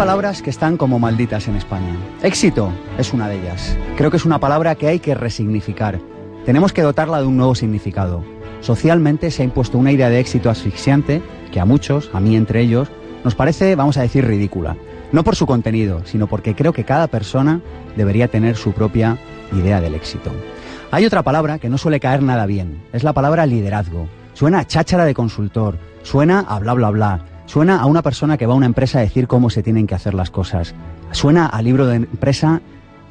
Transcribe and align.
Palabras 0.00 0.40
que 0.40 0.48
están 0.48 0.78
como 0.78 0.98
malditas 0.98 1.46
en 1.46 1.56
España. 1.56 1.94
Éxito 2.22 2.72
es 2.96 3.12
una 3.12 3.28
de 3.28 3.38
ellas. 3.38 3.76
Creo 3.98 4.10
que 4.10 4.16
es 4.16 4.24
una 4.24 4.40
palabra 4.40 4.74
que 4.74 4.88
hay 4.88 4.98
que 4.98 5.14
resignificar. 5.14 6.00
Tenemos 6.46 6.72
que 6.72 6.80
dotarla 6.80 7.20
de 7.20 7.26
un 7.26 7.36
nuevo 7.36 7.54
significado. 7.54 8.24
Socialmente 8.62 9.30
se 9.30 9.42
ha 9.42 9.44
impuesto 9.44 9.76
una 9.76 9.92
idea 9.92 10.08
de 10.08 10.18
éxito 10.18 10.48
asfixiante 10.48 11.20
que 11.52 11.60
a 11.60 11.66
muchos, 11.66 12.08
a 12.14 12.20
mí 12.20 12.34
entre 12.34 12.62
ellos, 12.62 12.88
nos 13.24 13.34
parece, 13.34 13.76
vamos 13.76 13.98
a 13.98 14.00
decir, 14.00 14.26
ridícula. 14.26 14.74
No 15.12 15.22
por 15.22 15.36
su 15.36 15.44
contenido, 15.44 16.00
sino 16.06 16.28
porque 16.28 16.54
creo 16.54 16.72
que 16.72 16.84
cada 16.84 17.06
persona 17.06 17.60
debería 17.94 18.28
tener 18.28 18.56
su 18.56 18.72
propia 18.72 19.18
idea 19.52 19.82
del 19.82 19.94
éxito. 19.94 20.30
Hay 20.92 21.04
otra 21.04 21.22
palabra 21.22 21.58
que 21.58 21.68
no 21.68 21.76
suele 21.76 22.00
caer 22.00 22.22
nada 22.22 22.46
bien. 22.46 22.82
Es 22.94 23.04
la 23.04 23.12
palabra 23.12 23.44
liderazgo. 23.44 24.08
Suena 24.32 24.60
a 24.60 24.66
cháchara 24.66 25.04
de 25.04 25.12
consultor, 25.12 25.76
suena 26.04 26.40
a 26.48 26.58
bla 26.58 26.72
bla 26.72 26.88
bla, 26.88 27.26
suena 27.50 27.80
a 27.80 27.86
una 27.86 28.00
persona 28.00 28.36
que 28.36 28.46
va 28.46 28.52
a 28.52 28.56
una 28.56 28.66
empresa 28.66 29.00
a 29.00 29.02
decir 29.02 29.26
cómo 29.26 29.50
se 29.50 29.64
tienen 29.64 29.88
que 29.88 29.96
hacer 29.96 30.14
las 30.14 30.30
cosas. 30.30 30.72
Suena 31.10 31.46
a 31.46 31.60
libro 31.62 31.88
de 31.88 31.96
empresa 31.96 32.60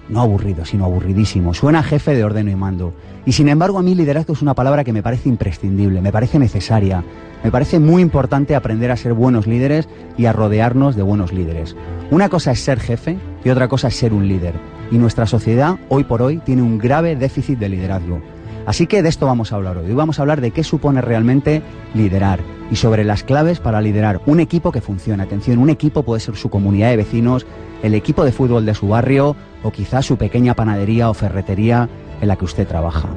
no 0.08 0.22
aburrido, 0.22 0.64
sino 0.64 0.86
aburridísimo. 0.86 1.54
Suena 1.54 1.80
a 1.80 1.84
jefe 1.84 2.16
de 2.16 2.24
ordeno 2.24 2.50
y 2.50 2.56
mando. 2.56 2.94
Y 3.26 3.34
sin 3.34 3.50
embargo, 3.50 3.80
a 3.80 3.82
mí 3.82 3.96
liderazgo 3.96 4.32
es 4.32 4.42
una 4.42 4.54
palabra 4.54 4.86
que 4.86 4.94
me 4.94 5.04
parece 5.04 5.28
imprescindible, 5.28 6.00
me 6.00 6.14
parece 6.14 6.40
necesaria. 6.40 7.04
Me 7.44 7.52
parece 7.52 7.80
muy 7.80 8.02
importante 8.02 8.56
aprender 8.56 8.92
a 8.92 8.98
ser 8.98 9.12
buenos 9.12 9.46
líderes 9.46 9.90
y 10.18 10.26
a 10.26 10.32
rodearnos 10.32 10.96
de 10.96 11.04
buenos 11.04 11.34
líderes. 11.34 11.76
Una 12.10 12.30
cosa 12.30 12.52
es 12.52 12.62
ser 12.62 12.80
jefe 12.80 13.18
y 13.44 13.50
otra 13.50 13.68
cosa 13.68 13.90
es 13.90 13.98
ser 13.98 14.14
un 14.14 14.30
líder. 14.30 14.54
Y 14.90 14.98
nuestra 15.00 15.26
sociedad, 15.26 15.76
hoy 15.90 16.06
por 16.06 16.22
hoy, 16.22 16.38
tiene 16.38 16.62
un 16.62 16.78
grave 16.78 17.18
déficit 17.18 17.60
de 17.60 17.68
liderazgo. 17.68 18.22
Así 18.70 18.86
que 18.86 19.02
de 19.02 19.10
esto 19.10 19.26
vamos 19.26 19.52
a 19.52 19.56
hablar 19.56 19.80
hoy. 19.80 19.88
Hoy 19.88 19.96
vamos 19.96 20.20
a 20.20 20.22
hablar 20.22 20.42
de 20.42 20.52
qué 20.52 20.64
supone 20.64 21.02
realmente 21.02 21.64
liderar 21.96 22.40
y 22.70 22.76
sobre 22.76 23.04
las 23.04 23.24
claves 23.24 23.60
para 23.60 23.82
liderar 23.82 24.22
un 24.28 24.40
equipo 24.40 24.72
que 24.72 24.80
funcione. 24.80 25.24
Atención, 25.24 25.58
un 25.58 25.72
equipo 25.72 26.04
puede 26.04 26.20
ser 26.20 26.36
su 26.36 26.52
comunidad 26.52 26.92
de 26.92 26.98
vecinos, 26.98 27.48
el 27.82 27.96
equipo 27.96 28.24
de 28.24 28.32
fútbol 28.32 28.68
de 28.68 28.76
su 28.76 28.88
barrio 28.88 29.36
o 29.64 29.72
quizás 29.72 30.06
su 30.06 30.18
pequeña 30.18 30.54
panadería 30.54 31.10
o 31.10 31.16
ferretería 31.16 31.90
en 32.22 32.28
la 32.28 32.36
que 32.36 32.46
usted 32.46 32.68
trabaja. 32.68 33.10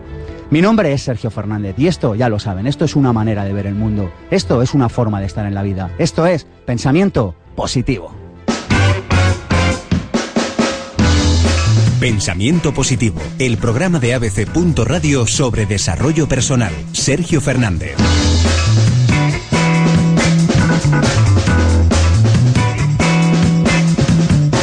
Mi 0.48 0.62
nombre 0.62 0.91
es 0.94 1.03
Sergio 1.03 1.31
Fernández 1.31 1.75
y 1.77 1.87
esto, 1.87 2.14
ya 2.14 2.31
lo 2.31 2.39
saben, 2.39 2.66
esto 2.66 2.87
es 2.87 2.97
una 2.97 3.12
manera 3.12 3.44
de 3.44 3.53
ver 3.53 3.66
el 3.66 3.75
mundo, 3.75 4.11
esto 4.31 4.62
es 4.62 4.72
una 4.72 4.89
forma 4.89 5.20
de 5.20 5.27
estar 5.27 5.44
en 5.44 5.55
la 5.55 5.62
vida, 5.62 5.91
esto 5.98 6.25
es 6.25 6.47
pensamiento 6.64 7.34
positivo. 7.55 8.22
Pensamiento 12.03 12.75
Positivo, 12.75 13.20
el 13.39 13.58
programa 13.58 14.00
de 14.00 14.14
ABC. 14.14 14.48
Radio 14.84 15.25
sobre 15.25 15.67
desarrollo 15.67 16.27
personal. 16.27 16.72
Sergio 16.91 17.41
Fernández. 17.41 17.94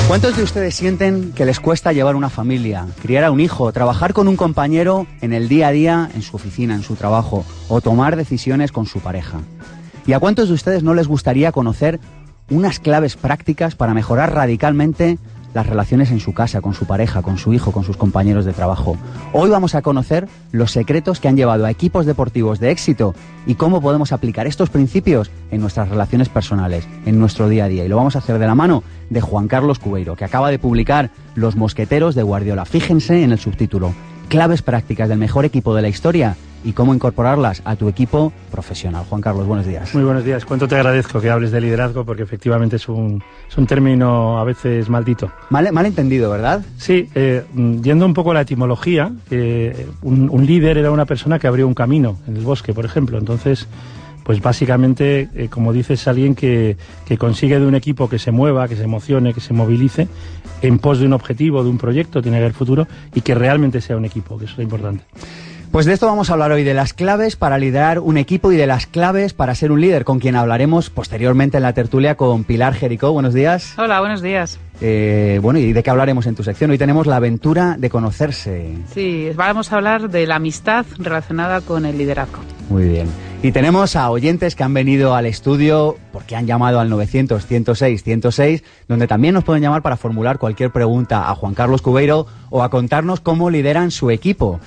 ¿Cuántos 0.09 0.35
de 0.35 0.43
ustedes 0.43 0.75
sienten 0.75 1.31
que 1.31 1.45
les 1.45 1.61
cuesta 1.61 1.93
llevar 1.93 2.17
una 2.17 2.29
familia, 2.29 2.87
criar 3.01 3.23
a 3.23 3.31
un 3.31 3.39
hijo, 3.39 3.71
trabajar 3.71 4.11
con 4.11 4.27
un 4.27 4.35
compañero 4.35 5.07
en 5.21 5.31
el 5.31 5.47
día 5.47 5.69
a 5.69 5.71
día, 5.71 6.11
en 6.13 6.21
su 6.21 6.35
oficina, 6.35 6.75
en 6.75 6.83
su 6.83 6.97
trabajo, 6.97 7.45
o 7.69 7.79
tomar 7.79 8.17
decisiones 8.17 8.73
con 8.73 8.85
su 8.85 8.99
pareja? 8.99 9.39
¿Y 10.05 10.11
a 10.11 10.19
cuántos 10.19 10.49
de 10.49 10.55
ustedes 10.55 10.83
no 10.83 10.93
les 10.93 11.07
gustaría 11.07 11.53
conocer 11.53 12.01
unas 12.49 12.81
claves 12.81 13.15
prácticas 13.15 13.75
para 13.75 13.93
mejorar 13.93 14.33
radicalmente 14.33 15.17
las 15.53 15.67
relaciones 15.67 16.11
en 16.11 16.19
su 16.19 16.33
casa, 16.33 16.61
con 16.61 16.73
su 16.73 16.85
pareja, 16.85 17.21
con 17.21 17.37
su 17.37 17.53
hijo, 17.53 17.71
con 17.71 17.83
sus 17.83 17.97
compañeros 17.97 18.45
de 18.45 18.53
trabajo. 18.53 18.97
Hoy 19.33 19.49
vamos 19.49 19.75
a 19.75 19.81
conocer 19.81 20.27
los 20.51 20.71
secretos 20.71 21.19
que 21.19 21.27
han 21.27 21.37
llevado 21.37 21.65
a 21.65 21.71
equipos 21.71 22.05
deportivos 22.05 22.59
de 22.59 22.71
éxito 22.71 23.15
y 23.45 23.55
cómo 23.55 23.81
podemos 23.81 24.11
aplicar 24.11 24.47
estos 24.47 24.69
principios 24.69 25.31
en 25.51 25.61
nuestras 25.61 25.89
relaciones 25.89 26.29
personales, 26.29 26.87
en 27.05 27.19
nuestro 27.19 27.49
día 27.49 27.65
a 27.65 27.67
día. 27.67 27.85
Y 27.85 27.87
lo 27.87 27.97
vamos 27.97 28.15
a 28.15 28.19
hacer 28.19 28.39
de 28.39 28.47
la 28.47 28.55
mano 28.55 28.83
de 29.09 29.21
Juan 29.21 29.47
Carlos 29.47 29.79
Cubeiro, 29.79 30.15
que 30.15 30.25
acaba 30.25 30.51
de 30.51 30.59
publicar 30.59 31.09
Los 31.35 31.55
Mosqueteros 31.55 32.15
de 32.15 32.23
Guardiola. 32.23 32.65
Fíjense 32.65 33.23
en 33.23 33.31
el 33.31 33.39
subtítulo, 33.39 33.93
claves 34.27 34.61
prácticas 34.61 35.09
del 35.09 35.17
mejor 35.17 35.45
equipo 35.45 35.73
de 35.73 35.81
la 35.81 35.89
historia 35.89 36.35
y 36.63 36.73
cómo 36.73 36.93
incorporarlas 36.93 37.61
a 37.65 37.75
tu 37.75 37.87
equipo 37.87 38.33
profesional. 38.51 39.05
Juan 39.09 39.21
Carlos, 39.21 39.45
buenos 39.45 39.65
días. 39.65 39.93
Muy 39.93 40.03
buenos 40.03 40.23
días. 40.23 40.45
Cuánto 40.45 40.67
te 40.67 40.75
agradezco 40.75 41.21
que 41.21 41.29
hables 41.29 41.51
de 41.51 41.61
liderazgo 41.61 42.05
porque 42.05 42.23
efectivamente 42.23 42.75
es 42.75 42.89
un, 42.89 43.23
es 43.49 43.57
un 43.57 43.67
término 43.67 44.39
a 44.39 44.43
veces 44.43 44.89
maldito. 44.89 45.31
Mal, 45.49 45.71
mal 45.71 45.85
entendido, 45.85 46.29
¿verdad? 46.29 46.63
Sí, 46.77 47.09
eh, 47.15 47.43
yendo 47.81 48.05
un 48.05 48.13
poco 48.13 48.31
a 48.31 48.33
la 48.33 48.41
etimología, 48.41 49.11
eh, 49.31 49.87
un, 50.01 50.45
líder 50.45 50.77
era 50.77 50.91
una 50.91 51.05
persona 51.05 51.39
que 51.39 51.47
abrió 51.47 51.67
un 51.67 51.73
camino 51.73 52.17
en 52.27 52.37
el 52.37 52.43
bosque, 52.43 52.73
por 52.73 52.85
ejemplo. 52.85 53.17
Entonces, 53.17 53.67
pues 54.23 54.41
básicamente, 54.41 55.29
eh, 55.33 55.47
como 55.49 55.73
dices, 55.73 56.07
alguien 56.07 56.35
que, 56.35 56.77
que 57.05 57.17
consigue 57.17 57.59
de 57.59 57.65
un 57.65 57.75
equipo 57.75 58.09
que 58.09 58.19
se 58.19 58.31
mueva, 58.31 58.67
que 58.67 58.75
se 58.75 58.83
emocione, 58.83 59.33
que 59.33 59.41
se 59.41 59.53
movilice 59.53 60.07
en 60.61 60.79
pos 60.79 60.99
de 60.99 61.05
un 61.05 61.13
objetivo, 61.13 61.63
de 61.63 61.69
un 61.69 61.77
proyecto, 61.77 62.21
tiene 62.21 62.37
que 62.37 62.43
haber 62.43 62.53
futuro 62.53 62.87
y 63.13 63.21
que 63.21 63.35
realmente 63.35 63.81
sea 63.81 63.97
un 63.97 64.05
equipo, 64.05 64.37
que 64.37 64.45
eso 64.45 64.55
es 64.55 64.63
importante. 64.63 65.03
Pues 65.71 65.85
de 65.85 65.93
esto 65.93 66.07
vamos 66.07 66.31
a 66.31 66.33
hablar 66.33 66.51
hoy, 66.51 66.63
de 66.63 66.73
las 66.73 66.93
claves 66.93 67.35
para 67.35 67.59
liderar 67.59 67.99
un 67.99 68.17
equipo 68.17 68.51
y 68.51 68.57
de 68.57 68.65
las 68.65 68.87
claves 68.87 69.33
para 69.35 69.53
ser 69.53 69.71
un 69.71 69.79
líder, 69.79 70.03
con 70.03 70.17
quien 70.17 70.35
hablaremos 70.35 70.89
posteriormente 70.89 71.57
en 71.57 71.63
la 71.63 71.73
tertulia 71.73 72.15
con 72.15 72.43
Pilar 72.43 72.73
Jericó. 72.73 73.11
Buenos 73.11 73.35
días. 73.35 73.75
Hola, 73.77 73.99
buenos 73.99 74.23
días. 74.23 74.59
Eh, 74.81 75.39
bueno, 75.43 75.59
¿y 75.59 75.71
de 75.71 75.83
qué 75.83 75.89
hablaremos 75.91 76.25
en 76.25 76.33
tu 76.33 76.43
sección? 76.43 76.71
Hoy 76.71 76.79
tenemos 76.79 77.05
la 77.05 77.17
aventura 77.17 77.75
de 77.77 77.87
conocerse. 77.91 78.77
Sí, 78.91 79.29
vamos 79.35 79.71
a 79.71 79.75
hablar 79.75 80.09
de 80.09 80.25
la 80.25 80.37
amistad 80.37 80.87
relacionada 80.97 81.61
con 81.61 81.85
el 81.85 81.99
liderazgo. 81.99 82.39
Muy 82.69 82.87
bien. 82.87 83.07
Y 83.43 83.51
tenemos 83.51 83.95
a 83.95 84.09
oyentes 84.09 84.55
que 84.55 84.63
han 84.63 84.73
venido 84.73 85.13
al 85.13 85.27
estudio 85.27 85.97
porque 86.11 86.35
han 86.35 86.47
llamado 86.47 86.79
al 86.79 86.89
900 86.89 87.45
106 87.45 88.03
106, 88.03 88.63
donde 88.87 89.05
también 89.05 89.35
nos 89.35 89.43
pueden 89.43 89.61
llamar 89.61 89.83
para 89.83 89.97
formular 89.97 90.39
cualquier 90.39 90.71
pregunta 90.71 91.29
a 91.29 91.35
Juan 91.35 91.53
Carlos 91.53 91.83
Cubeiro 91.83 92.25
o 92.49 92.63
a 92.63 92.69
contarnos 92.69 93.19
cómo 93.19 93.51
lideran 93.51 93.91
su 93.91 94.09
equipo. 94.09 94.59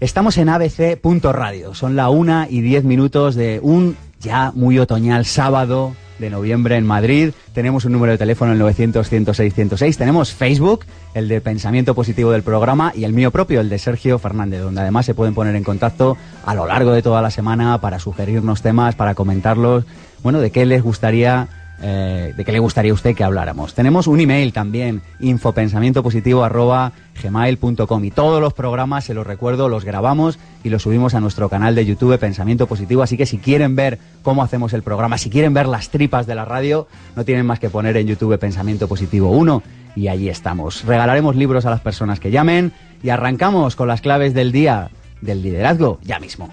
Estamos 0.00 0.38
en 0.38 0.48
abc.radio, 0.48 1.74
son 1.74 1.94
la 1.94 2.08
una 2.08 2.46
y 2.48 2.62
diez 2.62 2.84
minutos 2.84 3.34
de 3.34 3.60
un 3.62 3.98
ya 4.18 4.50
muy 4.54 4.78
otoñal 4.78 5.26
sábado 5.26 5.94
de 6.18 6.30
noviembre 6.30 6.76
en 6.76 6.86
Madrid. 6.86 7.32
Tenemos 7.52 7.84
un 7.84 7.92
número 7.92 8.12
de 8.12 8.16
teléfono 8.16 8.52
el 8.52 8.58
900 8.58 9.06
106 9.06 9.52
106. 9.52 9.98
Tenemos 9.98 10.32
Facebook, 10.32 10.86
el 11.12 11.28
de 11.28 11.42
pensamiento 11.42 11.94
positivo 11.94 12.30
del 12.30 12.42
programa 12.42 12.94
y 12.96 13.04
el 13.04 13.12
mío 13.12 13.30
propio, 13.30 13.60
el 13.60 13.68
de 13.68 13.78
Sergio 13.78 14.18
Fernández, 14.18 14.62
donde 14.62 14.80
además 14.80 15.04
se 15.04 15.12
pueden 15.12 15.34
poner 15.34 15.54
en 15.54 15.64
contacto 15.64 16.16
a 16.46 16.54
lo 16.54 16.64
largo 16.64 16.92
de 16.92 17.02
toda 17.02 17.20
la 17.20 17.30
semana 17.30 17.78
para 17.82 17.98
sugerirnos 17.98 18.62
temas, 18.62 18.94
para 18.94 19.14
comentarlos, 19.14 19.84
bueno, 20.22 20.40
de 20.40 20.50
qué 20.50 20.64
les 20.64 20.82
gustaría 20.82 21.48
eh, 21.82 22.34
de 22.36 22.44
qué 22.44 22.52
le 22.52 22.58
gustaría 22.58 22.92
a 22.92 22.94
usted 22.94 23.14
que 23.14 23.24
habláramos. 23.24 23.72
Tenemos 23.74 24.06
un 24.06 24.20
email 24.20 24.52
también, 24.52 25.00
infopensamientopositivo.gmail.com 25.18 28.04
y 28.04 28.10
todos 28.10 28.38
los 28.40 28.52
programas, 28.52 29.04
se 29.04 29.14
los 29.14 29.26
recuerdo, 29.26 29.68
los 29.68 29.84
grabamos 29.84 30.38
y 30.62 30.68
los 30.68 30.82
subimos 30.82 31.14
a 31.14 31.20
nuestro 31.20 31.48
canal 31.48 31.74
de 31.74 31.86
YouTube 31.86 32.18
Pensamiento 32.18 32.66
Positivo, 32.66 33.02
así 33.02 33.16
que 33.16 33.24
si 33.26 33.38
quieren 33.38 33.76
ver 33.76 33.98
cómo 34.22 34.42
hacemos 34.42 34.74
el 34.74 34.82
programa, 34.82 35.18
si 35.18 35.30
quieren 35.30 35.54
ver 35.54 35.68
las 35.68 35.90
tripas 35.90 36.26
de 36.26 36.34
la 36.34 36.44
radio, 36.44 36.86
no 37.16 37.24
tienen 37.24 37.46
más 37.46 37.60
que 37.60 37.70
poner 37.70 37.96
en 37.96 38.06
YouTube 38.06 38.38
Pensamiento 38.38 38.86
Positivo 38.86 39.30
1 39.30 39.62
y 39.96 40.08
allí 40.08 40.28
estamos. 40.28 40.84
Regalaremos 40.84 41.36
libros 41.36 41.66
a 41.66 41.70
las 41.70 41.80
personas 41.80 42.20
que 42.20 42.30
llamen 42.30 42.72
y 43.02 43.08
arrancamos 43.08 43.76
con 43.76 43.88
las 43.88 44.00
claves 44.00 44.34
del 44.34 44.52
día 44.52 44.90
del 45.20 45.42
liderazgo 45.42 45.98
ya 46.02 46.18
mismo. 46.18 46.50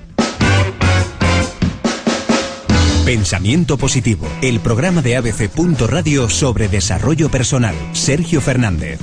Pensamiento 3.08 3.78
Positivo, 3.78 4.28
el 4.42 4.60
programa 4.60 5.02
de 5.02 5.16
ABC. 5.16 5.50
Radio 5.88 6.30
sobre 6.30 6.68
desarrollo 6.68 7.32
personal. 7.32 7.74
Sergio 7.94 8.42
Fernández. 8.42 9.00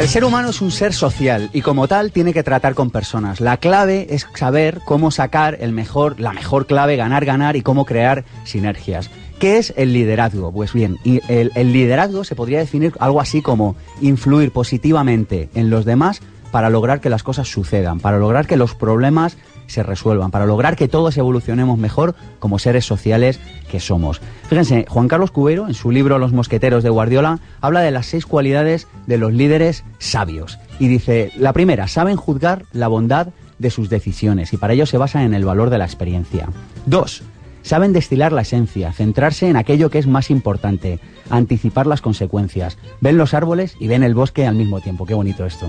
El 0.00 0.08
ser 0.08 0.24
humano 0.24 0.50
es 0.50 0.60
un 0.60 0.72
ser 0.72 0.92
social 0.92 1.48
y 1.52 1.62
como 1.62 1.86
tal 1.86 2.10
tiene 2.10 2.32
que 2.32 2.42
tratar 2.42 2.74
con 2.74 2.90
personas. 2.90 3.40
La 3.40 3.58
clave 3.58 4.08
es 4.10 4.26
saber 4.34 4.80
cómo 4.84 5.12
sacar 5.12 5.58
el 5.60 5.70
mejor, 5.70 6.18
la 6.18 6.32
mejor 6.32 6.66
clave, 6.66 6.96
ganar, 6.96 7.24
ganar 7.24 7.54
y 7.54 7.62
cómo 7.62 7.84
crear 7.84 8.24
sinergias. 8.42 9.10
¿Qué 9.40 9.56
es 9.56 9.72
el 9.78 9.94
liderazgo? 9.94 10.52
Pues 10.52 10.74
bien, 10.74 10.98
el, 11.02 11.72
liderazgo 11.72 12.24
se 12.24 12.34
podría 12.34 12.58
definir 12.58 12.92
algo 13.00 13.22
así 13.22 13.40
como 13.40 13.74
influir 14.02 14.52
positivamente 14.52 15.48
en 15.54 15.70
los 15.70 15.86
demás 15.86 16.20
para 16.50 16.68
lograr 16.68 17.00
que 17.00 17.08
las 17.08 17.22
cosas 17.22 17.48
sucedan, 17.48 18.00
para 18.00 18.18
lograr 18.18 18.46
que 18.46 18.58
los 18.58 18.74
problemas 18.74 19.38
se 19.66 19.82
resuelvan, 19.82 20.30
para 20.30 20.44
lograr 20.44 20.76
que 20.76 20.88
todos 20.88 21.16
evolucionemos 21.16 21.78
mejor 21.78 22.14
como 22.38 22.58
seres 22.58 22.84
sociales 22.84 23.40
que 23.70 23.80
somos. 23.80 24.20
Fíjense, 24.50 24.84
Juan 24.86 25.08
Carlos 25.08 25.30
Cubero, 25.30 25.68
en 25.68 25.74
su 25.74 25.90
libro 25.90 26.18
Los 26.18 26.34
Mosqueteros 26.34 26.82
de 26.82 26.90
Guardiola, 26.90 27.38
habla 27.62 27.80
de 27.80 27.92
las 27.92 28.04
seis 28.04 28.26
cualidades 28.26 28.88
de 29.06 29.16
los 29.16 29.32
líderes 29.32 29.84
sabios. 29.98 30.58
Y 30.78 30.88
dice, 30.88 31.32
la 31.38 31.54
primera, 31.54 31.88
saben 31.88 32.16
juzgar 32.16 32.64
la 32.72 32.88
bondad 32.88 33.28
de 33.58 33.70
sus 33.70 33.88
decisiones 33.88 34.52
y 34.52 34.58
para 34.58 34.74
ello 34.74 34.84
se 34.84 34.98
basan 34.98 35.22
en 35.22 35.32
el 35.32 35.46
valor 35.46 35.70
de 35.70 35.78
la 35.78 35.84
experiencia. 35.86 36.48
Dos, 36.84 37.22
Saben 37.62 37.92
destilar 37.92 38.32
la 38.32 38.42
esencia, 38.42 38.92
centrarse 38.92 39.48
en 39.48 39.56
aquello 39.56 39.90
que 39.90 39.98
es 39.98 40.06
más 40.06 40.30
importante, 40.30 40.98
anticipar 41.28 41.86
las 41.86 42.00
consecuencias. 42.00 42.78
Ven 43.00 43.16
los 43.16 43.34
árboles 43.34 43.76
y 43.78 43.88
ven 43.88 44.02
el 44.02 44.14
bosque 44.14 44.46
al 44.46 44.56
mismo 44.56 44.80
tiempo. 44.80 45.06
Qué 45.06 45.14
bonito 45.14 45.44
esto. 45.44 45.68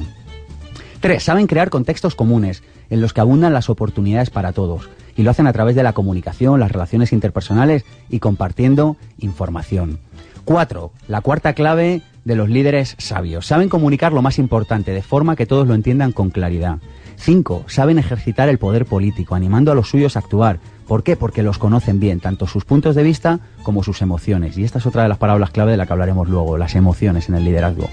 Tres, 1.01 1.23
saben 1.23 1.47
crear 1.47 1.69
contextos 1.69 2.15
comunes 2.15 2.63
en 2.89 3.01
los 3.01 3.11
que 3.13 3.21
abundan 3.21 3.53
las 3.53 3.69
oportunidades 3.69 4.29
para 4.29 4.53
todos 4.53 4.89
y 5.15 5.23
lo 5.23 5.31
hacen 5.31 5.47
a 5.47 5.53
través 5.53 5.75
de 5.75 5.83
la 5.83 5.93
comunicación, 5.93 6.59
las 6.59 6.71
relaciones 6.71 7.11
interpersonales 7.11 7.85
y 8.09 8.19
compartiendo 8.19 8.97
información. 9.17 9.99
Cuatro, 10.45 10.91
la 11.07 11.21
cuarta 11.21 11.53
clave 11.53 12.01
de 12.23 12.35
los 12.35 12.49
líderes 12.49 12.95
sabios. 12.99 13.47
Saben 13.47 13.69
comunicar 13.69 14.13
lo 14.13 14.21
más 14.21 14.39
importante 14.39 14.91
de 14.91 15.01
forma 15.01 15.35
que 15.35 15.45
todos 15.45 15.67
lo 15.67 15.73
entiendan 15.73 16.11
con 16.11 16.29
claridad. 16.29 16.77
Cinco, 17.15 17.63
saben 17.67 17.99
ejercitar 17.99 18.49
el 18.49 18.57
poder 18.57 18.85
político, 18.85 19.35
animando 19.35 19.71
a 19.71 19.75
los 19.75 19.89
suyos 19.89 20.15
a 20.15 20.19
actuar. 20.19 20.59
¿Por 20.91 21.03
qué? 21.03 21.15
Porque 21.15 21.41
los 21.41 21.57
conocen 21.57 22.01
bien, 22.01 22.19
tanto 22.19 22.47
sus 22.47 22.65
puntos 22.65 22.95
de 22.95 23.03
vista 23.03 23.39
como 23.63 23.81
sus 23.81 24.01
emociones. 24.01 24.57
Y 24.57 24.65
esta 24.65 24.79
es 24.79 24.85
otra 24.85 25.03
de 25.03 25.07
las 25.07 25.19
palabras 25.19 25.51
clave 25.51 25.71
de 25.71 25.77
la 25.77 25.85
que 25.85 25.93
hablaremos 25.93 26.27
luego, 26.27 26.57
las 26.57 26.75
emociones 26.75 27.29
en 27.29 27.35
el 27.35 27.45
liderazgo. 27.45 27.87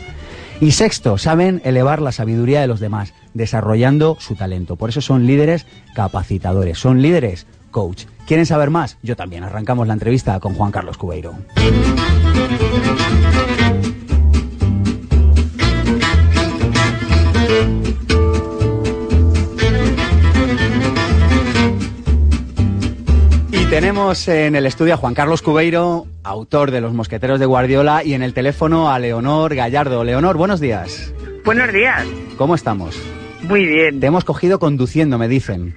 Y 0.60 0.72
sexto, 0.72 1.16
saben 1.16 1.62
elevar 1.64 2.02
la 2.02 2.10
sabiduría 2.10 2.60
de 2.60 2.66
los 2.66 2.80
demás, 2.80 3.14
desarrollando 3.34 4.16
su 4.18 4.34
talento. 4.34 4.74
Por 4.74 4.88
eso 4.90 5.00
son 5.00 5.28
líderes 5.28 5.64
capacitadores, 5.94 6.80
son 6.80 7.00
líderes 7.00 7.46
coach. 7.70 8.06
¿Quieren 8.26 8.46
saber 8.46 8.70
más? 8.70 8.98
Yo 9.04 9.14
también. 9.14 9.44
Arrancamos 9.44 9.86
la 9.86 9.92
entrevista 9.92 10.40
con 10.40 10.54
Juan 10.54 10.72
Carlos 10.72 10.98
Cubeiro. 10.98 11.34
Tenemos 23.70 24.28
en 24.28 24.56
el 24.56 24.66
estudio 24.66 24.94
a 24.94 24.96
Juan 24.96 25.14
Carlos 25.14 25.42
Cubeiro, 25.42 26.06
autor 26.24 26.70
de 26.70 26.80
Los 26.80 26.92
Mosqueteros 26.94 27.38
de 27.38 27.46
Guardiola, 27.46 28.02
y 28.02 28.14
en 28.14 28.22
el 28.22 28.32
teléfono 28.34 28.90
a 28.90 28.98
Leonor 28.98 29.54
Gallardo. 29.54 30.04
Leonor, 30.04 30.36
buenos 30.36 30.60
días. 30.60 31.12
Buenos 31.44 31.72
días. 31.72 32.04
¿Cómo 32.36 32.54
estamos? 32.54 33.00
Muy 33.42 33.66
bien. 33.66 34.00
Te 34.00 34.06
hemos 34.06 34.24
cogido 34.24 34.58
conduciendo, 34.58 35.18
me 35.18 35.28
dicen. 35.28 35.74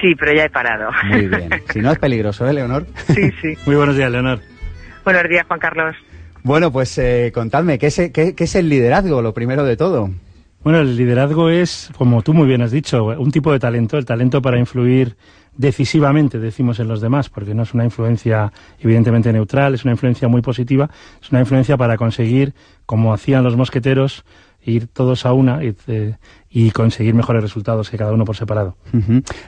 Sí, 0.00 0.14
pero 0.18 0.34
ya 0.34 0.44
he 0.44 0.50
parado. 0.50 0.90
Muy 1.08 1.28
bien. 1.28 1.50
Si 1.72 1.80
no 1.80 1.92
es 1.92 1.98
peligroso, 1.98 2.46
¿eh, 2.48 2.52
Leonor? 2.52 2.86
Sí, 3.14 3.30
sí. 3.40 3.54
Muy 3.66 3.76
buenos 3.76 3.96
días, 3.96 4.10
Leonor. 4.10 4.40
Buenos 5.04 5.24
días, 5.28 5.44
Juan 5.46 5.60
Carlos. 5.60 5.94
Bueno, 6.42 6.72
pues 6.72 6.96
eh, 6.98 7.30
contadme, 7.34 7.78
¿qué 7.78 7.86
es, 7.86 7.96
qué- 8.12 8.34
qué 8.34 8.44
es 8.44 8.54
el 8.54 8.68
liderazgo, 8.68 9.22
lo 9.22 9.32
primero 9.32 9.64
de 9.64 9.76
todo? 9.76 10.10
Bueno, 10.64 10.78
el 10.80 10.96
liderazgo 10.96 11.50
es, 11.50 11.90
como 11.98 12.22
tú 12.22 12.32
muy 12.32 12.48
bien 12.48 12.62
has 12.62 12.70
dicho, 12.70 13.04
un 13.04 13.30
tipo 13.30 13.52
de 13.52 13.58
talento, 13.58 13.98
el 13.98 14.06
talento 14.06 14.40
para 14.40 14.58
influir 14.58 15.14
decisivamente, 15.54 16.38
decimos 16.38 16.80
en 16.80 16.88
los 16.88 17.02
demás, 17.02 17.28
porque 17.28 17.54
no 17.54 17.64
es 17.64 17.74
una 17.74 17.84
influencia 17.84 18.50
evidentemente 18.80 19.30
neutral, 19.30 19.74
es 19.74 19.84
una 19.84 19.92
influencia 19.92 20.26
muy 20.26 20.40
positiva, 20.40 20.88
es 21.22 21.30
una 21.30 21.40
influencia 21.40 21.76
para 21.76 21.98
conseguir, 21.98 22.54
como 22.86 23.12
hacían 23.12 23.44
los 23.44 23.58
mosqueteros, 23.58 24.24
ir 24.64 24.86
todos 24.86 25.26
a 25.26 25.34
una 25.34 25.62
y, 25.62 25.76
eh, 25.86 26.72
conseguir 26.72 27.12
mejores 27.12 27.42
resultados 27.42 27.90
que 27.90 27.98
cada 27.98 28.12
uno 28.12 28.24
por 28.24 28.34
separado. 28.34 28.78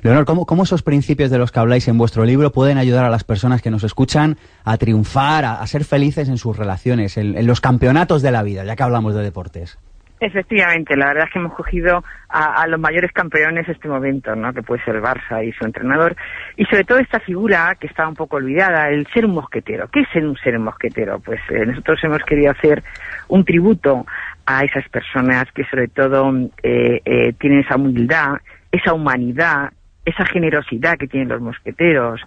Leonor, 0.02 0.26
¿cómo, 0.26 0.44
¿cómo 0.44 0.64
esos 0.64 0.82
principios 0.82 1.30
de 1.30 1.38
los 1.38 1.50
que 1.50 1.60
habláis 1.60 1.88
en 1.88 1.96
vuestro 1.96 2.26
libro 2.26 2.52
pueden 2.52 2.76
ayudar 2.76 3.06
a 3.06 3.10
las 3.10 3.24
personas 3.24 3.62
que 3.62 3.70
nos 3.70 3.84
escuchan 3.84 4.36
a 4.64 4.76
triunfar, 4.76 5.46
a, 5.46 5.62
a 5.62 5.66
ser 5.66 5.86
felices 5.86 6.28
en 6.28 6.36
sus 6.36 6.58
relaciones, 6.58 7.16
en, 7.16 7.38
en 7.38 7.46
los 7.46 7.62
campeonatos 7.62 8.20
de 8.20 8.32
la 8.32 8.42
vida, 8.42 8.66
ya 8.66 8.76
que 8.76 8.82
hablamos 8.82 9.14
de 9.14 9.22
deportes? 9.22 9.78
Efectivamente, 10.18 10.96
la 10.96 11.08
verdad 11.08 11.24
es 11.26 11.32
que 11.32 11.38
hemos 11.38 11.54
cogido 11.54 12.02
a, 12.28 12.66
los 12.66 12.80
mayores 12.80 13.12
campeones 13.12 13.68
este 13.68 13.86
momento, 13.86 14.34
¿no? 14.34 14.52
Que 14.54 14.62
puede 14.62 14.82
ser 14.82 14.96
el 14.96 15.02
Barça 15.02 15.46
y 15.46 15.52
su 15.52 15.64
entrenador. 15.64 16.16
Y 16.56 16.64
sobre 16.64 16.84
todo 16.84 16.98
esta 16.98 17.20
figura 17.20 17.76
que 17.78 17.86
está 17.86 18.08
un 18.08 18.14
poco 18.14 18.36
olvidada, 18.36 18.88
el 18.88 19.06
ser 19.12 19.26
un 19.26 19.34
mosquetero. 19.34 19.88
¿Qué 19.88 20.00
es 20.00 20.08
ser 20.12 20.26
un 20.26 20.36
ser 20.38 20.56
un 20.56 20.64
mosquetero? 20.64 21.20
Pues 21.20 21.40
eh, 21.50 21.66
nosotros 21.66 22.02
hemos 22.02 22.22
querido 22.22 22.50
hacer 22.50 22.82
un 23.28 23.44
tributo 23.44 24.06
a 24.46 24.64
esas 24.64 24.88
personas 24.88 25.44
que 25.52 25.64
sobre 25.66 25.88
todo 25.88 26.32
eh, 26.62 27.00
eh, 27.04 27.32
tienen 27.34 27.60
esa 27.60 27.76
humildad, 27.76 28.36
esa 28.72 28.94
humanidad, 28.94 29.70
esa 30.06 30.24
generosidad 30.24 30.96
que 30.96 31.06
tienen 31.08 31.28
los 31.28 31.40
mosqueteros, 31.42 32.20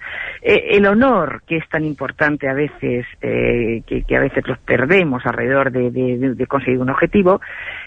eh, 0.44 0.68
el 0.72 0.86
honor 0.86 1.42
que 1.48 1.58
es 1.58 1.68
tan 1.70 1.84
importante 1.86 2.48
a 2.48 2.54
veces, 2.54 3.06
eh, 3.22 3.82
que, 3.88 4.04
que 4.04 4.16
a 4.16 4.20
veces 4.20 4.46
los 4.48 4.60
perdemos 4.60 5.26
alrededor 5.26 5.72
de, 5.72 5.90
de- 5.90 6.36
de- 6.36 6.46
conseguir 6.48 6.80
un 6.80 6.90
objetivo, 6.90 7.42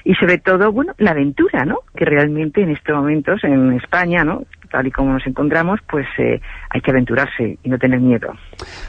y 0.05 0.15
sobre 0.15 0.39
todo, 0.39 0.73
bueno, 0.73 0.95
la 0.99 1.11
aventura, 1.13 1.65
¿no? 1.65 1.79
Que 1.95 2.05
realmente 2.07 2.63
en 2.63 2.71
estos 2.71 2.97
momentos 2.97 3.45
en 3.45 3.73
España, 3.75 4.25
¿no? 4.25 4.45
Tal 4.73 4.87
y 4.87 4.91
como 4.91 5.13
nos 5.13 5.27
encontramos, 5.27 5.81
pues 5.89 6.07
eh, 6.17 6.41
hay 6.71 6.81
que 6.81 6.91
aventurarse 6.91 7.59
y 7.63 7.69
no 7.69 7.79
tener 7.79 8.01
miedo. 8.01 8.33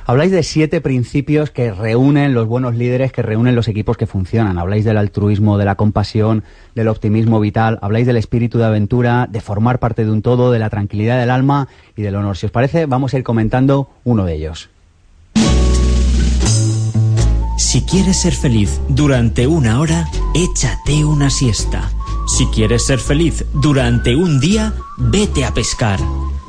Habláis 0.06 0.32
de 0.32 0.42
siete 0.42 0.80
principios 0.80 1.52
que 1.52 1.74
reúnen 1.74 2.34
los 2.34 2.48
buenos 2.48 2.74
líderes, 2.74 3.12
que 3.12 3.22
reúnen 3.22 3.54
los 3.54 3.68
equipos 3.68 3.98
que 3.98 4.08
funcionan. 4.08 4.58
Habláis 4.58 4.86
del 4.86 4.98
altruismo, 4.98 5.58
de 5.58 5.66
la 5.66 5.76
compasión, 5.76 6.46
del 6.74 6.88
optimismo 6.88 7.42
vital, 7.42 7.80
habláis 7.82 8.08
del 8.08 8.16
espíritu 8.16 8.60
de 8.60 8.66
aventura, 8.66 9.28
de 9.30 9.42
formar 9.42 9.80
parte 9.80 10.06
de 10.06 10.12
un 10.12 10.22
todo, 10.22 10.54
de 10.54 10.60
la 10.60 10.70
tranquilidad 10.70 11.20
del 11.20 11.30
alma 11.30 11.68
y 11.98 12.02
del 12.02 12.16
honor. 12.16 12.38
Si 12.38 12.46
os 12.46 12.52
parece, 12.54 12.86
vamos 12.86 13.14
a 13.14 13.18
ir 13.18 13.24
comentando 13.26 13.90
uno 14.06 14.24
de 14.24 14.36
ellos. 14.36 14.70
Si 17.58 17.82
quieres 17.86 18.22
ser 18.22 18.34
feliz 18.34 18.80
durante 18.88 19.48
una 19.48 19.82
hora, 19.82 20.06
échate 20.34 21.04
una 21.04 21.30
siesta. 21.30 21.90
Si 22.26 22.46
quieres 22.48 22.86
ser 22.86 23.00
feliz 23.00 23.46
durante 23.54 24.16
un 24.16 24.40
día, 24.40 24.74
vete 24.98 25.44
a 25.44 25.54
pescar. 25.54 26.00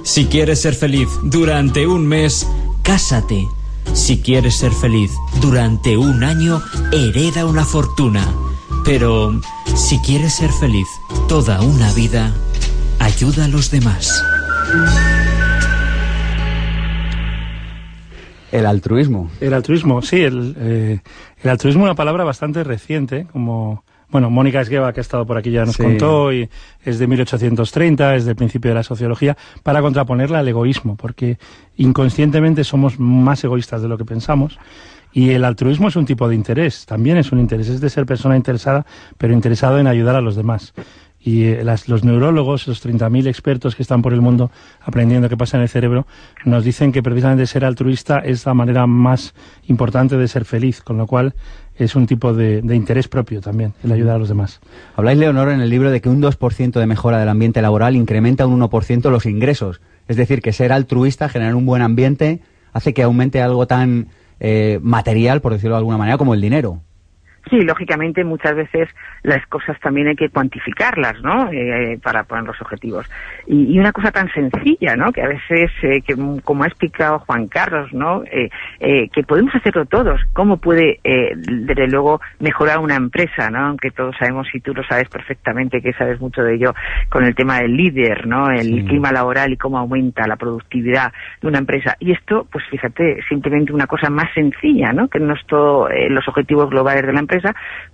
Si 0.05 0.26
quieres 0.26 0.61
ser 0.61 0.75
feliz 0.75 1.09
durante 1.23 1.87
un 1.87 2.06
mes, 2.06 2.47
cásate. 2.82 3.49
Si 3.93 4.21
quieres 4.21 4.56
ser 4.56 4.73
feliz 4.73 5.11
durante 5.41 5.97
un 5.97 6.23
año, 6.23 6.62
hereda 6.93 7.44
una 7.44 7.65
fortuna. 7.65 8.25
Pero 8.85 9.41
si 9.75 9.99
quieres 9.99 10.35
ser 10.35 10.50
feliz 10.50 10.87
toda 11.29 11.61
una 11.61 11.93
vida, 11.93 12.32
ayuda 13.00 13.47
a 13.47 13.49
los 13.49 13.70
demás. 13.70 14.25
El 18.53 18.67
altruismo. 18.67 19.29
El 19.41 19.53
altruismo, 19.53 20.00
sí, 20.03 20.23
el, 20.23 20.55
eh, 20.56 21.00
el 21.43 21.50
altruismo 21.50 21.82
es 21.82 21.87
una 21.87 21.97
palabra 21.97 22.23
bastante 22.23 22.62
reciente, 22.62 23.27
como, 23.32 23.82
bueno, 24.11 24.31
Mónica 24.31 24.61
Esgueva, 24.61 24.93
que 24.93 25.01
ha 25.01 25.03
estado 25.03 25.27
por 25.27 25.37
aquí, 25.37 25.51
ya 25.51 25.65
nos 25.65 25.75
Sí. 25.77 25.83
contó, 25.83 26.33
y 26.33 26.49
es 26.85 26.99
de 26.99 27.06
1830, 27.06 28.15
es 28.15 28.25
del 28.25 28.37
principio 28.37 28.70
de 28.70 28.77
la 28.77 28.82
sociología, 28.82 29.37
para 29.63 29.81
contraponerla 29.81 30.39
al 30.41 30.49
egoísmo, 30.49 30.96
porque 30.96 31.39
inconscientemente 31.77 32.65
somos 32.65 32.99
más 32.99 33.43
egoístas 33.44 33.82
de 33.82 33.89
lo 33.89 33.99
que 33.99 34.05
pensamos. 34.05 34.58
Y 35.13 35.31
el 35.31 35.44
altruismo 35.44 35.89
es 35.89 35.96
un 35.96 36.06
tipo 36.06 36.29
de 36.29 36.34
interés, 36.34 36.87
también 36.87 37.17
es 37.17 37.31
un 37.31 37.39
interés, 37.39 37.69
es 37.69 37.81
de 37.81 37.89
ser 37.91 38.05
persona 38.05 38.37
interesada, 38.37 38.84
pero 39.17 39.32
interesado 39.32 39.79
en 39.79 39.87
ayudar 39.87 40.17
a 40.17 40.20
los 40.20 40.34
demás. 40.34 40.75
Y 41.27 41.44
eh, 41.44 41.65
las- 41.65 41.89
los 41.89 42.05
neurólogos, 42.05 42.67
los 42.67 42.81
30.000 42.82 43.27
expertos 43.29 43.75
que 43.77 43.82
están 43.82 44.03
por 44.03 44.13
el 44.13 44.20
mundo 44.20 44.51
aprendiendo 44.82 45.29
qué 45.29 45.37
pasa 45.37 45.56
en 45.56 45.63
el 45.63 45.69
cerebro, 45.69 46.06
nos 46.44 46.65
dicen 46.65 46.93
que 46.93 47.03
precisamente 47.03 47.46
ser 47.46 47.65
altruista 47.65 48.19
es 48.19 48.44
la 48.44 48.55
manera 48.55 48.87
más 48.87 49.34
importante 49.69 50.19
de 50.19 50.29
ser 50.29 50.44
feliz, 50.44 50.82
con 50.82 50.99
lo 50.99 51.06
cual 51.06 51.34
es 51.76 51.96
un 51.96 52.06
tipo 52.06 52.32
de, 52.34 52.60
interés 52.74 53.08
propio 53.08 53.40
también, 53.40 53.74
el 53.82 53.93
ayudar 53.93 54.16
a 54.16 54.19
los 54.19 54.28
demás. 54.28 54.60
Habláis, 54.96 55.19
Leonor, 55.19 55.50
en 55.50 55.60
el 55.60 55.70
libro 55.70 55.90
de 55.90 56.00
que 56.00 56.08
un 56.08 56.22
2% 56.22 56.72
de 56.72 56.86
mejora 56.86 57.19
del 57.19 57.28
ambiente 57.28 57.62
laboral 57.62 57.96
incrementa 57.96 58.46
un 58.46 58.60
1% 58.60 59.10
los 59.10 59.26
ingresos. 59.26 59.81
Es 60.06 60.16
decir, 60.16 60.40
que 60.40 60.52
ser 60.52 60.72
altruista, 60.72 61.28
generar 61.28 61.54
un 61.54 61.66
buen 61.66 61.82
ambiente, 61.82 62.40
hace 62.72 62.94
que 62.94 63.02
aumente 63.02 63.43
algo 63.43 63.66
tan 63.66 64.08
eh, 64.40 64.78
material, 64.82 65.40
por 65.40 65.52
decirlo 65.52 65.74
de 65.74 65.78
alguna 65.78 65.98
manera, 65.98 66.19
como 66.19 66.34
el 66.34 66.40
dinero. 66.40 66.81
Sí, 67.51 67.60
lógicamente 67.60 68.24
muchas 68.24 68.55
veces 68.56 68.89
las 69.22 69.46
cosas 69.48 69.79
también 69.81 70.08
hay 70.08 70.17
que 70.17 70.31
cuantificarlas, 70.31 71.20
¿no? 71.22 71.51
Eh, 71.53 71.98
para 72.03 72.24
poner 72.24 72.44
los 72.44 72.60
objetivos. 72.60 73.06
Y, 73.46 73.74
y 73.74 73.79
una 73.79 73.93
cosa 73.93 74.10
tan 74.10 74.31
sencilla, 74.32 74.96
¿no? 74.96 75.13
Que 75.13 75.22
a 75.22 75.29
veces, 75.29 75.70
eh, 75.82 76.01
que, 76.03 76.17
mm, 76.17 76.39
como 76.41 76.65
ha 76.65 76.67
explicado 76.67 77.19
Juan 77.20 77.48
Carlos, 77.48 77.93
¿no? 77.93 78.22
Eh, 78.24 78.48
eh, 78.81 79.08
que 79.13 79.22
podemos 79.24 79.55
hacerlo 79.55 79.84
todos. 79.86 80.20
¿Cómo 80.32 80.56
puede, 80.56 81.01
eh, 81.05 81.32
desde 81.36 81.86
luego, 81.89 82.20
mejorar 82.41 82.79
una 82.79 82.94
empresa, 82.96 83.51
¿no? 83.51 83.67
Aunque 83.67 83.91
todos 83.91 84.17
sabemos, 84.19 84.46
y 84.55 84.60
tú 84.60 84.72
lo 84.74 84.82
sabes 84.84 85.08
perfectamente, 85.08 85.82
que 85.82 85.93
sabes 85.93 86.20
mucho 86.20 86.43
de 86.43 86.55
ello, 86.55 86.74
con 87.10 87.24
el 87.24 87.34
tema 87.34 87.58
del 87.58 87.77
líder, 87.77 88.27
¿no? 88.27 88.51
El 88.51 88.74
Sí. 88.74 88.84
clima 88.86 89.13
laboral 89.13 89.53
y 89.53 89.56
cómo 89.56 89.79
aumenta 89.79 90.27
la 90.27 90.36
productividad 90.36 91.13
de 91.43 91.48
una 91.48 91.58
empresa. 91.58 91.96
Y 92.01 92.13
esto, 92.13 92.46
pues 92.51 92.65
fíjate, 92.70 93.20
simplemente 93.29 93.72
una 93.72 93.86
cosa 93.86 94.08
más 94.10 94.32
sencilla, 94.34 94.93
¿no? 94.93 95.08
Que 95.08 95.20
no 95.20 95.34
es 95.34 95.44
todo 95.46 95.89
eh, 95.91 96.08
los 96.08 96.27
objetivos 96.29 96.70
globales 96.70 97.05
de 97.06 97.13
la 97.13 97.20
empresa, 97.20 97.33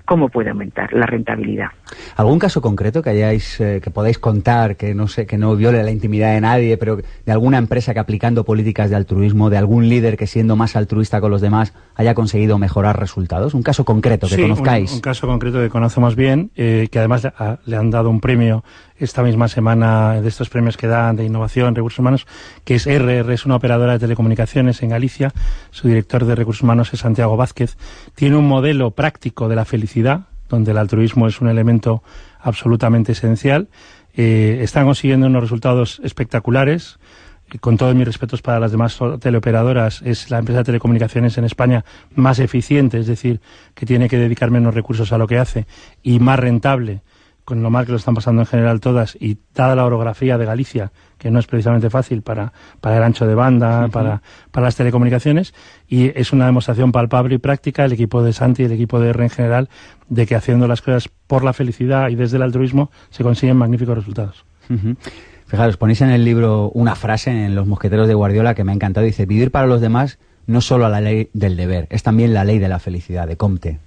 cómo 0.05 0.29
puede 0.29 0.51
aumentar 0.51 0.93
la 0.93 1.07
rentabilidad. 1.07 1.69
¿Algún 2.17 2.39
caso 2.39 2.61
concreto 2.61 3.03
que 3.03 3.11
hayáis, 3.11 3.61
eh, 3.61 3.81
que 3.83 3.91
podáis 3.91 4.19
contar, 4.19 4.77
que 4.77 4.95
no 4.95 5.07
sé, 5.07 5.27
que 5.27 5.39
no 5.39 5.55
viole 5.57 5.83
la 5.83 5.91
intimidad 5.91 6.33
de 6.35 6.41
nadie, 6.41 6.77
pero 6.77 6.97
de 6.97 7.33
alguna 7.33 7.59
empresa 7.59 7.95
que 7.95 8.01
aplicando 8.01 8.45
políticas 8.45 8.91
de 8.91 8.97
altruismo, 8.97 9.51
de 9.51 9.57
algún 9.59 9.89
líder 9.89 10.17
que 10.17 10.27
siendo 10.27 10.57
más 10.57 10.75
altruista 10.77 11.21
con 11.21 11.31
los 11.31 11.41
demás 11.41 11.73
haya 11.95 12.15
conseguido 12.15 12.59
mejorar 12.59 12.99
resultados? 12.99 13.55
Un 13.55 13.63
caso 13.63 13.85
concreto 13.85 14.27
que 14.29 14.35
Sí, 14.35 14.43
un- 14.43 14.49
conozcáis. 14.51 14.93
Un, 14.95 15.01
caso 15.01 15.27
concreto 15.27 15.59
que 15.61 15.69
conocemos 15.69 16.17
bien, 16.17 16.51
eh, 16.57 16.89
que 16.91 16.99
además 16.99 17.23
le, 17.25 17.33
a- 17.39 17.59
le 17.65 17.77
han 17.77 17.91
dado 17.91 18.11
un 18.11 18.21
premio 18.21 18.65
esta 19.01 19.23
misma 19.23 19.49
semana 19.49 20.21
de 20.21 20.29
estos 20.29 20.51
premios 20.51 20.77
que 20.77 20.87
dan 20.87 21.17
de 21.17 21.25
innovación, 21.25 21.75
recursos 21.75 21.99
humanos, 21.99 22.27
que 22.65 22.75
es 22.75 22.87
RR, 22.87 23.33
es 23.33 23.47
una 23.47 23.57
operadora 23.57 23.95
de 23.95 23.99
telecomunicaciones 23.99 24.83
en 24.83 24.91
Galicia. 24.91 25.33
Su 25.71 25.89
director 25.89 26.25
de 26.27 26.35
recursos 26.35 26.63
humanos 26.63 26.93
es 26.93 27.01
Santiago 27.01 27.37
Vázquez. 27.37 27.77
Tiene 28.15 28.37
un 28.37 28.47
modelo 28.47 28.91
práctico 28.93 29.49
de 29.49 29.57
la 29.57 29.65
felicidad, 29.65 30.27
donde 30.49 30.73
el 30.73 30.79
altruismo 30.79 31.27
es 31.27 31.41
un 31.41 31.49
elemento 31.49 32.03
absolutamente 32.39 33.13
esencial. 33.13 33.69
Eh, 34.15 34.59
están 34.61 34.85
consiguiendo 34.85 35.27
unos 35.27 35.43
resultados 35.43 36.01
espectaculares 36.05 36.99
con 37.59 37.77
todos 37.77 37.95
mis 37.95 38.07
respetos 38.07 38.43
para 38.43 38.61
las 38.61 38.71
demás 38.71 38.99
teleoperadoras, 39.21 40.03
es 40.03 40.31
la 40.31 40.39
empresa 40.39 40.59
de 40.59 40.65
telecomunicaciones 40.65 41.37
en 41.37 41.45
España 41.45 41.85
más 42.15 42.39
eficiente, 42.39 42.99
es 42.99 43.09
decir, 43.09 43.41
que 43.75 43.87
tiene 43.87 44.09
que 44.09 44.19
dedicar 44.19 44.51
menos 44.53 44.75
recursos 44.75 45.13
a 45.13 45.19
lo 45.19 45.27
que 45.27 45.39
hace 45.39 45.67
y 46.03 46.21
más 46.21 46.39
rentable, 46.39 47.03
con 47.51 47.65
lo 47.65 47.71
mal 47.71 47.85
que 47.85 47.91
lo 47.91 47.99
están 47.99 48.15
pasando 48.15 48.43
en 48.43 48.47
general 48.47 48.79
todas, 48.79 49.19
y 49.19 49.39
dada 49.57 49.75
la 49.75 49.85
orografía 49.85 50.39
de 50.39 50.45
Galicia, 50.45 50.93
que 51.19 51.33
no 51.33 51.41
es 51.41 51.49
precisamente 51.49 51.91
fácil 51.91 52.23
para, 52.23 52.53
para 52.81 52.97
el 52.97 53.03
ancho 53.03 53.27
de 53.27 53.35
banda, 53.35 53.89
para, 53.89 54.23
para 54.53 54.67
las 54.67 54.77
telecomunicaciones, 54.77 55.53
y 55.89 56.17
es 56.17 56.33
una 56.33 56.47
demostración 56.47 56.93
palpable 56.93 57.35
y 57.35 57.39
práctica, 57.39 57.85
el 57.85 57.93
equipo 57.93 58.23
de 58.23 58.33
Santi 58.33 58.63
y 58.63 58.67
el 58.67 58.73
equipo 58.73 59.01
de 59.01 59.11
R 59.11 59.25
en 59.25 59.31
general, 59.31 59.69
de 60.09 60.27
que 60.27 60.37
haciendo 60.37 60.69
las 60.69 60.81
cosas 60.81 61.11
por 61.27 61.43
la 61.43 61.53
felicidad 61.53 62.09
y 62.09 62.15
desde 62.15 62.37
el 62.37 62.45
altruismo 62.45 62.93
se 63.11 63.25
consiguen 63.25 63.57
magníficos 63.57 63.97
resultados. 63.97 64.45
Fijaros, 65.47 65.77
ponéis 65.77 66.01
en 66.03 66.11
el 66.11 66.25
libro 66.25 66.71
una 66.71 66.95
frase 66.95 67.33
en 67.33 67.57
Los 67.57 67.67
Mosqueteros 67.67 68.07
de 68.07 68.15
Guardiola 68.15 68.55
que 68.55 68.63
me 68.63 68.71
ha 68.71 68.77
encantado. 68.77 69.05
Dice, 69.05 69.27
vivir 69.27 69.51
para 69.51 69.67
los 69.67 69.81
demás 69.81 70.21
no 70.47 70.61
solo 70.61 70.89
la 70.89 71.01
ley 71.01 71.31
del 71.33 71.57
deber, 71.57 71.89
es 71.91 72.05
también 72.05 72.33
la 72.33 72.45
ley 72.45 72.61
de 72.61 72.69
la 72.69 72.79
felicidad, 72.79 73.27
de 73.27 73.37
Comte. 73.37 73.81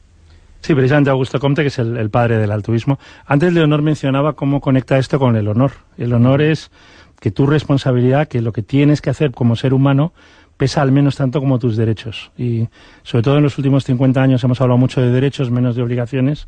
Sí, 0.64 0.74
precisamente 0.74 1.10
Augusto 1.10 1.40
Comte, 1.40 1.62
que 1.62 1.68
es 1.68 1.78
el, 1.78 2.10
padre 2.10 2.38
del 2.38 2.50
altruismo. 2.50 2.98
Antes 3.26 3.52
Leonor 3.54 3.82
mencionaba 3.82 4.34
cómo 4.34 4.62
conecta 4.62 4.98
esto 4.98 5.20
con 5.20 5.36
el 5.36 5.50
honor. 5.50 5.74
El 5.98 6.14
honor 6.14 6.42
es 6.42 6.72
que 7.20 7.32
tu 7.32 7.46
responsabilidad, 7.46 8.30
que 8.30 8.42
lo 8.42 8.54
que 8.54 8.64
tienes 8.64 9.02
que 9.02 9.10
hacer 9.10 9.32
como 9.32 9.58
ser 9.58 9.74
humano, 9.74 10.14
pesa 10.56 10.82
al 10.82 10.94
menos 10.94 11.18
tanto 11.18 11.42
como 11.42 11.60
tus 11.60 11.76
derechos. 11.76 12.32
Y 12.38 12.70
sobre 13.04 13.24
todo 13.24 13.38
en 13.38 13.44
los 13.44 13.58
últimos 13.58 13.84
50 13.84 14.22
años 14.22 14.42
hemos 14.46 14.62
hablado 14.62 14.78
mucho 14.78 15.02
de 15.02 15.12
derechos, 15.12 15.52
menos 15.52 15.76
de 15.76 15.84
obligaciones 15.84 16.48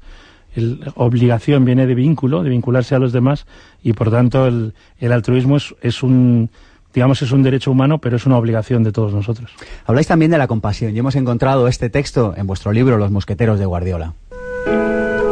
el, 0.56 0.80
obligación 0.96 1.66
viene 1.66 1.86
de 1.86 1.96
vínculo, 1.96 2.44
de 2.44 2.50
vincularse 2.50 2.96
a 2.96 3.00
los 3.00 3.12
demás, 3.12 3.46
y 3.84 3.94
por 3.94 4.10
tanto 4.10 4.48
el, 4.48 4.74
altruismo 5.12 5.58
es, 5.58 6.04
un 6.04 6.50
digamos, 6.96 7.22
es 7.22 7.32
un 7.32 7.44
derecho 7.44 7.72
humano, 7.72 8.00
pero 8.00 8.16
es 8.16 8.26
una 8.26 8.38
obligación 8.38 8.84
de 8.84 8.94
todos 8.94 9.14
nosotros. 9.14 9.52
Habláis 9.86 10.08
también 10.08 10.32
de 10.32 10.38
la 10.38 10.48
compasión 10.48 10.96
y 10.96 11.00
hemos 11.00 11.16
encontrado 11.16 11.68
este 11.68 11.90
texto 11.90 12.34
en 12.38 12.48
vuestro 12.48 12.72
libro 12.72 12.98
Los 12.98 13.12
Mosqueteros 13.12 13.60
de 13.60 13.66
Guardiola. 13.66 14.14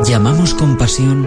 Llamamos 0.04 0.54
compasión 0.54 1.26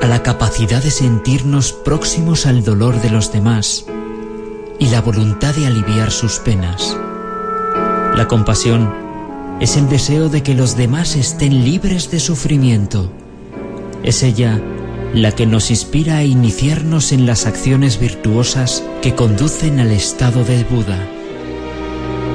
a 0.00 0.06
la 0.06 0.22
capacidad 0.22 0.82
de 0.82 0.92
sentirnos 0.92 1.72
próximos 1.72 2.46
al 2.46 2.64
dolor 2.64 3.00
de 3.02 3.10
los 3.10 3.32
demás 3.32 3.84
y 4.78 4.88
la 4.90 5.00
voluntad 5.00 5.54
de 5.56 5.66
aliviar 5.66 6.12
sus 6.12 6.38
penas. 6.38 6.96
La 8.14 8.28
compasión 8.28 8.92
es 9.60 9.76
el 9.76 9.88
deseo 9.88 10.28
de 10.28 10.44
que 10.44 10.54
los 10.54 10.76
demás 10.76 11.16
estén 11.16 11.64
libres 11.64 12.10
de 12.12 12.20
sufrimiento. 12.20 13.10
Es 14.04 14.22
ella 14.22 14.60
la 15.14 15.32
que 15.32 15.46
nos 15.46 15.70
inspira 15.70 16.18
a 16.18 16.24
iniciarnos 16.24 17.12
en 17.12 17.26
las 17.26 17.46
acciones 17.46 18.00
virtuosas 18.00 18.84
que 19.02 19.14
conducen 19.14 19.80
al 19.80 19.90
estado 19.90 20.44
del 20.44 20.64
Buda. 20.64 20.98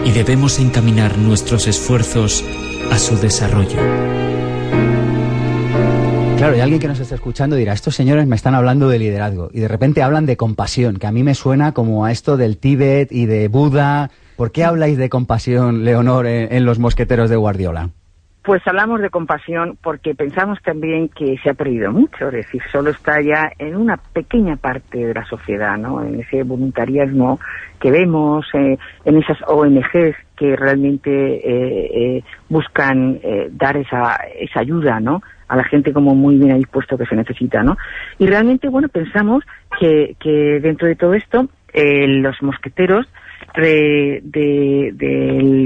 Y 0.05 0.11
debemos 0.11 0.59
encaminar 0.59 1.17
nuestros 1.17 1.67
esfuerzos 1.67 2.43
a 2.91 2.97
su 2.97 3.17
desarrollo. 3.17 3.79
Claro, 6.37 6.55
y 6.55 6.59
alguien 6.59 6.79
que 6.79 6.87
nos 6.87 6.99
está 6.99 7.15
escuchando 7.15 7.55
dirá, 7.55 7.73
estos 7.73 7.95
señores 7.95 8.27
me 8.27 8.35
están 8.35 8.53
hablando 8.53 8.89
de 8.89 8.99
liderazgo 8.99 9.49
y 9.51 9.59
de 9.59 9.67
repente 9.67 10.03
hablan 10.03 10.25
de 10.25 10.37
compasión, 10.37 10.97
que 10.97 11.07
a 11.07 11.11
mí 11.11 11.23
me 11.23 11.33
suena 11.33 11.73
como 11.73 12.05
a 12.05 12.11
esto 12.11 12.37
del 12.37 12.57
Tíbet 12.57 13.11
y 13.11 13.25
de 13.25 13.47
Buda, 13.47 14.11
¿Por 14.37 14.51
qué 14.51 14.63
habláis 14.63 14.99
de 14.99 15.09
compasión, 15.09 15.83
Leonor, 15.83 16.27
en, 16.27 16.63
Los 16.63 16.77
Mosqueteros 16.77 17.27
de 17.31 17.37
Guardiola? 17.37 17.89
Pues 18.47 18.65
hablamos 18.65 19.01
de 19.01 19.09
compasión 19.09 19.77
porque 19.83 20.15
pensamos 20.15 20.57
también 20.63 21.09
que 21.09 21.37
se 21.43 21.49
ha 21.49 21.53
perdido 21.53 21.91
mucho, 21.91 22.27
es 22.27 22.33
decir, 22.33 22.61
solo 22.71 22.91
está 22.91 23.19
ya 23.19 23.51
en 23.59 23.75
una 23.75 23.97
pequeña 23.97 24.55
parte 24.55 25.05
de 25.05 25.13
la 25.13 25.25
sociedad, 25.25 25.77
¿no? 25.77 26.01
En 26.01 26.21
ese 26.21 26.43
voluntariismo 26.43 27.41
que 27.77 27.91
vemos, 27.91 28.45
eh, 28.53 28.77
en 29.03 29.17
esas 29.17 29.37
ONGs 29.45 30.15
que 30.37 30.55
realmente 30.55 31.11
eh, 31.11 31.89
eh, 31.93 32.23
buscan 32.47 33.19
dar 33.51 33.75
esa, 33.75 34.15
esa 34.39 34.61
ayuda, 34.61 35.01
¿no? 35.01 35.21
A 35.49 35.57
la 35.57 35.65
gente 35.65 35.91
como 35.91 36.15
muy 36.15 36.37
bien 36.37 36.57
dispuesto 36.57 36.97
que 36.97 37.05
se 37.05 37.17
necesita, 37.17 37.63
¿no? 37.63 37.75
Y 38.17 38.27
realmente, 38.27 38.69
bueno, 38.69 38.87
pensamos 38.87 39.43
que, 39.77 40.15
que 40.21 40.61
dentro 40.61 40.87
de 40.87 40.95
todo 40.95 41.15
esto, 41.15 41.49
los 41.73 42.41
mosqueteros 42.41 43.07
de, 43.61 44.21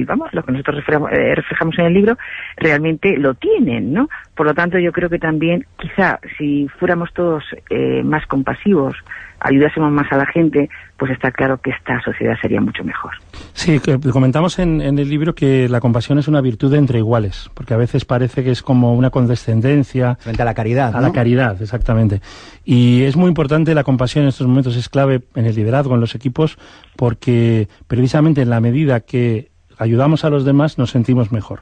vamos, 0.08 0.34
lo 0.34 0.44
que 0.44 0.52
nosotros 0.52 0.84
eh, 1.12 1.36
reflejamos, 1.36 1.78
en 1.80 1.86
el 1.86 1.94
libro, 1.94 2.18
realmente 2.58 3.18
lo 3.18 3.34
tienen, 3.36 3.94
¿no? 3.94 4.10
Por 4.36 4.46
lo 4.46 4.54
tanto, 4.54 4.80
yo 4.80 4.92
creo 4.92 5.10
que 5.10 5.20
también, 5.20 5.66
quizá, 5.78 6.20
si 6.38 6.68
fuéramos 6.80 7.14
todos 7.14 7.44
eh, 7.70 8.02
más 8.04 8.26
compasivos, 8.28 8.96
ayudásemos 9.42 9.92
más 9.92 10.12
a 10.12 10.18
la 10.18 10.26
gente, 10.26 10.70
pues 10.98 11.12
está 11.12 11.32
claro 11.32 11.58
que 11.60 11.72
esta 11.72 12.02
sociedad 12.02 12.36
sería 12.42 12.62
mucho 12.62 12.84
mejor. 12.84 13.12
Sí, 13.54 13.80
comentamos 14.12 14.60
en, 14.60 14.82
el 14.82 15.10
libro 15.10 15.34
que 15.36 15.68
la 15.68 15.80
compasión 15.80 16.20
es 16.20 16.28
una 16.28 16.42
virtud 16.42 16.74
entre 16.76 17.00
iguales, 17.00 17.50
porque 17.54 17.74
a 17.74 17.78
veces 17.78 18.06
parece 18.06 18.44
que 18.44 18.52
es 18.52 18.62
como 18.62 18.94
una 18.94 19.10
condescendencia. 19.10 20.16
Frente 20.22 20.42
a 20.42 20.46
la 20.46 20.54
caridad. 20.54 20.96
A 20.96 21.02
la 21.02 21.12
caridad, 21.12 21.62
exactamente. 21.62 22.22
Y 22.64 23.04
es 23.04 23.16
muy 23.16 23.28
importante 23.30 23.74
la 23.74 23.84
compasión 23.84 24.24
en 24.24 24.30
estos 24.30 24.48
momentos, 24.48 24.76
es 24.76 24.90
clave 24.90 25.22
en 25.36 25.46
el 25.46 25.56
liderazgo, 25.56 25.96
en 25.96 26.02
los 26.02 26.16
equipos, 26.16 26.58
porque 26.96 27.68
precisamente 27.88 28.42
en 28.42 28.50
la 28.50 28.62
medida 28.62 29.00
que 29.00 29.50
ayudamos 29.78 30.24
a 30.24 30.30
los 30.30 30.46
demás 30.46 30.78
nos 30.78 30.92
sentimos 30.92 31.32
mejor. 31.32 31.62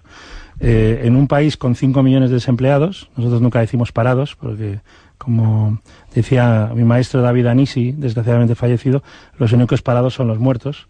Eh, 0.59 1.03
en 1.05 1.15
un 1.15 1.27
país 1.27 1.55
con 1.55 1.75
5 1.75 2.03
millones 2.03 2.29
de 2.29 2.35
desempleados, 2.35 3.09
nosotros 3.15 3.41
nunca 3.41 3.61
decimos 3.61 3.93
parados, 3.93 4.35
porque 4.35 4.81
como 5.19 5.81
decía 6.15 6.71
mi 6.73 6.85
maestro 6.85 7.21
David 7.21 7.47
Anisi, 7.47 7.91
desgraciadamente 7.91 8.55
fallecido, 8.55 9.03
los 9.37 9.51
únicos 9.51 9.81
parados 9.81 10.15
son 10.15 10.27
los 10.27 10.39
muertos. 10.39 10.87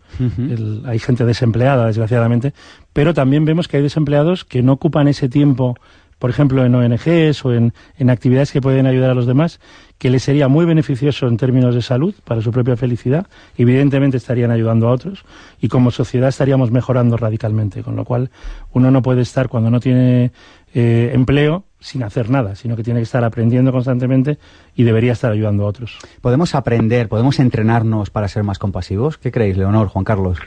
hay 0.86 1.00
gente 1.00 1.26
desempleada, 1.26 1.88
desgraciadamente, 1.88 2.54
pero 2.94 3.14
también 3.14 3.44
vemos 3.44 3.68
que 3.68 3.78
hay 3.78 3.84
desempleados 3.84 4.46
que 4.46 4.62
no 4.62 4.74
ocupan 4.74 5.08
ese 5.08 5.30
tiempo, 5.30 5.76
por 6.20 6.30
ejemplo, 6.30 6.64
en 6.64 6.76
ONGs 6.76 7.44
o 7.44 7.54
en, 7.54 7.74
en 7.98 8.10
actividades 8.12 8.52
que 8.52 8.62
pueden 8.62 8.86
ayudar 8.86 9.10
a 9.10 9.16
los 9.16 9.26
demás, 9.26 9.60
que 9.98 10.12
les 10.12 10.22
sería 10.22 10.48
muy 10.48 10.66
beneficioso 10.66 11.28
en 11.28 11.38
términos 11.38 11.74
de 11.74 11.82
salud, 11.82 12.14
para 12.24 12.42
su 12.42 12.52
propia 12.52 12.78
felicidad, 12.78 13.26
evidentemente 13.58 14.18
estarían 14.18 14.52
ayudando 14.52 14.90
a 14.90 14.92
otros, 14.92 15.26
y 15.60 15.70
como 15.70 15.90
sociedad 15.90 16.30
estaríamos 16.30 16.70
mejorando 16.70 17.18
radicalmente, 17.18 17.82
con 17.82 17.96
lo 17.96 18.06
cual 18.06 18.30
uno 18.74 18.92
no 18.92 19.02
puede 19.02 19.22
estar 19.22 19.50
cuando 19.50 19.72
no 19.72 19.80
tiene 19.80 20.32
eh, 20.76 21.12
empleo 21.16 21.66
sin 21.80 22.04
hacer 22.04 22.30
nada, 22.30 22.56
sino 22.56 22.76
que 22.76 22.84
tiene 22.84 23.00
que 23.00 23.06
estar 23.06 23.24
aprendiendo 23.24 23.72
constantemente 23.72 24.38
y 24.76 24.84
debería 24.84 25.14
estar 25.14 25.32
ayudando 25.32 25.64
a 25.64 25.68
otros. 25.68 25.98
¿Podemos 26.22 26.56
aprender, 26.56 27.08
podemos 27.08 27.40
entrenarnos 27.40 28.10
para 28.10 28.28
ser 28.28 28.44
más 28.44 28.60
compasivos? 28.60 29.18
¿Qué 29.18 29.32
creéis, 29.32 29.58
Leonor, 29.58 29.88
Juan 29.88 30.06
Carlos? 30.06 30.40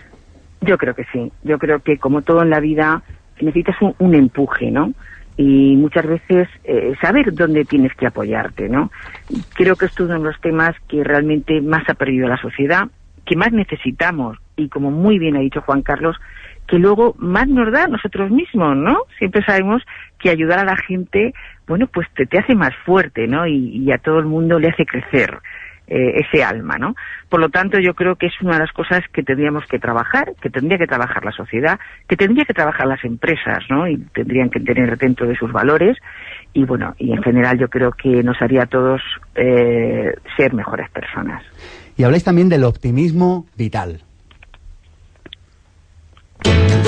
Yo 0.61 0.79
creo 0.79 0.95
que 0.95 1.05
sí. 1.12 1.33
Yo 1.43 1.59
creo 1.59 1.81
que 1.81 1.99
como 1.99 2.23
todo 2.23 2.43
en 2.43 2.51
la 2.51 2.61
vida 2.61 3.03
necesitas 3.41 3.77
un 3.99 4.15
empuje, 4.15 4.71
¿no? 4.71 4.93
y 5.37 5.77
muchas 5.77 6.07
veces 6.07 6.49
eh, 6.65 6.95
saber 7.01 7.33
dónde 7.33 7.65
tienes 7.65 7.95
que 7.95 8.07
apoyarte, 8.07 8.69
¿no? 8.69 8.91
Creo 9.55 9.77
que 9.77 9.87
esto 9.87 10.05
es 10.05 10.11
uno 10.11 10.19
de 10.19 10.25
los 10.25 10.41
temas 10.41 10.77
que 10.89 11.03
realmente 11.03 11.61
más 11.61 11.89
ha 11.89 11.95
perdido 11.95 12.29
la 12.29 12.37
sociedad, 12.37 12.89
que 13.25 13.37
más 13.37 13.53
necesitamos 13.53 14.39
y 14.57 14.69
como 14.69 14.91
muy 14.91 15.19
bien 15.19 15.37
ha 15.37 15.41
dicho 15.41 15.62
Juan 15.62 15.83
Carlos, 15.83 16.17
que 16.66 16.78
luego 16.78 17.14
más 17.19 17.49
nos 17.49 17.71
da 17.73 17.87
nosotros 17.87 18.31
mismos, 18.31 18.76
¿no? 18.76 19.02
Siempre 19.19 19.45
sabemos 19.45 19.83
que 20.19 20.31
ayudar 20.31 20.59
a 20.61 20.64
la 20.64 20.76
gente, 20.76 21.35
bueno, 21.66 21.87
pues 21.87 22.09
te, 22.14 22.26
te 22.26 22.38
hace 22.38 22.54
más 22.54 22.75
fuerte, 22.85 23.26
¿no? 23.26 23.47
y 23.47 23.90
a 23.92 23.99
todo 23.99 24.19
el 24.19 24.26
mundo 24.26 24.59
le 24.59 24.69
hace 24.69 24.87
crecer. 24.87 25.38
Eh, 25.88 26.25
ese 26.25 26.45
alma, 26.45 26.78
¿no? 26.78 26.95
Por 27.28 27.40
lo 27.40 27.50
tanto, 27.50 27.78
yo 27.78 27.92
creo 27.92 28.14
que 28.14 28.26
es 28.26 28.33
una 28.40 28.54
de 28.54 28.61
las 28.61 28.73
cosas 28.73 29.00
que 29.12 29.23
tendríamos 29.23 29.66
que 29.66 29.81
trabajar, 29.81 30.33
que 30.40 30.49
tendría 30.49 30.78
que 30.78 30.87
trabajar 30.87 31.25
la 31.25 31.33
sociedad, 31.33 31.78
que 32.09 32.16
tendría 32.16 32.45
que 32.45 32.54
trabajar 32.54 32.87
las 32.87 33.04
empresas, 33.04 33.59
¿no? 33.69 33.88
Y 33.88 33.99
tendrían 34.14 34.49
que 34.49 34.61
tener 34.61 34.97
dentro 34.97 35.26
de 35.26 35.37
sus 35.37 35.52
valores 35.52 35.99
y 36.54 36.64
bueno, 36.64 36.95
y 36.99 37.12
en 37.12 37.23
general 37.23 37.59
yo 37.59 37.69
creo 37.69 37.92
que 37.92 38.23
nos 38.23 38.40
haría 38.40 38.62
a 38.62 38.66
todos 38.66 39.02
eh, 39.35 40.14
ser 40.37 40.54
mejores 40.54 40.88
personas. 40.90 41.42
Y 41.97 42.04
habláis 42.04 42.25
también 42.25 42.49
del 42.49 42.64
optimismo 42.64 43.47
vital. 43.57 44.02
Thank 46.44 46.72
you. 46.72 46.82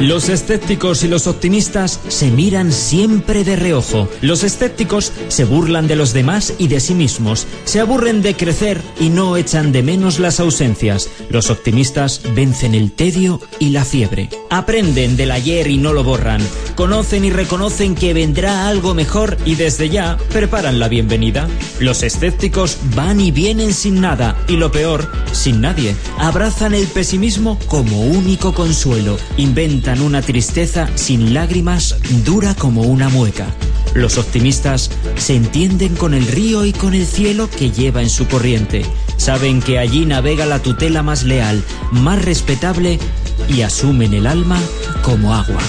Los 0.00 0.30
escépticos 0.30 1.04
y 1.04 1.08
los 1.08 1.26
optimistas 1.26 2.00
se 2.08 2.30
miran 2.30 2.72
siempre 2.72 3.44
de 3.44 3.54
reojo. 3.54 4.08
Los 4.22 4.44
escépticos 4.44 5.12
se 5.28 5.44
burlan 5.44 5.88
de 5.88 5.96
los 5.96 6.14
demás 6.14 6.54
y 6.56 6.68
de 6.68 6.80
sí 6.80 6.94
mismos. 6.94 7.46
Se 7.64 7.80
aburren 7.80 8.22
de 8.22 8.34
crecer 8.34 8.80
y 8.98 9.10
no 9.10 9.36
echan 9.36 9.72
de 9.72 9.82
menos 9.82 10.18
las 10.18 10.40
ausencias. 10.40 11.10
Los 11.28 11.50
optimistas 11.50 12.22
vencen 12.34 12.74
el 12.74 12.92
tedio 12.92 13.42
y 13.58 13.70
la 13.70 13.84
fiebre. 13.84 14.30
Aprenden 14.48 15.18
del 15.18 15.32
ayer 15.32 15.66
y 15.66 15.76
no 15.76 15.92
lo 15.92 16.02
borran. 16.02 16.40
Conocen 16.76 17.26
y 17.26 17.30
reconocen 17.30 17.94
que 17.94 18.14
vendrá 18.14 18.68
algo 18.68 18.94
mejor 18.94 19.36
y 19.44 19.54
desde 19.54 19.90
ya 19.90 20.16
preparan 20.32 20.80
la 20.80 20.88
bienvenida. 20.88 21.46
Los 21.78 22.02
escépticos 22.02 22.78
van 22.96 23.20
y 23.20 23.32
vienen 23.32 23.74
sin 23.74 24.00
nada 24.00 24.34
y 24.48 24.56
lo 24.56 24.72
peor, 24.72 25.12
sin 25.32 25.60
nadie. 25.60 25.94
Abrazan 26.16 26.72
el 26.72 26.86
pesimismo 26.86 27.58
como 27.66 28.00
único 28.00 28.54
consuelo. 28.54 29.18
Inventan 29.36 29.89
una 29.98 30.22
tristeza 30.22 30.88
sin 30.94 31.34
lágrimas 31.34 31.96
dura 32.24 32.54
como 32.54 32.82
una 32.82 33.08
mueca. 33.08 33.46
Los 33.94 34.18
optimistas 34.18 34.90
se 35.16 35.34
entienden 35.34 35.96
con 35.96 36.14
el 36.14 36.26
río 36.28 36.64
y 36.64 36.72
con 36.72 36.94
el 36.94 37.06
cielo 37.06 37.50
que 37.50 37.72
lleva 37.72 38.00
en 38.00 38.10
su 38.10 38.28
corriente. 38.28 38.86
Saben 39.16 39.60
que 39.60 39.80
allí 39.80 40.06
navega 40.06 40.46
la 40.46 40.60
tutela 40.60 41.02
más 41.02 41.24
leal, 41.24 41.64
más 41.90 42.24
respetable 42.24 43.00
y 43.48 43.62
asumen 43.62 44.14
el 44.14 44.28
alma 44.28 44.60
como 45.02 45.34
agua. 45.34 45.60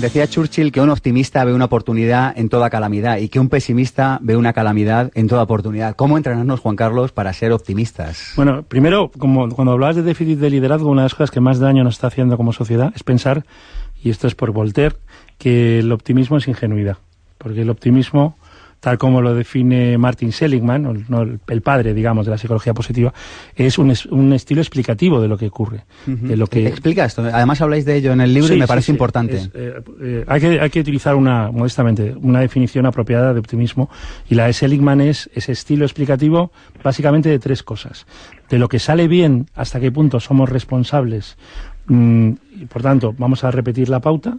Decía 0.00 0.26
Churchill 0.26 0.72
que 0.72 0.80
un 0.80 0.90
optimista 0.90 1.44
ve 1.44 1.54
una 1.54 1.66
oportunidad 1.66 2.36
en 2.36 2.48
toda 2.48 2.68
calamidad 2.68 3.18
y 3.18 3.28
que 3.28 3.38
un 3.38 3.48
pesimista 3.48 4.18
ve 4.20 4.36
una 4.36 4.52
calamidad 4.52 5.10
en 5.14 5.28
toda 5.28 5.44
oportunidad. 5.44 5.94
¿Cómo 5.94 6.16
entrenarnos, 6.16 6.60
Juan 6.60 6.74
Carlos, 6.74 7.12
para 7.12 7.32
ser 7.32 7.52
optimistas? 7.52 8.32
Bueno, 8.36 8.64
primero, 8.64 9.10
como 9.16 9.48
cuando 9.50 9.72
hablabas 9.72 9.96
de 9.96 10.02
déficit 10.02 10.40
de 10.40 10.50
liderazgo, 10.50 10.90
una 10.90 11.02
de 11.02 11.06
las 11.06 11.14
cosas 11.14 11.30
que 11.30 11.40
más 11.40 11.60
daño 11.60 11.84
nos 11.84 11.94
está 11.94 12.08
haciendo 12.08 12.36
como 12.36 12.52
sociedad 12.52 12.92
es 12.94 13.04
pensar, 13.04 13.46
y 14.02 14.10
esto 14.10 14.26
es 14.26 14.34
por 14.34 14.50
Voltaire, 14.50 14.96
que 15.38 15.78
el 15.78 15.92
optimismo 15.92 16.36
es 16.36 16.48
ingenuidad. 16.48 16.98
Porque 17.38 17.62
el 17.62 17.70
optimismo 17.70 18.36
tal 18.84 18.98
como 18.98 19.22
lo 19.22 19.34
define 19.34 19.96
Martin 19.96 20.30
Seligman, 20.30 21.06
el, 21.48 21.62
padre, 21.62 21.94
digamos, 21.94 22.26
de 22.26 22.32
la 22.32 22.36
psicología 22.36 22.74
positiva, 22.74 23.14
es 23.56 23.78
un, 23.78 23.90
estilo 24.34 24.60
explicativo 24.60 25.22
de 25.22 25.26
lo 25.26 25.38
que 25.38 25.46
ocurre. 25.46 25.84
de 26.04 26.36
lo 26.36 26.46
que... 26.46 26.66
Explica 26.66 27.06
esto. 27.06 27.22
Además 27.22 27.62
habláis 27.62 27.86
de 27.86 27.96
ello 27.96 28.12
en 28.12 28.20
el 28.20 28.34
libro 28.34 28.52
y 28.52 28.58
me 28.58 28.66
parece 28.66 28.92
importante. 28.92 29.50
Eh, 29.54 29.80
eh, 30.02 30.24
hay, 30.28 30.38
que, 30.38 30.60
hay 30.60 30.68
que 30.68 30.80
utilizar 30.80 31.14
una, 31.14 31.50
modestamente, 31.50 32.14
una 32.20 32.40
definición 32.40 32.84
apropiada 32.84 33.32
de 33.32 33.40
optimismo 33.40 33.88
y 34.28 34.34
la 34.34 34.48
de 34.48 34.52
Seligman 34.52 35.00
es 35.00 35.30
ese 35.34 35.52
estilo 35.52 35.86
explicativo 35.86 36.52
básicamente 36.82 37.30
de 37.30 37.38
tres 37.38 37.62
cosas. 37.62 38.04
De 38.50 38.58
lo 38.58 38.68
que 38.68 38.80
sale 38.80 39.08
bien, 39.08 39.46
hasta 39.54 39.80
qué 39.80 39.90
punto 39.90 40.20
somos 40.20 40.50
responsables 40.50 41.38
mm, 41.86 42.32
y 42.60 42.66
por 42.66 42.82
tanto 42.82 43.14
vamos 43.16 43.44
a 43.44 43.50
repetir 43.50 43.88
la 43.88 44.00
pauta 44.00 44.36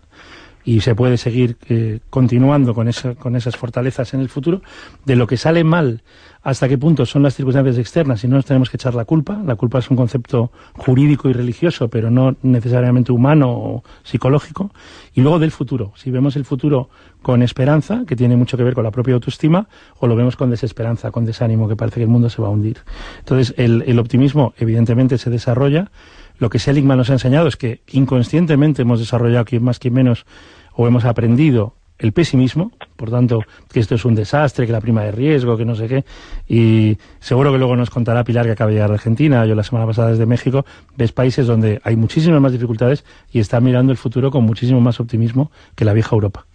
y 0.66 0.82
se 0.82 0.96
puede 0.96 1.18
seguir 1.18 1.58
eh, 1.70 2.00
continuando 2.10 2.74
con, 2.74 2.90
con 3.20 3.36
esas 3.36 3.56
fortalezas 3.56 4.14
en 4.16 4.20
el 4.20 4.30
futuro, 4.30 4.62
de 5.06 5.16
lo 5.16 5.28
que 5.28 5.38
sale 5.38 5.64
mal, 5.64 6.02
hasta 6.46 6.68
qué 6.68 6.78
punto 6.78 7.06
son 7.06 7.24
las 7.24 7.36
circunstancias 7.36 7.78
externas 7.78 8.24
y 8.24 8.28
no 8.28 8.36
nos 8.36 8.46
tenemos 8.46 8.70
que 8.70 8.78
echar 8.78 8.94
la 8.94 9.06
culpa. 9.06 9.42
La 9.46 9.56
culpa 9.56 9.80
es 9.80 9.90
un 9.90 9.98
concepto 9.98 10.52
jurídico 10.74 11.28
y 11.28 11.34
religioso, 11.34 11.88
pero 11.88 12.12
no 12.12 12.36
necesariamente 12.44 13.12
humano 13.12 13.50
o 13.50 13.84
psicológico. 14.04 14.72
Y 15.14 15.22
luego 15.22 15.40
del 15.40 15.50
futuro. 15.50 15.92
Si 15.96 16.12
vemos 16.12 16.36
el 16.36 16.46
futuro 16.46 16.90
con 17.24 17.42
esperanza, 17.42 18.04
que 18.06 18.16
tiene 18.16 18.36
mucho 18.36 18.58
que 18.58 18.64
ver 18.64 18.76
con 18.76 18.84
la 18.84 18.92
propia 18.92 19.16
autoestima, 19.16 19.68
o 19.98 20.06
lo 20.06 20.16
vemos 20.16 20.36
con 20.36 20.52
desesperanza, 20.52 21.10
con 21.10 21.26
desánimo, 21.26 21.68
que 21.68 21.76
parece 21.76 21.96
que 21.96 22.04
el 22.04 22.10
mundo 22.10 22.30
se 22.30 22.42
va 22.42 22.48
a 22.48 22.52
hundir. 22.52 22.78
Entonces, 23.20 23.56
el 23.58 23.98
optimismo 23.98 24.54
evidentemente 24.58 25.18
se 25.18 25.32
desarrolla. 25.32 25.90
Lo 26.38 26.50
que 26.50 26.60
Seligman 26.60 26.98
nos 26.98 27.10
ha 27.10 27.14
enseñado 27.14 27.48
es 27.48 27.56
que 27.56 27.82
inconscientemente 27.92 28.82
hemos 28.82 29.00
desarrollado, 29.00 29.46
más 29.62 29.80
que 29.80 29.92
menos, 29.92 30.26
o 30.74 30.88
hemos 30.88 31.06
aprendido 31.06 31.76
el 31.98 32.12
pesimismo, 32.12 32.72
por 32.98 33.10
tanto, 33.10 33.42
que 33.72 33.80
esto 33.80 33.96
es 33.96 34.04
un 34.04 34.16
desastre, 34.16 34.66
que 34.66 34.72
la 34.72 34.82
prima 34.82 35.04
de 35.04 35.12
riesgo, 35.12 35.56
que 35.56 35.64
no 35.64 35.76
sé 35.76 35.88
qué, 35.88 36.04
y 36.48 36.98
seguro 37.20 37.52
que 37.54 37.58
luego 37.58 37.76
nos 37.76 37.90
contará 37.90 38.24
Pilar 38.24 38.46
que 38.46 38.52
acaba 38.52 38.70
de 38.70 38.76
llegar 38.76 38.90
de 38.90 38.96
Argentina, 38.96 39.46
yo 39.46 39.56
la 39.56 39.64
semana 39.64 39.86
pasada 39.86 40.12
desde 40.12 40.26
México, 40.26 40.66
ves 40.98 41.14
países 41.14 41.48
donde 41.48 41.80
hay 41.84 41.96
muchísimas 41.96 42.42
más 42.42 42.52
dificultades 42.52 43.06
y 43.32 43.40
están 43.40 43.64
mirando 43.64 43.92
el 43.92 43.98
futuro 43.98 44.30
con 44.30 44.44
muchísimo 44.44 44.82
más 44.82 45.00
optimismo 45.00 45.52
que 45.76 45.86
la 45.86 45.94
vieja 45.94 46.16
Europa. 46.16 46.46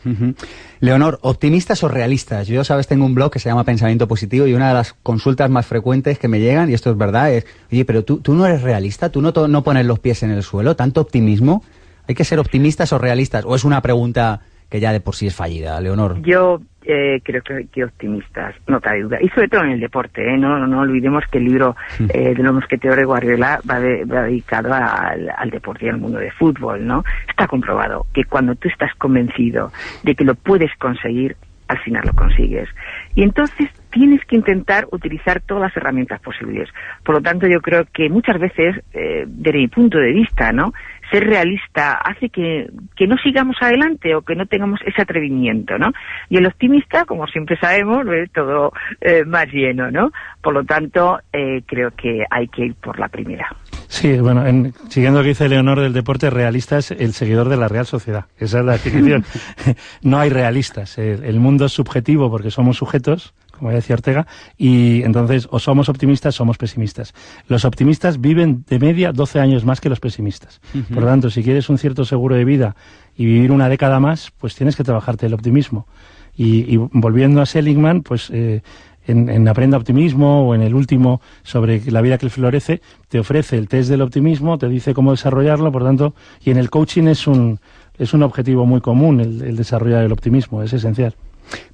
Leonor, 0.80 1.18
¿optimistas 1.22 1.82
o 1.84 1.88
realistas? 1.88 2.46
Yo, 2.46 2.62
sabes, 2.64 2.86
tengo 2.86 3.06
un 3.06 3.14
blog 3.14 3.30
que 3.30 3.38
se 3.38 3.48
llama 3.48 3.64
Pensamiento 3.64 4.08
Positivo 4.08 4.46
y 4.46 4.54
una 4.54 4.68
de 4.68 4.74
las 4.74 4.92
consultas 5.02 5.48
más 5.48 5.66
frecuentes 5.66 6.18
que 6.18 6.28
me 6.28 6.40
llegan, 6.40 6.70
y 6.70 6.74
esto 6.74 6.90
es 6.90 6.98
verdad, 6.98 7.32
es, 7.32 7.46
oye, 7.72 7.84
pero 7.84 8.04
tú, 8.04 8.18
tú 8.18 8.34
no 8.34 8.44
eres 8.44 8.62
realista, 8.62 9.10
tú 9.10 9.22
no, 9.22 9.32
no 9.32 9.64
pones 9.64 9.86
los 9.86 9.98
pies 9.98 10.22
en 10.22 10.30
el 10.30 10.42
suelo, 10.42 10.76
tanto 10.76 11.00
optimismo. 11.00 11.62
¿Hay 12.08 12.14
que 12.14 12.24
ser 12.24 12.40
optimistas 12.40 12.92
o 12.92 12.98
realistas? 12.98 13.44
¿O 13.46 13.54
es 13.54 13.62
una 13.62 13.82
pregunta 13.82 14.40
que 14.70 14.80
ya 14.80 14.92
de 14.92 15.00
por 15.00 15.14
sí 15.14 15.26
es 15.26 15.34
fallida, 15.34 15.80
Leonor? 15.80 16.22
Yo 16.22 16.60
eh, 16.84 17.20
creo 17.22 17.42
que, 17.42 17.84
optimistas, 17.84 18.54
no 18.66 18.80
cabe 18.80 19.02
duda. 19.02 19.18
Y 19.20 19.28
sobre 19.30 19.48
todo 19.48 19.64
en 19.64 19.72
el 19.72 19.80
deporte, 19.80 20.22
¿eh? 20.22 20.38
no, 20.38 20.66
no, 20.66 20.80
olvidemos 20.80 21.24
que 21.30 21.38
el 21.38 21.44
libro 21.44 21.76
hmm. 21.98 22.06
eh, 22.14 22.34
de 22.34 22.42
los 22.42 22.54
mosqueteros 22.54 22.96
de 22.96 23.04
Guardiola 23.04 23.60
va, 23.68 23.80
dedicado 23.80 24.72
al, 24.72 25.30
al, 25.36 25.50
deporte 25.50 25.86
y 25.86 25.88
al 25.88 25.98
mundo 25.98 26.18
de 26.18 26.30
fútbol, 26.30 26.86
¿no? 26.86 27.04
Está 27.28 27.46
comprobado 27.46 28.06
que 28.14 28.24
cuando 28.24 28.54
tú 28.54 28.68
estás 28.68 28.94
convencido 28.94 29.72
de 30.04 30.14
que 30.14 30.24
lo 30.24 30.34
puedes 30.34 30.70
conseguir, 30.78 31.36
al 31.70 31.78
final 31.78 32.02
lo 32.04 32.12
consigues. 32.12 32.68
Y 33.14 33.22
entonces 33.22 33.68
tienes 33.90 34.24
que 34.24 34.36
intentar 34.36 34.88
utilizar 34.90 35.40
todas 35.40 35.62
las 35.62 35.76
herramientas 35.76 36.20
posibles. 36.20 36.68
Por 37.04 37.14
lo 37.16 37.20
tanto, 37.20 37.46
yo 37.46 37.60
creo 37.60 37.84
que 37.92 38.08
muchas 38.08 38.40
veces, 38.40 38.82
eh, 38.92 39.24
desde 39.26 39.58
mi 39.58 39.68
punto 39.68 39.98
de 39.98 40.12
vista, 40.12 40.50
¿no? 40.50 40.72
Ser 41.10 41.24
realista 41.24 41.94
hace 41.94 42.28
que, 42.28 42.70
que, 42.96 43.06
no 43.06 43.16
sigamos 43.18 43.56
adelante 43.60 44.14
o 44.14 44.22
que 44.22 44.34
no 44.34 44.46
tengamos 44.46 44.80
ese 44.86 45.02
atrevimiento, 45.02 45.78
¿no? 45.78 45.92
Y 46.28 46.36
el 46.36 46.46
optimista, 46.46 47.04
como 47.04 47.26
siempre 47.26 47.58
sabemos, 47.58 48.04
ve 48.04 48.28
todo 48.32 48.72
eh, 49.00 49.24
más 49.24 49.46
lleno, 49.52 49.90
¿no? 49.90 50.12
Por 50.42 50.54
lo 50.54 50.64
tanto, 50.64 51.18
eh, 51.32 51.62
creo 51.66 51.90
que 51.90 52.24
hay 52.30 52.48
que 52.48 52.66
ir 52.66 52.74
por 52.74 52.98
la 52.98 53.08
primera. 53.08 53.48
Sí, 53.88 54.18
bueno, 54.20 54.44
siguiendo 54.88 55.18
lo 55.18 55.24
que 55.24 55.30
dice 55.30 55.48
Leonor 55.48 55.80
del 55.80 55.92
deporte, 55.92 56.30
realista 56.30 56.78
es 56.78 56.92
el 56.92 57.12
seguidor 57.12 57.48
de 57.48 57.56
la 57.56 57.66
Real 57.66 57.86
Sociedad. 57.86 58.26
Esa 58.38 58.60
es 58.60 58.64
la 58.64 58.72
definición. 58.72 59.24
no 60.02 60.18
hay 60.18 60.30
realistas. 60.30 60.96
el 60.98 61.40
mundo 61.40 61.66
es 61.66 61.72
subjetivo 61.72 62.30
porque 62.30 62.50
somos 62.50 62.76
sujetos, 62.76 63.34
como 63.60 63.70
decía 63.70 63.94
Ortega, 63.94 64.26
y 64.56 65.02
entonces 65.02 65.46
o 65.50 65.58
somos 65.58 65.90
optimistas 65.90 66.34
o 66.34 66.38
somos 66.38 66.56
pesimistas. 66.56 67.12
Los 67.46 67.66
optimistas 67.66 68.18
viven 68.18 68.64
de 68.66 68.78
media 68.78 69.12
12 69.12 69.38
años 69.38 69.66
más 69.66 69.82
que 69.82 69.90
los 69.90 70.00
pesimistas. 70.00 70.62
Por 70.88 71.02
lo 71.02 71.06
tanto, 71.06 71.28
si 71.28 71.42
quieres 71.42 71.68
un 71.68 71.76
cierto 71.76 72.06
seguro 72.06 72.36
de 72.36 72.46
vida 72.46 72.74
y 73.16 73.26
vivir 73.26 73.52
una 73.52 73.68
década 73.68 74.00
más, 74.00 74.32
pues 74.38 74.54
tienes 74.54 74.76
que 74.76 74.82
trabajarte 74.82 75.26
el 75.26 75.34
optimismo. 75.34 75.86
Y, 76.34 76.78
volviendo 76.78 77.42
a 77.42 77.46
Seligman, 77.46 78.00
pues 78.00 78.30
eh, 78.32 78.62
en, 79.06 79.46
Aprenda 79.46 79.76
Optimismo 79.76 80.48
o 80.48 80.54
en 80.54 80.62
el 80.62 80.74
último 80.74 81.20
sobre 81.42 81.82
la 81.90 82.00
vida 82.00 82.16
que 82.16 82.30
florece, 82.30 82.80
te 83.08 83.20
ofrece 83.20 83.58
el 83.58 83.68
test 83.68 83.90
del 83.90 84.00
optimismo, 84.00 84.56
te 84.56 84.68
dice 84.68 84.94
cómo 84.94 85.10
desarrollarlo, 85.10 85.70
por 85.70 85.84
tanto, 85.84 86.14
y 86.42 86.50
en 86.50 86.56
el 86.56 86.70
coaching 86.70 87.08
es 87.08 87.26
un, 87.26 87.60
es 87.98 88.14
un 88.14 88.22
objetivo 88.22 88.64
muy 88.64 88.80
común 88.80 89.20
el 89.20 89.54
desarrollar 89.54 90.02
el 90.02 90.12
optimismo, 90.12 90.62
es 90.62 90.72
esencial. 90.72 91.14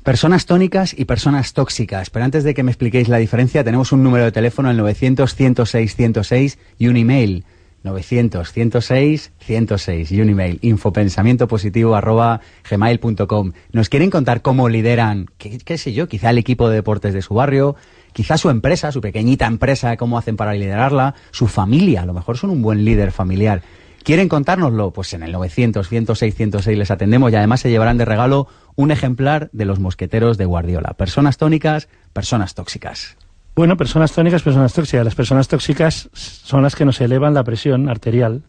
Personas 0.02 0.46
tónicas 0.46 0.94
y 0.96 1.04
personas 1.04 1.52
tóxicas. 1.52 2.08
Pero 2.10 2.24
antes 2.24 2.44
de 2.44 2.54
que 2.54 2.62
me 2.62 2.70
expliquéis 2.70 3.08
la 3.08 3.18
diferencia, 3.18 3.64
tenemos 3.64 3.90
un 3.92 4.02
número 4.02 4.24
de 4.24 4.32
teléfono, 4.32 4.70
el 4.70 4.80
900-106-106 4.80 6.56
y 6.78 6.88
un 6.88 6.96
email, 6.96 7.44
900-106-106 7.84 10.10
y 10.10 10.20
un 10.20 10.28
email, 10.28 10.58
infopensamientopositivo 10.62 11.94
arroba 11.94 12.40
gmail.com. 12.68 13.52
¿Nos 13.72 13.88
quieren 13.88 14.10
contar 14.10 14.42
cómo 14.42 14.68
lideran, 14.68 15.28
qué, 15.38 15.58
qué 15.58 15.78
sé 15.78 15.92
yo, 15.92 16.08
quizá 16.08 16.30
el 16.30 16.38
equipo 16.38 16.68
de 16.68 16.74
deportes 16.76 17.14
de 17.14 17.22
su 17.22 17.34
barrio, 17.34 17.76
quizá 18.12 18.36
su 18.36 18.50
empresa, 18.50 18.92
su 18.92 19.00
pequeñita 19.00 19.46
empresa, 19.46 19.96
cómo 19.96 20.18
hacen 20.18 20.36
para 20.36 20.54
liderarla, 20.54 21.14
su 21.30 21.46
familia, 21.46 22.02
a 22.02 22.06
lo 22.06 22.14
mejor 22.14 22.36
son 22.38 22.50
un 22.50 22.62
buen 22.62 22.84
líder 22.84 23.12
familiar. 23.12 23.62
¿Quieren 24.06 24.28
contárnoslo? 24.28 24.92
Pues 24.92 25.12
en 25.14 25.24
el 25.24 25.32
900, 25.32 25.88
106, 25.88 26.32
106 26.36 26.78
les 26.78 26.92
atendemos 26.92 27.32
y 27.32 27.34
además 27.34 27.58
se 27.58 27.70
llevarán 27.70 27.98
de 27.98 28.04
regalo 28.04 28.46
un 28.76 28.92
ejemplar 28.92 29.50
de 29.52 29.64
los 29.64 29.80
mosqueteros 29.80 30.38
de 30.38 30.44
Guardiola. 30.44 30.92
Personas 30.92 31.38
tónicas, 31.38 31.88
personas 32.12 32.54
tóxicas. 32.54 33.16
Bueno, 33.56 33.76
personas 33.76 34.12
tónicas, 34.12 34.44
personas 34.44 34.72
tóxicas. 34.74 35.04
Las 35.04 35.16
personas 35.16 35.48
tóxicas 35.48 36.08
son 36.12 36.62
las 36.62 36.76
que 36.76 36.84
nos 36.84 37.00
elevan 37.00 37.34
la 37.34 37.42
presión 37.42 37.88
arterial, 37.88 38.44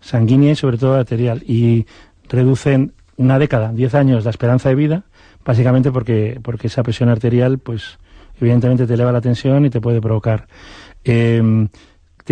sanguínea 0.00 0.52
y 0.52 0.56
sobre 0.56 0.78
todo 0.78 0.94
arterial, 0.94 1.42
y 1.46 1.84
reducen 2.30 2.94
una 3.18 3.38
década, 3.38 3.72
diez 3.74 3.94
años 3.94 4.24
la 4.24 4.30
esperanza 4.30 4.70
de 4.70 4.76
vida, 4.76 5.04
básicamente 5.44 5.92
porque, 5.92 6.40
porque 6.42 6.68
esa 6.68 6.82
presión 6.82 7.10
arterial, 7.10 7.58
pues, 7.58 7.98
evidentemente 8.40 8.86
te 8.86 8.94
eleva 8.94 9.12
la 9.12 9.20
tensión 9.20 9.66
y 9.66 9.68
te 9.68 9.82
puede 9.82 10.00
provocar. 10.00 10.46
Eh, 11.04 11.68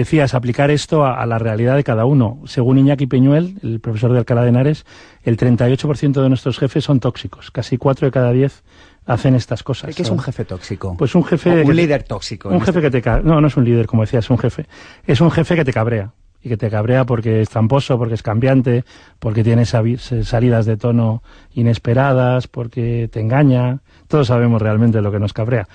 decías, 0.02 0.34
aplicar 0.34 0.70
esto 0.70 1.04
a, 1.04 1.24
la 1.26 1.38
realidad 1.38 1.76
de 1.76 1.84
cada 1.84 2.04
uno. 2.04 2.40
Según 2.46 2.78
Iñaki 2.78 3.06
Peñuel, 3.06 3.58
el 3.62 3.80
profesor 3.80 4.12
de 4.12 4.18
Alcalá 4.18 4.42
de 4.42 4.48
Henares, 4.48 4.84
el 5.22 5.36
38% 5.36 6.22
de 6.22 6.28
nuestros 6.28 6.58
jefes 6.58 6.84
son 6.84 7.00
tóxicos. 7.00 7.50
Casi 7.50 7.78
4 7.78 8.08
de 8.08 8.12
cada 8.12 8.32
10 8.32 8.62
hacen 9.06 9.34
estas 9.34 9.62
cosas. 9.62 9.94
¿Qué 9.94 10.02
es 10.02 10.10
un 10.10 10.18
jefe 10.18 10.44
tóxico? 10.44 10.96
Pues 10.96 11.14
un 11.14 11.24
jefe... 11.24 11.62
un 11.62 11.76
líder 11.76 12.02
tóxico. 12.02 12.48
Un 12.48 12.60
jefe 12.60 12.78
este 12.78 13.00
que 13.00 13.02
te... 13.02 13.22
No, 13.22 13.40
no 13.40 13.46
es 13.46 13.56
un 13.56 13.64
líder, 13.64 13.86
como 13.86 14.02
decías, 14.02 14.24
es 14.24 14.30
un 14.30 14.38
jefe. 14.38 14.66
Es 15.06 15.20
un 15.20 15.30
jefe 15.30 15.54
que 15.56 15.64
te 15.64 15.72
cabrea 15.72 16.12
y 16.44 16.50
que 16.50 16.56
te 16.58 16.68
cabrea 16.70 17.06
porque 17.06 17.40
es 17.40 17.48
tramposo, 17.48 17.96
porque 17.96 18.14
es 18.14 18.22
cambiante, 18.22 18.84
porque 19.18 19.42
tiene 19.42 19.64
salidas 19.64 20.66
de 20.66 20.76
tono 20.76 21.22
inesperadas, 21.54 22.48
porque 22.48 23.08
te 23.10 23.20
engaña. 23.20 23.80
Todos 24.14 24.28
sabemos 24.28 24.62
realmente 24.62 25.02
lo 25.02 25.10
que 25.10 25.18
nos 25.18 25.32
cabrea. 25.32 25.66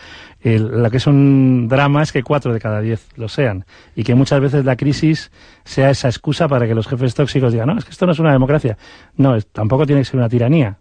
lo 0.41 0.89
que 0.89 0.95
es 0.95 1.07
un 1.07 1.67
drama 1.67 2.03
es 2.03 2.13
que 2.13 2.23
cuatro 2.23 2.53
de 2.53 2.61
cada 2.61 2.79
diez 2.79 3.05
lo 3.17 3.27
sean 3.27 3.65
y 3.97 4.05
que 4.05 4.15
muchas 4.15 4.39
veces 4.39 4.63
la 4.63 4.77
crisis 4.77 5.29
sea 5.65 5.89
esa 5.89 6.07
excusa 6.07 6.47
para 6.47 6.65
que 6.65 6.73
los 6.73 6.87
jefes 6.87 7.13
tóxicos 7.15 7.51
digan, 7.51 7.67
no, 7.67 7.77
es 7.77 7.83
que 7.83 7.91
esto 7.91 8.05
no 8.05 8.13
es 8.13 8.19
una 8.19 8.31
democracia. 8.31 8.77
No, 9.17 9.37
tampoco 9.41 9.85
tiene 9.85 10.03
que 10.03 10.05
ser 10.05 10.15
una 10.15 10.29
tiranía. 10.29 10.77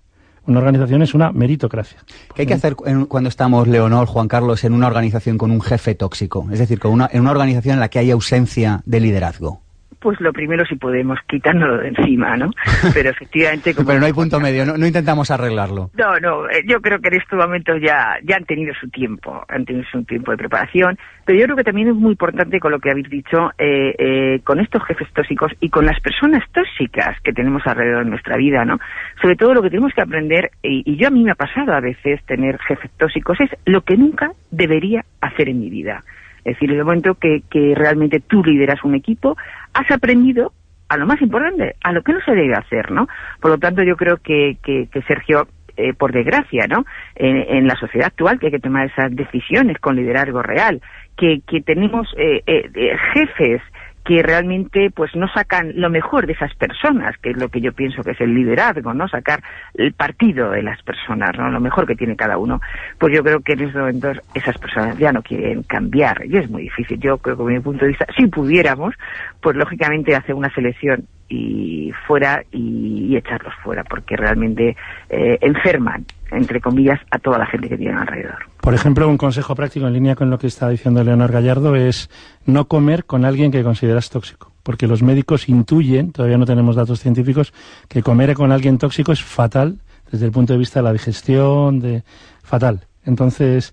Una 0.47 0.61
organización 0.61 1.03
es 1.03 1.15
una 1.15 1.33
meritocracia. 1.33 1.99
¿Qué 2.33 2.43
hay 2.43 2.47
que 2.47 2.55
hacer 2.55 2.77
cuando 2.77 3.29
estamos, 3.29 3.67
Leonor, 3.67 4.07
Juan 4.07 4.29
Carlos, 4.29 4.63
en 4.63 4.73
una 4.73 4.87
organización 4.87 5.37
con 5.37 5.51
un 5.51 5.61
jefe 5.61 5.97
tóxico? 5.97 6.47
Es 6.53 6.61
decir, 6.61 6.79
con 6.79 7.09
en 7.11 7.21
una 7.21 7.31
organización 7.33 7.75
en 7.75 7.81
la 7.81 7.89
que 7.89 7.99
hay 7.99 8.13
ausencia 8.13 8.83
de 8.87 9.01
liderazgo. 9.01 9.63
Pues 10.01 10.21
lo 10.21 10.33
primero 10.33 10.65
si 10.67 10.77
podemos 10.77 11.19
quitárnoslo 11.27 11.79
de 11.79 11.89
encima, 11.89 12.37
¿no? 12.37 12.51
Pero 12.95 13.11
efectivamente... 13.11 13.75
Como 13.75 13.89
Pero 13.89 14.01
no 14.01 14.07
hay 14.07 14.13
punto 14.13 14.41
medio, 14.41 14.65
no, 14.65 14.77
no 14.77 14.87
intentamos 14.87 15.31
arreglarlo. 15.31 15.91
No, 15.95 16.19
no, 16.21 16.49
eh, 16.49 16.63
yo 16.67 16.81
creo 16.81 16.99
que 17.01 17.09
en 17.09 17.21
estos 17.21 17.39
momentos 17.39 17.77
ya, 17.81 18.19
ya 18.23 18.37
han 18.37 18.45
tenido 18.45 18.75
su 18.81 18.89
tiempo, 18.89 19.45
han 19.49 19.65
tenido 19.65 19.85
su 19.91 20.05
tiempo 20.05 20.31
de 20.31 20.37
preparación, 20.37 20.99
pero 21.25 21.39
yo 21.39 21.45
creo 21.47 21.57
que 21.57 21.65
también 21.65 21.89
es 21.89 21.95
muy 21.95 22.13
importante 22.13 22.61
con 22.61 22.73
lo 22.73 22.79
que 22.79 22.91
habéis 22.91 23.09
dicho, 23.11 23.51
eh, 23.59 23.95
eh, 23.99 24.41
con 24.45 24.61
estos 24.61 24.83
jefes 24.85 25.09
tóxicos 25.13 25.53
y 25.61 25.69
con 25.71 25.87
las 25.87 26.01
personas 26.01 26.45
tóxicas 26.53 27.21
que 27.23 27.33
tenemos 27.33 27.63
alrededor 27.67 28.05
de 28.05 28.11
nuestra 28.11 28.37
vida, 28.37 28.65
¿no? 28.65 28.79
Sobre 29.21 29.37
todo 29.37 29.55
lo 29.55 29.63
que 29.63 29.71
tenemos 29.71 29.93
que 29.95 30.03
aprender, 30.03 30.51
y, 30.63 30.83
y 30.91 30.97
yo 30.97 31.09
a 31.09 31.11
mí 31.11 31.23
me 31.23 31.33
ha 31.33 31.35
pasado 31.35 31.73
a 31.73 31.81
veces 31.81 32.25
tener 32.27 32.59
jefes 32.59 32.91
tóxicos, 32.99 33.41
es 33.41 33.51
lo 33.65 33.83
que 33.83 33.97
nunca 33.97 34.33
debería 34.51 35.05
hacer 35.21 35.49
en 35.49 35.61
mi 35.61 35.71
vida. 35.71 36.03
Es 36.45 36.55
decir, 36.55 36.71
en 36.71 36.79
el 36.79 36.85
momento 36.85 37.15
que, 37.15 37.43
que 37.51 37.75
realmente 37.75 38.21
tú 38.21 38.43
lideras 38.45 38.85
un 38.85 38.95
equipo, 38.95 39.37
has 39.75 39.91
aprendido 39.91 40.53
a 40.89 40.97
lo 40.97 41.07
más 41.07 41.21
importante, 41.21 41.77
a 41.83 41.93
lo 41.93 42.03
que 42.03 42.13
no 42.13 42.21
se 42.21 42.35
debe 42.35 42.55
hacer, 42.55 42.91
¿no? 42.91 43.09
Por 43.41 43.51
lo 43.51 43.59
tanto, 43.59 43.83
yo 43.83 43.97
creo 43.97 44.17
que, 44.19 44.57
que, 44.63 44.89
Sergio, 45.07 45.49
eh, 45.77 45.93
por 45.93 46.13
desgracia, 46.13 46.67
¿no? 46.67 46.85
En, 47.15 47.37
en, 47.37 47.67
la 47.67 47.77
sociedad 47.77 48.09
actual 48.09 48.39
que 48.39 48.47
hay 48.47 48.53
que 48.53 48.59
tomar 48.59 48.87
esas 48.87 49.15
decisiones 49.15 49.79
con 49.79 49.97
liderazgo 49.97 50.43
real, 50.43 50.81
que, 51.17 51.41
que 51.47 51.61
tenemos 51.61 52.09
eh, 52.17 52.43
eh, 52.47 52.97
jefes 53.13 53.61
que 54.09 54.23
realmente 54.23 54.91
pues 54.91 55.15
no 55.15 55.29
sacan 55.29 55.73
lo 55.75 55.91
mejor 55.91 56.27
de 56.27 56.33
esas 56.33 56.55
personas, 56.55 57.15
que 57.19 57.29
es 57.29 57.37
lo 57.37 57.51
que 57.51 57.61
yo 57.61 57.75
pienso 57.75 58.03
que 58.03 58.13
es 58.13 58.21
el 58.23 58.35
liderazgo, 58.35 58.95
¿no? 58.95 59.07
Sacar 59.07 59.43
el 59.75 59.93
partido 59.93 60.51
de 60.51 60.63
las 60.63 60.83
personas, 60.83 61.37
¿no? 61.37 61.51
Lo 61.51 61.61
mejor 61.61 61.87
que 61.87 61.95
tiene 61.95 62.17
cada 62.17 62.39
uno. 62.39 62.59
Pues 62.97 63.15
yo 63.15 63.23
creo 63.23 63.41
que 63.41 63.53
en 63.53 63.61
estos 63.61 63.79
momentos 63.79 64.19
esas 64.33 64.57
personas 64.57 64.97
ya 64.97 65.13
no 65.13 65.21
quieren 65.21 65.63
cambiar 65.63 66.25
y 66.25 66.39
es 66.39 66.49
muy 66.49 66.63
difícil. 66.63 66.99
Yo 66.99 67.19
creo 67.19 67.37
que 67.37 67.43
desde 67.43 67.59
mi 67.59 67.61
punto 67.61 67.85
de 67.85 67.89
vista, 67.89 68.07
si 68.17 68.29
pudiéramos, 68.29 68.95
pues 69.43 69.55
lógicamente 69.57 70.17
hacer 70.17 70.35
una 70.35 70.49
selección 70.55 71.05
y 71.29 71.93
fuera 72.07 72.43
y, 72.51 73.15
echarlos 73.15 73.53
fuera, 73.63 73.85
porque 73.85 74.17
realmente 74.17 74.75
eh, 75.11 75.37
enferman, 75.43 76.07
entre 76.31 76.63
comillas, 76.63 76.99
a 77.11 77.19
toda 77.19 77.37
la 77.37 77.45
gente 77.45 77.69
que 77.69 77.77
tienen 77.77 77.99
alrededor. 77.99 78.39
Por 78.69 78.75
ejemplo, 78.75 79.09
un 79.09 79.17
consejo 79.17 79.55
práctico 79.55 79.87
en 79.87 79.95
línea 79.95 80.15
con 80.15 80.29
lo 80.29 80.39
que 80.39 80.47
está 80.47 80.69
diciendo 80.69 81.03
Leonor 81.03 81.33
Gallardo 81.33 81.75
es 81.75 82.11
no 82.45 82.69
comer 82.69 83.07
con 83.07 83.25
alguien 83.25 83.51
que 83.51 83.65
consideras 83.65 84.11
tóxico, 84.11 84.53
porque 84.63 84.87
los 84.87 85.03
médicos 85.03 85.49
intuyen, 85.49 86.13
todavía 86.13 86.37
no 86.37 86.45
tenemos 86.45 86.77
datos 86.77 87.01
científicos, 87.01 87.55
que 87.89 88.03
comer 88.03 88.35
con 88.35 88.53
alguien 88.53 88.77
tóxico 88.77 89.11
es 89.11 89.23
fatal 89.23 89.79
desde 90.13 90.27
el 90.27 90.33
punto 90.33 90.53
de 90.53 90.59
vista 90.59 90.81
de 90.81 90.83
la 90.83 90.93
digestión, 90.93 91.81
de 91.81 92.03
fatal. 92.43 92.87
Entonces, 93.07 93.73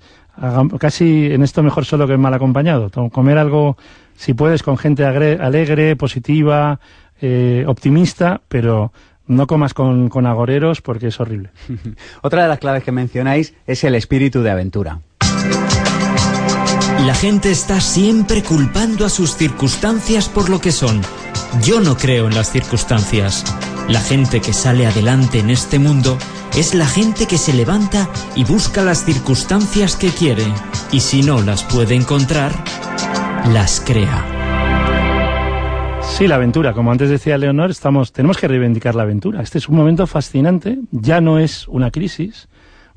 casi 0.79 1.25
en 1.25 1.43
esto 1.43 1.61
mejor 1.61 1.83
solo 1.83 2.07
que 2.07 2.15
mal 2.15 2.33
acompañado. 2.33 2.89
Comer 3.11 3.37
algo, 3.37 3.75
si 4.15 4.33
puedes, 4.33 4.63
con 4.63 4.77
gente 4.77 5.03
alegre, 5.03 5.97
positiva, 5.97 6.79
eh, 7.19 7.65
optimista, 7.67 8.39
pero 8.47 8.93
no 9.27 9.47
comas 9.47 9.73
con, 9.73 10.09
con, 10.09 10.25
agoreros 10.25 10.81
porque 10.81 11.07
es 11.07 11.19
horrible. 11.19 11.49
Otra 12.21 12.43
de 12.43 12.49
las 12.49 12.59
claves 12.59 12.83
que 12.83 12.91
mencionáis 12.91 13.53
es 13.67 13.83
el 13.83 13.95
espíritu 13.95 14.41
de 14.41 14.51
aventura. 14.51 15.01
La 17.05 17.13
gente 17.13 17.51
está 17.51 17.81
siempre 17.81 18.41
culpando 18.41 19.05
a 19.05 19.09
sus 19.09 19.35
circunstancias 19.35 20.27
por 20.27 20.49
lo 20.49 20.59
que 20.59 20.71
son. 20.71 21.01
Yo 21.61 21.79
no 21.79 21.95
creo 21.97 22.27
en 22.27 22.35
las 22.35 22.51
circunstancias. 22.51 23.43
La 23.87 23.99
gente 23.99 24.41
que 24.41 24.53
sale 24.53 24.87
adelante 24.87 25.39
en 25.39 25.49
este 25.49 25.77
mundo 25.77 26.17
es 26.55 26.73
la 26.73 26.87
gente 26.87 27.27
que 27.27 27.37
se 27.37 27.53
levanta 27.53 28.09
y 28.35 28.43
busca 28.43 28.81
las 28.81 29.05
circunstancias 29.05 29.95
que 29.95 30.09
quiere. 30.09 30.45
Y 30.91 31.01
si 31.01 31.21
no 31.21 31.41
las 31.41 31.63
puede 31.63 31.95
encontrar, 31.95 32.51
las 33.53 33.81
crea. 33.81 34.34
Sí, 36.07 36.27
la 36.27 36.35
aventura. 36.35 36.73
Como 36.73 36.91
antes 36.91 37.09
decía 37.09 37.37
Leonor, 37.37 37.71
estamos, 37.71 38.13
tenemos 38.13 38.37
que 38.37 38.47
reivindicar 38.47 38.95
la 38.95 39.03
aventura. 39.03 39.41
Este 39.41 39.57
es 39.57 39.67
un 39.67 39.75
momento 39.75 40.07
fascinante. 40.07 40.77
Ya 40.91 41.19
no 41.19 41.39
es 41.39 41.67
una 41.67 41.91
crisis. 41.91 42.47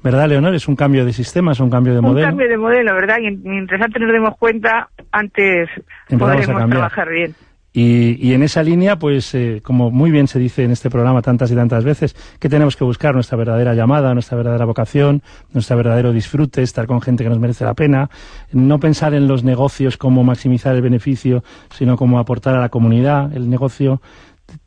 ¿Verdad, 0.03 0.29
Leonor? 0.29 0.55
Es 0.55 0.69
un 0.69 0.77
cambio 0.77 1.05
de 1.05 1.13
sistema, 1.13 1.53
es 1.53 1.61
un 1.61 1.71
cambio 1.71 1.93
de 1.95 1.99
un 1.99 2.05
modelo. 2.05 2.27
Un 2.27 2.31
cambio 2.31 2.49
de 2.49 2.57
modelo, 2.57 2.95
¿verdad? 2.95 3.17
Y 3.21 3.37
mientras 3.37 3.81
antes 3.83 4.01
nos 4.01 4.13
demos 4.13 4.37
cuenta, 4.39 4.89
antes 5.11 5.69
Empezamos 6.09 6.47
podremos 6.47 6.71
trabajar 6.71 7.09
bien. 7.09 7.35
Y, 7.73 8.17
y, 8.27 8.33
en 8.33 8.43
esa 8.43 8.63
línea, 8.63 8.99
pues, 8.99 9.35
eh, 9.35 9.61
como 9.63 9.91
muy 9.91 10.11
bien 10.11 10.27
se 10.27 10.39
dice 10.39 10.65
en 10.65 10.71
este 10.71 10.89
programa 10.89 11.21
tantas 11.21 11.51
y 11.51 11.55
tantas 11.55 11.85
veces, 11.85 12.17
que 12.39 12.49
tenemos 12.49 12.77
que 12.77 12.85
buscar 12.85 13.15
nuestra 13.15 13.37
verdadera 13.37 13.75
llamada, 13.75 14.15
nuestra 14.15 14.39
verdadera 14.39 14.65
vocación, 14.65 15.23
nuestro 15.53 15.77
verdadero 15.77 16.13
disfrute, 16.13 16.63
estar 16.63 16.87
con 16.87 17.03
gente 17.03 17.25
que 17.25 17.31
nos 17.31 17.39
merece 17.39 17.65
la 17.65 17.75
pena, 17.75 18.09
no 18.53 18.81
pensar 18.81 19.13
en 19.13 19.29
los 19.29 19.45
negocios 19.45 19.99
como 19.99 20.25
maximizar 20.25 20.75
el 20.75 20.83
beneficio, 20.83 21.45
sino 21.71 21.97
como 21.97 22.19
aportar 22.19 22.55
a 22.55 22.61
la 22.61 22.71
comunidad. 22.71 23.33
El 23.37 23.51
negocio 23.51 24.01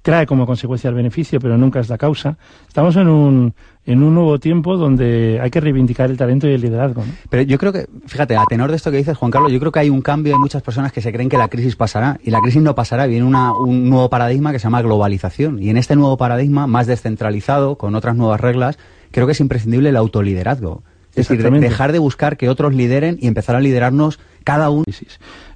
trae 0.01 0.25
como 0.25 0.45
consecuencia 0.45 0.89
el 0.89 0.95
beneficio, 0.95 1.39
pero 1.39 1.57
nunca 1.57 1.79
es 1.79 1.89
la 1.89 1.97
causa. 1.97 2.37
Estamos 2.67 2.95
en 2.95 3.07
un, 3.07 3.53
en 3.85 4.03
un 4.03 4.13
nuevo 4.13 4.39
tiempo 4.39 4.77
donde 4.77 5.39
hay 5.41 5.49
que 5.49 5.59
reivindicar 5.59 6.09
el 6.09 6.17
talento 6.17 6.47
y 6.47 6.53
el 6.53 6.61
liderazgo. 6.61 7.03
¿no? 7.05 7.11
Pero 7.29 7.43
yo 7.43 7.57
creo 7.57 7.71
que, 7.71 7.87
fíjate, 8.05 8.35
a 8.35 8.43
tenor 8.45 8.69
de 8.69 8.77
esto 8.77 8.91
que 8.91 8.97
dices, 8.97 9.17
Juan 9.17 9.31
Carlos, 9.31 9.51
yo 9.51 9.59
creo 9.59 9.71
que 9.71 9.79
hay 9.79 9.89
un 9.89 10.01
cambio 10.01 10.33
de 10.33 10.39
muchas 10.39 10.61
personas 10.61 10.91
que 10.91 11.01
se 11.01 11.11
creen 11.11 11.29
que 11.29 11.37
la 11.37 11.47
crisis 11.47 11.75
pasará. 11.75 12.19
Y 12.23 12.31
la 12.31 12.41
crisis 12.41 12.61
no 12.61 12.75
pasará, 12.75 13.05
viene 13.05 13.25
una, 13.25 13.53
un 13.53 13.89
nuevo 13.89 14.09
paradigma 14.09 14.51
que 14.51 14.59
se 14.59 14.63
llama 14.63 14.81
globalización. 14.81 15.61
Y 15.61 15.69
en 15.69 15.77
este 15.77 15.95
nuevo 15.95 16.17
paradigma, 16.17 16.67
más 16.67 16.87
descentralizado, 16.87 17.77
con 17.77 17.95
otras 17.95 18.15
nuevas 18.15 18.39
reglas, 18.39 18.77
creo 19.11 19.25
que 19.25 19.33
es 19.33 19.39
imprescindible 19.39 19.89
el 19.89 19.97
autoliderazgo. 19.97 20.83
Es 21.13 21.27
decir, 21.27 21.43
de 21.43 21.59
dejar 21.59 21.91
de 21.91 21.99
buscar 21.99 22.37
que 22.37 22.47
otros 22.47 22.73
lideren 22.73 23.17
y 23.19 23.27
empezar 23.27 23.57
a 23.57 23.59
liderarnos 23.59 24.19
cada 24.45 24.69
uno. 24.69 24.85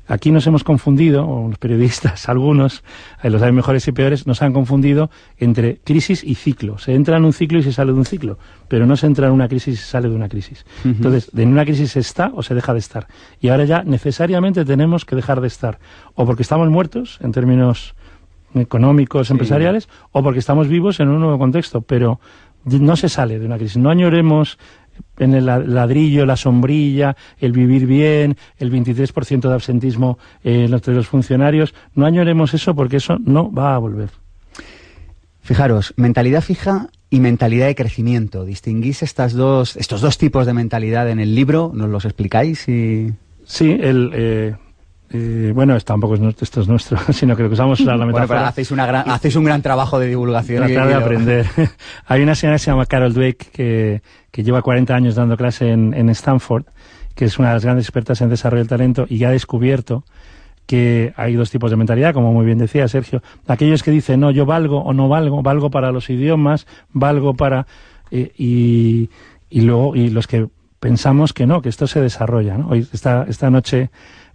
Aquí 0.08 0.32
nos 0.32 0.46
hemos 0.48 0.64
confundido, 0.64 1.28
o 1.28 1.50
los 1.50 1.58
periodistas, 1.58 2.30
algunos, 2.30 2.84
eh, 3.24 3.30
los 3.30 3.42
hay 3.42 3.52
mejores 3.52 3.88
y 3.88 3.92
peores, 3.92 4.28
nos 4.28 4.42
han 4.42 4.54
confundido 4.54 5.10
entre 5.38 5.78
crisis 5.78 6.24
y 6.24 6.36
ciclo. 6.36 6.78
Se 6.78 6.94
entra 6.94 7.18
en 7.18 7.26
un 7.26 7.34
ciclo 7.34 7.60
y 7.60 7.64
se 7.64 7.72
sale 7.72 7.92
de 7.92 7.98
un 7.98 8.06
ciclo, 8.06 8.38
pero 8.68 8.86
no 8.86 8.96
se 8.98 9.08
entra 9.08 9.28
en 9.28 9.34
una 9.34 9.48
crisis 9.48 9.76
y 9.76 9.78
se 9.78 9.86
sale 9.86 10.10
de 10.10 10.16
una 10.16 10.30
crisis. 10.30 10.66
Uh 10.84 10.90
-huh. 10.90 10.96
Entonces, 10.96 11.32
en 11.36 11.50
una 11.50 11.66
crisis 11.66 11.92
se 11.92 12.00
está 12.00 12.32
o 12.34 12.44
se 12.44 12.54
deja 12.54 12.74
de 12.74 12.80
estar. 12.80 13.08
Y 13.40 13.50
ahora 13.50 13.66
ya 13.66 13.84
necesariamente 13.84 14.66
tenemos 14.66 15.06
que 15.06 15.16
dejar 15.16 15.42
de 15.42 15.48
estar. 15.48 15.80
O 16.14 16.26
porque 16.26 16.44
estamos 16.44 16.70
muertos, 16.70 17.20
en 17.22 17.32
términos 17.32 17.96
económicos, 18.54 19.28
sí. 19.28 19.34
empresariales, 19.34 19.90
o 20.12 20.24
porque 20.24 20.40
estamos 20.40 20.68
vivos 20.68 21.00
en 21.00 21.10
un 21.10 21.20
nuevo 21.20 21.38
contexto, 21.38 21.82
pero 21.82 22.20
no 22.66 22.96
se 22.96 23.10
sale 23.10 23.40
de 23.40 23.46
una 23.46 23.58
crisis. 23.58 23.78
No 23.78 23.90
añoremos 23.90 24.58
en 25.18 25.34
el 25.34 25.46
ladrillo, 25.46 26.26
la 26.26 26.38
sombrilla, 26.38 27.16
el 27.40 27.52
vivir 27.52 27.86
bien, 27.86 28.38
el 28.58 28.72
23% 28.72 29.48
de 29.48 29.54
absentismo 29.54 30.18
eh, 30.44 30.68
entre 30.70 30.94
los 30.94 31.08
funcionarios. 31.08 31.74
No 31.94 32.06
añoremos 32.06 32.54
eso 32.54 32.76
porque 32.76 32.98
eso 32.98 33.18
no 33.24 33.52
va 33.52 33.76
a 33.76 33.78
volver. 33.78 34.10
Fijaros, 35.42 35.94
mentalidad 35.96 36.42
fija 36.42 36.90
y 37.10 37.20
mentalidad 37.20 37.68
de 37.68 37.76
crecimiento. 37.76 38.46
Distinguís 38.46 39.04
estas 39.04 39.34
dos, 39.34 39.78
estos 39.78 40.02
dos 40.02 40.18
tipos 40.18 40.46
de 40.46 40.54
mentalidad 40.54 41.10
en 41.10 41.20
el 41.20 41.36
libro, 41.36 41.72
¿nos 41.74 41.90
los 41.90 42.06
explicáis? 42.06 42.68
Y... 42.68 43.14
Sí, 43.46 43.78
el... 43.80 44.12
Eh... 44.14 44.56
Eh, 45.12 45.52
bueno, 45.54 45.76
esto 45.76 45.94
tampoco 45.94 46.16
es 46.16 46.20
nuestro, 46.20 46.44
esto 46.44 46.62
es 46.62 46.68
nuestro, 46.68 46.98
sino 47.14 47.36
que 47.36 47.44
lo 47.44 47.50
que 47.50 47.54
usamos 47.54 47.80
la 47.82 47.96
bueno, 47.96 48.08
metáfora. 48.08 48.40
Pero 48.40 48.50
hacéis, 48.50 48.72
una 48.72 48.86
gran, 48.86 49.10
hacéis 49.10 49.36
un 49.36 49.44
gran 49.44 49.62
trabajo 49.62 50.00
de 50.00 50.08
divulgación. 50.08 50.66
Tratar 50.66 50.88
de 50.88 50.94
lo... 50.94 51.00
aprender. 51.00 51.46
Hay 52.08 52.22
una 52.22 52.36
señora 52.36 52.56
que 52.56 52.60
se 52.60 52.72
llama 52.72 52.86
Carol 52.86 53.14
Dweck 53.14 53.52
que, 53.52 54.02
que 54.32 54.44
lleva 54.44 54.62
40 54.62 54.96
años 54.96 55.16
dando 55.16 55.38
clase 55.38 55.70
en, 55.70 55.94
en 55.94 56.10
Stanford, 56.10 56.66
que 57.14 57.26
es 57.26 57.40
una 57.40 57.50
de 57.50 57.54
las 57.56 57.64
grandes 57.64 57.86
expertas 57.86 58.22
en 58.22 58.30
desarrollo 58.30 58.62
del 58.62 58.70
talento 58.70 59.06
y 59.08 59.24
ha 59.24 59.30
descubierto 59.30 60.04
que 60.66 61.14
hay 61.16 61.36
dos 61.36 61.52
tipos 61.52 61.70
de 61.70 61.78
mentalidad, 61.78 62.14
como 62.14 62.34
muy 62.34 62.46
bien 62.46 62.58
decía 62.58 62.88
Sergio. 62.88 63.22
Aquellos 63.48 63.84
que 63.84 63.92
dicen, 63.92 64.20
no, 64.20 64.32
yo 64.32 64.46
valgo 64.46 64.80
o 64.80 64.94
no 64.94 65.08
valgo, 65.08 65.44
valgo 65.44 65.70
para 65.70 65.92
los 65.92 66.10
idiomas, 66.10 66.66
valgo 66.92 67.36
para... 67.36 67.68
Eh, 68.12 68.32
y, 68.38 69.10
y 69.50 69.62
luego, 69.62 69.96
y 69.96 70.10
los 70.10 70.28
que 70.28 70.48
pensamos 70.80 71.34
que 71.34 71.46
no, 71.46 71.62
que 71.62 71.70
esto 71.70 71.88
se 71.88 72.02
desarrolla. 72.02 72.58
¿no? 72.58 72.70
Hoy, 72.70 72.88
esta, 72.92 73.26
esta 73.28 73.50
noche 73.50 73.90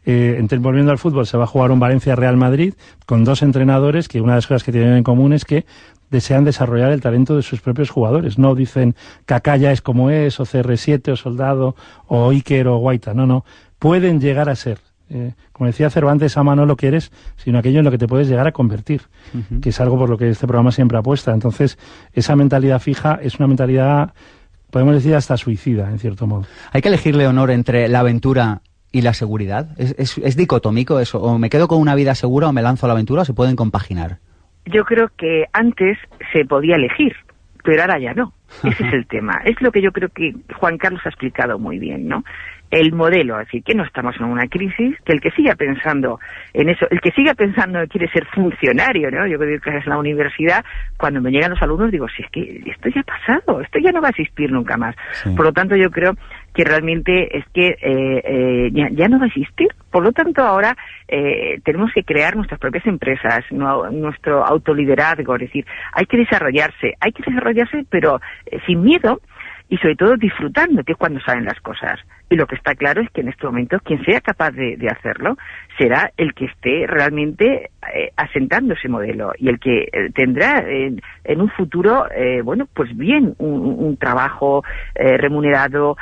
eh, 0.07 0.43
volviendo 0.59 0.93
al 0.93 0.99
fútbol, 0.99 1.27
se 1.27 1.37
va 1.37 1.45
a 1.45 1.47
jugar 1.47 1.71
un 1.71 1.81
Valencia-Real 1.81 2.37
Madrid 2.37 2.75
con 3.07 3.25
dos 3.25 3.43
entrenadores 3.43 4.09
que 4.09 4.21
una 4.21 4.33
de 4.33 4.39
las 4.39 4.47
cosas 4.47 4.65
que 4.65 4.73
tienen 4.73 4.95
en 4.95 5.03
común 5.03 5.33
es 5.33 5.45
que 5.45 5.67
desean 6.11 6.45
desarrollar 6.45 6.93
el 6.93 7.01
talento 7.01 7.37
de 7.37 7.43
sus 7.43 7.61
propios 7.61 7.91
jugadores. 7.91 8.39
No 8.39 8.55
dicen 8.55 8.95
Kaká 9.27 9.57
ya 9.57 9.73
es 9.73 9.81
como 9.81 10.11
es, 10.11 10.41
o 10.41 10.45
CR7, 10.45 11.13
o 11.13 11.17
Soldado, 11.17 11.77
o 12.07 12.31
Iker, 12.31 12.69
o 12.69 12.79
Guaita. 12.79 13.15
No, 13.15 13.27
no. 13.27 13.45
Pueden 13.79 14.21
llegar 14.21 14.49
a 14.49 14.57
ser. 14.57 14.79
Eh, 15.13 15.33
como 15.53 15.67
decía 15.67 15.91
Cervantes, 15.91 16.37
ama 16.37 16.55
no 16.55 16.67
lo 16.67 16.77
que 16.77 16.87
eres, 16.87 17.11
sino 17.37 17.59
aquello 17.59 17.81
en 17.81 17.85
lo 17.85 17.91
que 17.91 17.99
te 17.99 18.07
puedes 18.07 18.29
llegar 18.29 18.47
a 18.47 18.53
convertir, 18.53 19.03
uh 19.35 19.39
-huh. 19.39 19.61
que 19.61 19.71
es 19.71 19.81
algo 19.81 19.99
por 19.99 20.09
lo 20.09 20.17
que 20.17 20.31
este 20.31 20.47
programa 20.47 20.71
siempre 20.71 20.99
apuesta. 20.99 21.33
Entonces, 21.33 21.79
esa 22.13 22.37
mentalidad 22.37 22.81
fija 22.81 23.19
es 23.21 23.39
una 23.39 23.49
mentalidad, 23.49 24.15
podemos 24.71 24.95
decir, 24.95 25.15
hasta 25.17 25.37
suicida, 25.37 25.91
en 25.91 25.99
cierto 25.99 26.29
modo. 26.29 26.45
Hay 26.73 26.81
que 26.81 26.89
elegir, 26.89 27.17
Leonor, 27.17 27.51
entre 27.51 27.89
la 27.89 28.01
aventura 28.01 28.63
y 28.93 29.03
la 29.03 29.15
seguridad? 29.15 29.69
¿Es, 29.79 29.95
es, 29.99 30.19
es 30.19 30.37
dicotómico 30.37 31.01
eso? 31.01 31.21
¿O 31.21 31.39
me 31.39 31.51
quedo 31.51 31.69
con 31.69 31.81
una 31.81 31.95
vida 31.95 32.15
segura 32.15 32.49
o 32.49 32.53
me 32.53 32.63
lanzo 32.63 32.87
a 32.87 32.89
la 32.89 32.95
aventura 32.95 33.23
o 33.23 33.25
se 33.25 33.35
pueden 33.35 33.57
compaginar? 33.57 34.19
Yo 34.67 34.85
creo 34.85 35.09
que 35.17 35.47
antes 35.53 35.99
se 36.33 36.45
podía 36.45 36.77
elegir, 36.77 37.15
pero 37.65 37.83
ahora 37.83 37.99
ya 37.99 38.15
no. 38.15 38.33
Ese 38.65 38.87
es 38.87 38.93
el 38.93 39.07
tema. 39.07 39.41
Es 39.45 39.61
lo 39.61 39.73
que 39.73 39.83
yo 39.83 39.93
creo 39.93 40.09
que 40.09 40.35
Juan 40.55 40.79
Carlos 40.79 41.03
ha 41.05 41.09
explicado 41.09 41.59
muy 41.59 41.79
bien, 41.79 42.09
¿no? 42.09 42.25
El 42.71 42.93
modelo, 42.93 43.41
es 43.41 43.47
decir, 43.47 43.65
que 43.65 43.75
no 43.75 43.85
estamos 43.85 44.15
en 44.17 44.27
una 44.27 44.47
crisis, 44.47 44.97
que 45.05 45.13
el 45.13 45.21
que 45.21 45.31
siga 45.33 45.55
pensando 45.57 46.21
en 46.53 46.69
eso, 46.69 46.87
el 46.91 47.01
que 47.01 47.11
siga 47.13 47.35
pensando 47.35 47.81
que 47.81 47.89
quiere 47.89 48.13
ser 48.13 48.27
funcionario, 48.27 49.11
¿no? 49.11 49.27
Yo 49.27 49.39
creo 49.39 49.61
que 49.61 49.77
es 49.77 49.87
la 49.87 49.99
universidad, 49.99 50.65
cuando 50.97 51.21
me 51.21 51.31
llegan 51.31 51.51
los 51.51 51.63
alumnos 51.63 51.91
digo, 51.91 52.07
si 52.09 52.23
es 52.23 52.31
que 52.31 52.63
esto 52.67 52.89
ya 52.89 53.01
ha 53.01 53.05
pasado, 53.05 53.61
esto 53.61 53.79
ya 53.81 53.91
no 53.91 54.01
va 54.01 54.09
a 54.09 54.11
existir 54.11 54.53
nunca 54.53 54.77
más. 54.77 54.95
Por 55.37 55.45
lo 55.45 55.53
tanto, 55.53 55.75
yo 55.75 55.91
creo 55.91 56.15
que 56.55 56.65
realmente 56.65 57.39
es 57.39 57.45
que 57.53 57.69
eh, 57.69 58.23
eh, 58.25 58.71
ya, 58.73 59.09
no 59.09 59.19
va 59.19 59.25
a 59.25 59.29
existir. 59.29 59.69
Por 59.91 60.03
lo 60.03 60.13
tanto, 60.13 60.43
ahora 60.43 60.77
eh, 61.09 61.61
tenemos 61.65 61.91
que 61.93 62.05
crear 62.05 62.37
nuestras 62.37 62.61
propias 62.61 62.87
empresas, 62.87 63.45
nuestro 63.51 64.45
autoliderazgo, 64.45 65.35
es 65.35 65.43
decir, 65.43 65.67
hay 65.93 66.07
que 66.07 66.19
desarrollarse, 66.19 66.95
hay 67.01 67.13
que 67.13 67.23
desarrollarse, 67.27 67.85
pero 67.89 68.21
sin 68.67 68.83
miedo 68.83 69.21
y 69.71 69.77
sobre 69.79 69.95
todo 69.95 70.17
disfrutando, 70.17 70.83
que 70.83 70.93
es 70.93 70.99
cuando 70.99 71.21
salen 71.21 71.45
las 71.45 71.61
cosas. 71.61 72.01
Y 72.29 72.37
lo 72.37 72.47
que 72.47 72.57
está 72.57 72.75
claro 72.75 73.03
es 73.03 73.11
que 73.11 73.23
en 73.23 73.29
este 73.29 73.47
momento 73.47 73.79
quien 73.81 74.05
sea 74.05 74.21
capaz 74.21 74.51
de, 74.51 74.77
hacerlo 74.91 75.37
será 75.79 76.11
el 76.17 76.35
que 76.35 76.47
esté 76.47 76.87
realmente 76.87 77.71
eh, 77.95 78.11
asentando 78.17 78.75
ese 78.75 78.89
modelo 78.89 79.33
y 79.39 79.49
el 79.49 79.59
que 79.59 79.89
eh, 79.93 80.11
tendrá 80.15 80.65
en, 80.69 81.01
un 81.41 81.49
futuro, 81.51 82.07
eh, 82.11 82.43
bueno, 82.43 82.69
pues 82.73 82.97
bien, 82.97 83.35
un, 83.39 83.97
trabajo 83.97 84.63
remunerado, 84.95 85.97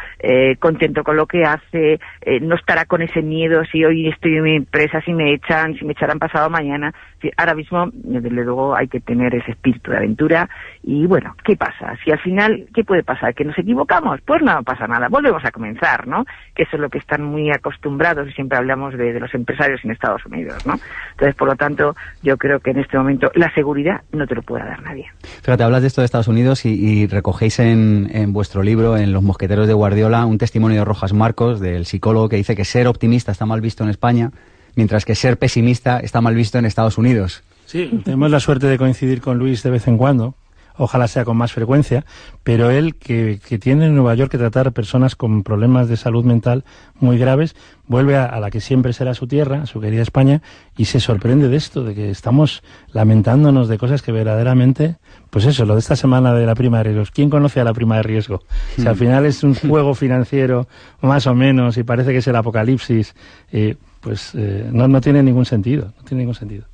contento 0.61 1.03
con 1.03 1.17
lo 1.17 1.27
que 1.27 1.43
hace, 1.43 1.99
no 2.43 2.55
estará 2.55 2.85
con 2.85 3.03
ese 3.03 3.23
miedo 3.23 3.65
si 3.65 3.85
hoy 3.85 4.09
estoy 4.09 4.37
en 4.37 4.43
mi 4.43 4.57
empresa, 4.57 5.01
si 5.01 5.13
me 5.13 5.33
echan, 5.33 5.75
si 5.75 5.85
me 5.85 5.93
echarán 5.93 6.19
pasado 6.19 6.51
mañana. 6.51 6.93
ahora 7.37 7.55
mismo, 7.55 7.91
desde 7.93 8.31
luego, 8.31 8.77
hay 8.77 8.89
que 8.89 9.01
tener 9.01 9.35
ese 9.35 9.53
espíritu 9.53 9.91
de 9.91 9.97
aventura 9.97 10.49
y 10.83 11.07
bueno, 11.07 11.35
¿qué 11.45 11.57
pasa? 11.57 11.97
Si 12.05 12.11
al 12.11 12.21
final, 12.21 12.67
¿qué 12.75 12.85
puede 12.85 13.03
pasar? 13.03 13.35
¿Que 13.35 13.45
nos 13.45 13.58
equivocamos? 13.59 14.21
Pues 14.25 14.43
no 14.43 14.63
pasa 14.63 14.87
nada, 14.87 15.09
volvemos 15.09 15.45
a 15.45 15.51
comenzar, 15.51 16.07
¿no? 16.07 16.25
Que 16.55 16.65
eso 16.65 16.77
es 16.77 16.81
lo 16.81 16.89
que 16.89 16.99
están 16.99 17.23
muy 17.25 17.51
acostumbrados 17.51 18.29
y 18.29 18.33
siempre 18.33 18.59
hablamos 18.59 18.97
de, 18.97 19.19
los 19.19 19.35
empresarios 19.35 19.81
en 19.85 19.91
Estados 19.91 20.25
Unidos, 20.27 20.65
¿no? 20.67 20.75
Entonces, 21.13 21.35
por 21.35 21.49
lo 21.49 21.57
tanto, 21.57 21.97
yo 22.23 22.37
creo 22.37 22.61
que 22.61 22.71
en 22.71 22.79
este 22.79 22.97
momento 22.97 23.31
la 23.35 23.53
seguridad 23.55 24.03
no 24.13 24.27
te 24.27 24.35
lo 24.35 24.43
puede 24.43 24.65
dar 24.65 24.83
nadie. 24.83 25.07
Fíjate, 25.43 25.63
hablas 25.63 25.83
de 25.83 25.89
esto 25.89 26.01
de 26.01 26.07
Estados 26.07 26.29
Unidos 26.29 26.65
y, 26.65 27.07
recogéis 27.07 27.59
en, 27.59 28.09
en, 28.13 28.33
vuestro 28.33 28.63
libro, 28.63 28.97
en 28.97 29.13
Los 29.13 29.23
Mosqueteros 29.23 29.67
de 29.67 29.75
Guardiola, 29.75 30.27
un 30.27 30.39
testimonio 30.39 30.79
de 30.79 30.85
Rojas 30.85 31.13
Marcos, 31.13 31.61
del 31.61 31.87
psicólogo, 31.87 32.29
que 32.29 32.37
dice 32.37 32.57
que 32.57 32.65
ser 32.65 32.87
optimista 32.87 33.33
está 33.33 33.47
mal 33.47 33.61
visto 33.61 33.83
en 33.85 33.91
España, 33.91 34.31
mientras 34.77 35.05
que 35.05 35.15
ser 35.15 35.39
pesimista 35.39 36.01
está 36.01 36.21
mal 36.21 36.35
visto 36.35 36.59
en 36.59 36.65
Estados 36.65 36.99
Unidos. 36.99 37.43
Sí, 37.67 38.01
tenemos 38.03 38.31
la 38.31 38.41
suerte 38.41 38.67
de 38.67 38.79
coincidir 38.79 39.21
con 39.21 39.39
Luis 39.39 39.63
de 39.63 39.71
vez 39.71 39.89
en 39.89 39.99
cuando, 39.99 40.35
ojalá 40.79 41.09
sea 41.09 41.25
con 41.25 41.37
más 41.37 41.53
frecuencia, 41.53 42.05
pero 42.45 42.71
él 42.71 42.95
que, 42.95 43.39
tiene 43.61 43.87
en 43.87 43.95
Nueva 43.95 44.15
York 44.15 44.31
que 44.31 44.39
tratar 44.39 44.73
personas 44.73 45.17
con 45.17 45.43
problemas 45.43 45.89
de 45.89 45.97
salud 45.97 46.25
mental 46.25 46.65
muy 47.01 47.19
graves, 47.19 47.55
vuelve 47.87 48.17
a, 48.17 48.39
la 48.41 48.51
que 48.51 48.61
siempre 48.61 48.93
será 48.93 49.15
su 49.15 49.27
tierra, 49.27 49.67
su 49.67 49.81
querida 49.81 50.03
España, 50.03 50.41
y 50.77 50.87
se 50.87 51.01
sorprende 51.01 51.49
de 51.49 51.57
esto, 51.57 51.85
de 51.85 51.95
que 51.95 52.11
estamos 52.11 52.63
lamentándonos 52.93 53.69
de 53.69 53.79
cosas 53.79 54.03
que 54.03 54.13
verdaderamente, 54.13 54.97
pues 55.31 55.45
eso, 55.45 55.65
lo 55.65 55.75
de 55.75 55.81
esta 55.81 55.97
semana 55.97 56.33
de 56.33 56.47
la 56.47 56.55
prima 56.55 56.79
de 56.79 56.85
riesgos. 56.85 57.11
¿Quién 57.11 57.29
conoce 57.29 57.61
a 57.61 57.65
la 57.65 57.75
prima 57.75 57.97
de 57.97 58.03
riesgo? 58.05 58.43
Si 58.77 58.87
al 58.87 58.97
final 58.97 59.27
es 59.27 59.43
un 59.43 59.55
juego 59.69 59.95
financiero, 59.95 60.69
más 61.03 61.27
o 61.27 61.35
menos, 61.35 61.77
y 61.77 61.83
parece 61.83 62.13
que 62.13 62.19
es 62.19 62.27
el 62.29 62.37
apocalipsis, 62.37 63.15
eh, 63.53 63.77
pues 64.01 64.33
eh, 64.35 64.69
no, 64.73 64.87
no 64.87 65.01
tiene 65.01 65.23
ningún 65.23 65.45
sentido, 65.45 65.93
no 65.97 66.05
tiene 66.05 66.23
ningún 66.23 66.35
sentido. 66.35 66.65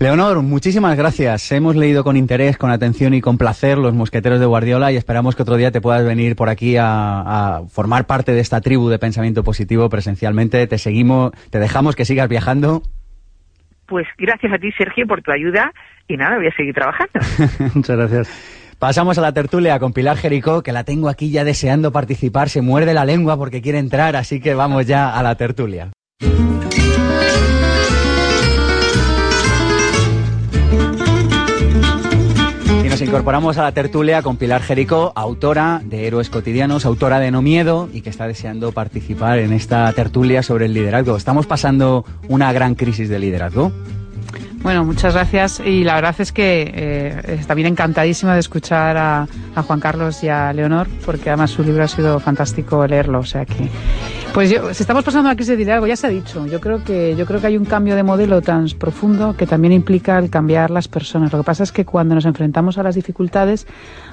Leonor, 0.00 0.42
muchísimas 0.42 0.96
gracias. 0.96 1.50
Hemos 1.50 1.74
leído 1.74 2.04
con 2.04 2.16
interés, 2.16 2.56
con 2.56 2.70
atención 2.70 3.14
y 3.14 3.20
con 3.20 3.36
placer 3.36 3.78
Los 3.78 3.94
Mosqueteros 3.94 4.38
de 4.38 4.46
Guardiola 4.46 4.92
y 4.92 4.96
esperamos 4.96 5.34
que 5.34 5.42
otro 5.42 5.56
día 5.56 5.72
te 5.72 5.80
puedas 5.80 6.06
venir 6.06 6.36
por 6.36 6.48
aquí 6.48 6.76
a, 6.78 7.62
formar 7.68 8.06
parte 8.06 8.30
de 8.30 8.38
esta 8.38 8.60
tribu 8.60 8.90
de 8.90 9.00
pensamiento 9.00 9.42
positivo 9.42 9.88
presencialmente. 9.88 10.64
Te 10.68 10.78
seguimos, 10.78 11.32
te 11.50 11.58
dejamos 11.58 11.96
que 11.96 12.04
sigas 12.04 12.28
viajando. 12.28 12.82
Pues 13.86 14.06
gracias 14.16 14.52
a 14.52 14.58
ti, 14.58 14.70
Sergio, 14.78 15.04
por 15.08 15.20
tu 15.22 15.32
ayuda 15.32 15.72
y 16.06 16.16
nada, 16.16 16.36
voy 16.36 16.46
a 16.46 16.54
seguir 16.54 16.74
trabajando. 16.74 17.18
Muchas 17.74 17.96
gracias. 17.96 18.76
Pasamos 18.78 19.18
a 19.18 19.20
la 19.20 19.32
tertulia 19.32 19.80
con 19.80 19.92
Pilar 19.92 20.16
Jericó, 20.16 20.62
que 20.62 20.70
la 20.70 20.84
tengo 20.84 21.08
aquí 21.08 21.32
ya 21.32 21.42
deseando 21.42 21.90
participar, 21.90 22.50
se 22.50 22.62
muerde 22.62 22.94
la 22.94 23.04
lengua 23.04 23.36
porque 23.36 23.60
quiere 23.60 23.80
entrar, 23.80 24.14
así 24.14 24.40
que 24.40 24.54
vamos 24.54 24.86
ya 24.86 25.18
a 25.18 25.22
la 25.24 25.34
tertulia. 25.34 25.90
Incorporamos 33.08 33.56
a 33.56 33.62
la 33.62 33.72
tertulia 33.72 34.20
con 34.20 34.36
Pilar 34.36 34.60
Jericó, 34.60 35.14
autora 35.14 35.80
de 35.82 36.06
Héroes 36.06 36.28
Cotidianos, 36.28 36.84
autora 36.84 37.18
de 37.20 37.30
No 37.30 37.40
Miedo 37.40 37.88
y 37.90 38.02
que 38.02 38.10
está 38.10 38.26
deseando 38.26 38.72
participar 38.72 39.38
en 39.38 39.54
esta 39.54 39.90
tertulia 39.94 40.42
sobre 40.42 40.66
el 40.66 40.74
liderazgo. 40.74 41.16
Estamos 41.16 41.46
pasando 41.46 42.04
una 42.28 42.52
gran 42.52 42.74
crisis 42.74 43.08
de 43.08 43.18
liderazgo. 43.18 43.72
Bueno, 44.62 44.84
muchas 44.84 45.14
gracias 45.14 45.60
y 45.60 45.84
la 45.84 45.94
verdad 45.94 46.14
es 46.18 46.32
que 46.32 46.70
eh, 46.74 47.54
bien 47.54 47.68
encantadísima 47.68 48.34
de 48.34 48.40
escuchar 48.40 48.96
a, 48.96 49.26
Juan 49.66 49.80
Carlos 49.80 50.22
y 50.22 50.28
a 50.28 50.52
Leonor 50.52 50.86
porque 51.04 51.30
además 51.30 51.50
su 51.50 51.64
libro 51.64 51.82
ha 51.82 51.88
sido 51.88 52.20
fantástico 52.20 52.86
leerlo, 52.86 53.20
o 53.20 53.24
sea 53.24 53.44
que 53.44 53.68
pues 54.32 54.50
yo, 54.50 54.72
si 54.74 54.82
estamos 54.82 55.04
pasando 55.04 55.28
una 55.28 55.34
crisis 55.34 55.52
de 55.52 55.56
liderazgo, 55.56 55.86
ya 55.86 55.96
se 55.96 56.06
ha 56.06 56.10
dicho, 56.10 56.46
yo 56.46 56.60
creo 56.60 56.84
que 56.84 57.16
yo 57.16 57.26
creo 57.26 57.40
que 57.40 57.48
hay 57.48 57.56
un 57.56 57.64
cambio 57.64 57.96
de 57.96 58.02
modelo 58.02 58.40
tan 58.42 58.68
profundo 58.78 59.34
que 59.36 59.46
también 59.46 59.72
implica 59.72 60.18
el 60.18 60.30
cambiar 60.30 60.70
las 60.70 60.86
personas. 60.86 61.32
Lo 61.32 61.38
que 61.38 61.44
pasa 61.44 61.64
es 61.64 61.72
que 61.72 61.84
cuando 61.84 62.14
nos 62.14 62.24
enfrentamos 62.24 62.78
a 62.78 62.82
las 62.82 62.94
dificultades 62.94 63.66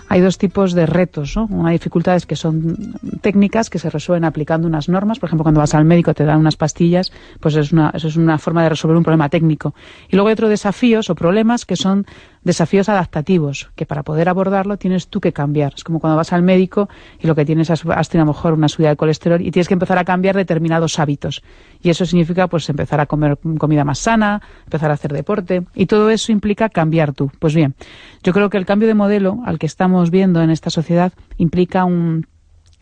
hay 0.07 0.21
dos 0.21 0.37
tipos 0.37 0.73
de 0.73 0.85
retos, 0.85 1.35
¿no? 1.35 1.47
Una 1.49 1.71
dificultades 1.71 2.25
que 2.25 2.35
son 2.35 2.95
técnicas 3.21 3.69
que 3.69 3.79
se 3.79 3.89
resuelven 3.89 4.23
aplicando 4.25 4.67
unas 4.67 4.87
normas, 4.87 5.19
por 5.19 5.27
ejemplo, 5.27 5.43
cuando 5.43 5.59
vas 5.59 5.73
al 5.73 5.85
médico 5.85 6.13
te 6.13 6.25
dan 6.25 6.39
unas 6.39 6.55
pastillas, 6.55 7.11
pues 7.39 7.55
es 7.55 7.71
una, 7.71 7.91
eso 7.93 8.07
es 8.07 8.15
una 8.15 8.37
forma 8.37 8.63
de 8.63 8.69
resolver 8.69 8.97
un 8.97 9.03
problema 9.03 9.29
técnico. 9.29 9.73
Y 10.09 10.15
luego 10.15 10.29
hay 10.29 10.33
otros 10.33 10.49
desafíos 10.49 11.09
o 11.09 11.15
problemas 11.15 11.65
que 11.65 11.75
son 11.75 12.05
desafíos 12.43 12.89
adaptativos, 12.89 13.71
que 13.75 13.85
para 13.85 14.03
poder 14.03 14.29
abordarlo 14.29 14.77
tienes 14.77 15.07
tú 15.07 15.19
que 15.19 15.33
cambiar. 15.33 15.73
Es 15.75 15.83
como 15.83 15.99
cuando 15.99 16.15
vas 16.15 16.31
al 16.31 16.43
médico 16.43 16.87
y 17.19 17.27
lo 17.27 17.35
que 17.35 17.43
tienes 17.43 17.69
es, 17.71 17.83
has 17.85 18.09
tenido 18.09 18.23
a 18.23 18.27
lo 18.27 18.33
mejor 18.33 18.53
una 18.53 18.69
subida 18.69 18.89
de 18.89 18.95
colesterol 18.95 19.41
y 19.41 19.51
tienes 19.51 19.67
que 19.67 19.73
empezar 19.73 19.97
a 19.97 20.05
cambiar 20.05 20.35
determinados 20.35 20.99
hábitos. 20.99 21.41
Y 21.85 21.91
eso 21.91 22.03
significa 22.07 22.47
pues 22.47 22.67
empezar 22.67 22.99
a 22.99 23.05
comer 23.05 23.37
comida 23.59 23.85
más 23.85 23.99
sana, 23.99 24.41
empezar 24.63 24.89
a 24.89 24.95
hacer 24.95 25.13
deporte 25.13 25.65
y 25.75 25.85
todo 25.85 26.09
eso 26.09 26.31
implica 26.31 26.67
cambiar 26.67 27.13
tú. 27.13 27.31
Pues 27.37 27.53
bien, 27.53 27.75
yo 28.23 28.33
creo 28.33 28.49
que 28.49 28.57
el 28.57 28.65
cambio 28.65 28.87
de 28.87 28.95
modelo 28.95 29.43
al 29.45 29.59
que 29.59 29.67
estamos 29.67 30.09
viendo 30.09 30.41
en 30.41 30.49
esta 30.49 30.71
sociedad 30.71 31.13
implica 31.37 31.85
un 31.85 32.25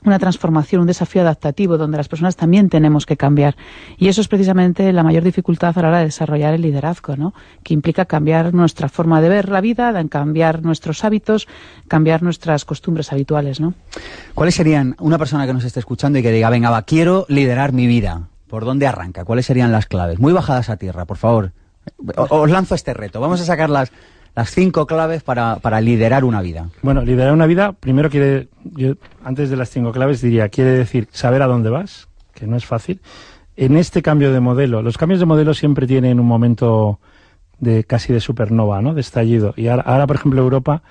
una 0.05 0.19
transformación, 0.19 0.81
un 0.81 0.87
desafío 0.87 1.21
adaptativo 1.21 1.77
donde 1.77 1.97
las 1.97 2.09
personas 2.09 2.35
también 2.35 2.69
tenemos 2.69 3.05
que 3.05 3.15
cambiar. 3.15 3.55
Y 3.97 4.09
eso 4.09 4.19
es 4.19 4.27
precisamente 4.27 4.91
la 4.91 5.03
mayor 5.03 5.23
dificultad 5.23 5.77
a 5.77 5.81
la 5.81 5.87
hora 5.87 5.99
de 5.99 6.05
desarrollar 6.05 6.53
el 6.53 6.61
liderazgo, 6.61 7.15
¿no? 7.15 7.33
Que 7.63 7.73
implica 7.73 8.03
cambiar 8.03 8.53
nuestra 8.53 8.89
forma 8.89 9.21
de 9.21 9.29
ver 9.29 9.47
la 9.47 9.61
vida, 9.61 9.93
cambiar 10.09 10.61
nuestros 10.61 11.05
hábitos, 11.05 11.47
cambiar 11.87 12.21
nuestras 12.21 12.65
costumbres 12.65 13.13
habituales, 13.13 13.61
¿no? 13.61 13.73
¿Cuáles 14.33 14.55
serían 14.55 14.95
una 14.99 15.17
persona 15.17 15.45
que 15.45 15.53
nos 15.53 15.63
esté 15.63 15.79
escuchando 15.79 16.19
y 16.19 16.21
que 16.21 16.31
diga, 16.31 16.49
venga, 16.49 16.69
va, 16.69 16.81
quiero 16.81 17.25
liderar 17.29 17.71
mi 17.71 17.87
vida? 17.87 18.27
¿Por 18.53 18.65
dónde 18.65 18.85
arranca? 18.85 19.25
¿Cuáles 19.25 19.47
serían 19.47 19.71
las 19.71 19.87
claves? 19.87 20.19
Muy 20.19 20.31
bajadas 20.31 20.69
a 20.69 20.77
tierra, 20.77 21.05
por 21.05 21.17
favor. 21.17 21.53
os 22.15 22.51
lanzo 22.51 22.75
este 22.75 22.93
reto. 22.93 23.19
Vamos 23.19 23.41
a 23.41 23.45
sacar 23.45 23.67
las, 23.67 23.91
las 24.35 24.51
cinco 24.51 24.85
claves 24.85 25.23
para, 25.23 25.55
para 25.55 25.81
liderar 25.81 26.23
una 26.23 26.39
vida. 26.39 26.69
Bueno, 26.83 27.01
liderar 27.01 27.33
una 27.33 27.47
vida, 27.47 27.71
primero 27.71 28.11
quiere, 28.11 28.49
yo 28.63 28.93
antes 29.23 29.49
de 29.49 29.55
las 29.57 29.71
cinco 29.71 29.91
claves 29.91 30.21
diría, 30.21 30.49
quiere 30.49 30.69
decir 30.69 31.07
saber 31.11 31.41
a 31.41 31.47
dónde 31.47 31.71
vas, 31.71 32.09
que 32.35 32.45
no 32.45 32.55
es 32.55 32.63
fácil. 32.63 33.01
En 33.55 33.75
este 33.75 34.03
cambio 34.03 34.31
de 34.31 34.39
modelo, 34.39 34.83
los 34.83 34.99
cambios 34.99 35.19
de 35.19 35.25
modelo 35.25 35.55
siempre 35.55 35.87
tienen 35.87 36.19
un 36.19 36.27
momento 36.27 36.99
de 37.57 37.85
casi 37.85 38.13
de 38.13 38.19
supernova, 38.19 38.83
¿no? 38.83 38.93
De 38.93 39.01
estallido. 39.01 39.55
Y 39.57 39.67
ahora, 39.67 39.81
ahora 39.81 40.05
por 40.05 40.17
ejemplo, 40.17 40.39
Europa 40.43 40.83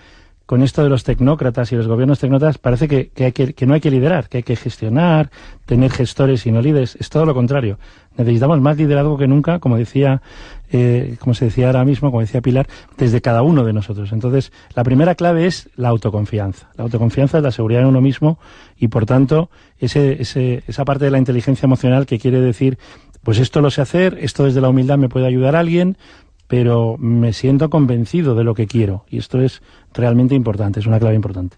con 0.53 0.62
esto 0.62 0.83
de 0.83 0.91
los 0.91 1.03
tecnócratas 1.03 1.73
y 1.73 1.77
los 1.77 1.88
gobiernos 1.88 2.19
tecnócratas 2.19 2.59
parece 2.59 2.87
que, 2.87 3.09
que, 3.09 3.67
no 3.67 3.73
hay 3.73 3.81
que 3.81 3.91
liderar, 3.91 4.29
que 4.29 4.37
hay 4.37 4.43
que 4.43 4.55
gestionar, 4.55 5.31
tener 5.65 5.91
gestores 5.91 6.45
y 6.45 6.53
no 6.53 6.61
líderes. 6.61 6.95
Es 6.97 7.09
todo 7.09 7.25
lo 7.25 7.33
contrario. 7.33 7.79
Necesitamos 8.19 8.61
más 8.61 8.77
liderazgo 8.77 9.17
que 9.17 9.27
nunca, 9.27 9.61
como 9.61 9.79
decía, 9.79 10.21
eh, 10.71 11.17
como 11.21 11.33
se 11.33 11.47
decía 11.47 11.69
ahora 11.69 11.87
mismo, 11.87 12.11
como 12.11 12.21
decía 12.21 12.43
Pilar, 12.43 12.69
desde 12.99 13.23
cada 13.23 13.41
uno 13.41 13.65
de 13.65 13.73
nosotros. 13.73 14.12
Entonces, 14.12 14.53
la 14.75 14.85
primera 14.85 15.15
clave 15.15 15.47
es 15.47 15.71
la 15.75 15.88
autoconfianza. 15.88 16.69
La 16.77 16.85
autoconfianza 16.85 17.38
es 17.38 17.45
la 17.45 17.51
seguridad 17.51 17.81
en 17.81 17.88
uno 17.88 18.03
mismo 18.03 18.38
y, 18.77 18.88
por 18.88 19.07
tanto, 19.07 19.49
ese, 19.79 20.21
ese, 20.21 20.65
esa 20.67 20.85
parte 20.85 21.07
de 21.07 21.12
la 21.12 21.19
inteligencia 21.19 21.65
emocional 21.65 22.05
que 22.05 22.19
quiere 22.19 22.43
decir, 22.43 22.77
pues 23.23 23.38
esto 23.38 23.61
lo 23.62 23.71
sé 23.71 23.81
hacer, 23.81 24.19
esto 24.21 24.45
desde 24.45 24.61
la 24.61 24.69
humildad 24.69 24.99
me 24.99 25.09
puede 25.09 25.27
ayudar 25.27 25.57
a 25.57 25.61
alguien, 25.61 25.97
pero 26.53 26.97
me 26.99 27.33
siento 27.33 27.71
convencido 27.71 28.35
de 28.35 28.45
lo 28.45 28.55
que 28.55 28.67
quiero 28.67 29.07
y 29.09 29.17
esto 29.17 29.41
es 29.41 29.62
realmente 29.95 30.35
importante, 30.35 30.81
es 30.81 30.87
una 30.87 30.99
clave 30.99 31.15
importante. 31.15 31.57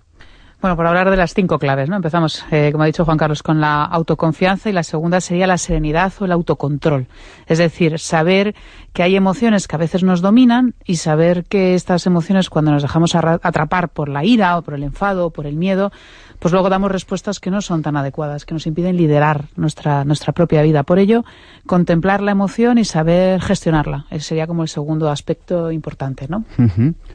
Bueno, 0.61 0.76
por 0.76 0.87
hablar 0.87 1.11
de 1.11 1.16
las 1.16 1.35
cinco 1.35 1.59
claves, 1.59 1.88
¿no? 1.88 1.96
Empezamos, 1.96 2.44
eh, 2.52 2.70
como 2.70 2.85
ha 2.85 2.87
dicho 2.87 3.04
Juan 3.04 3.18
Carlos, 3.18 3.42
con 3.42 3.61
la 3.61 3.83
autoconfianza 3.83 4.70
y 4.70 4.72
la 4.72 4.85
segunda 4.85 5.20
sería 5.20 5.48
la 5.48 5.59
serenidad 5.59 6.12
o 6.20 6.26
el 6.26 6.33
autocontrol. 6.33 7.09
Es 7.46 7.59
decir, 7.59 7.98
saber 7.98 8.54
que 8.92 9.02
hay 9.02 9.16
emociones 9.16 9.66
que 9.66 9.74
a 9.74 9.80
veces 9.80 10.04
nos 10.04 10.20
dominan 10.20 10.74
y 10.85 10.96
saber 10.96 11.44
que 11.44 11.74
estas 11.74 12.07
emociones, 12.07 12.48
cuando 12.48 12.70
nos 12.70 12.83
dejamos 12.83 13.16
atrapar 13.16 13.88
por 13.88 14.09
la 14.09 14.24
ira 14.24 14.57
o 14.57 14.62
por 14.62 14.74
el 14.74 14.85
enfado 14.85 15.26
o 15.26 15.30
por 15.30 15.48
el 15.48 15.57
miedo, 15.57 15.90
pues 16.38 16.52
luego 16.52 16.68
damos 16.68 16.90
respuestas 16.90 17.40
que 17.40 17.50
no 17.50 17.62
son 17.62 17.82
tan 17.82 17.96
adecuadas, 17.96 18.44
que 18.44 18.54
nos 18.54 18.66
impiden 18.66 18.96
liderar 18.96 19.46
nuestra, 19.56 20.04
nuestra 20.04 20.32
propia 20.32 20.62
vida. 20.62 20.82
Por 20.82 20.98
ello, 20.98 21.24
contemplar 21.66 22.20
la 22.22 22.32
emoción 22.32 22.78
y 22.78 22.84
saber 22.84 23.40
gestionarla. 23.40 24.06
Ese 24.10 24.28
sería 24.28 24.46
como 24.46 24.62
el 24.62 24.68
segundo 24.68 25.10
aspecto 25.10 25.70
importante, 25.70 26.26
¿no? 26.28 26.44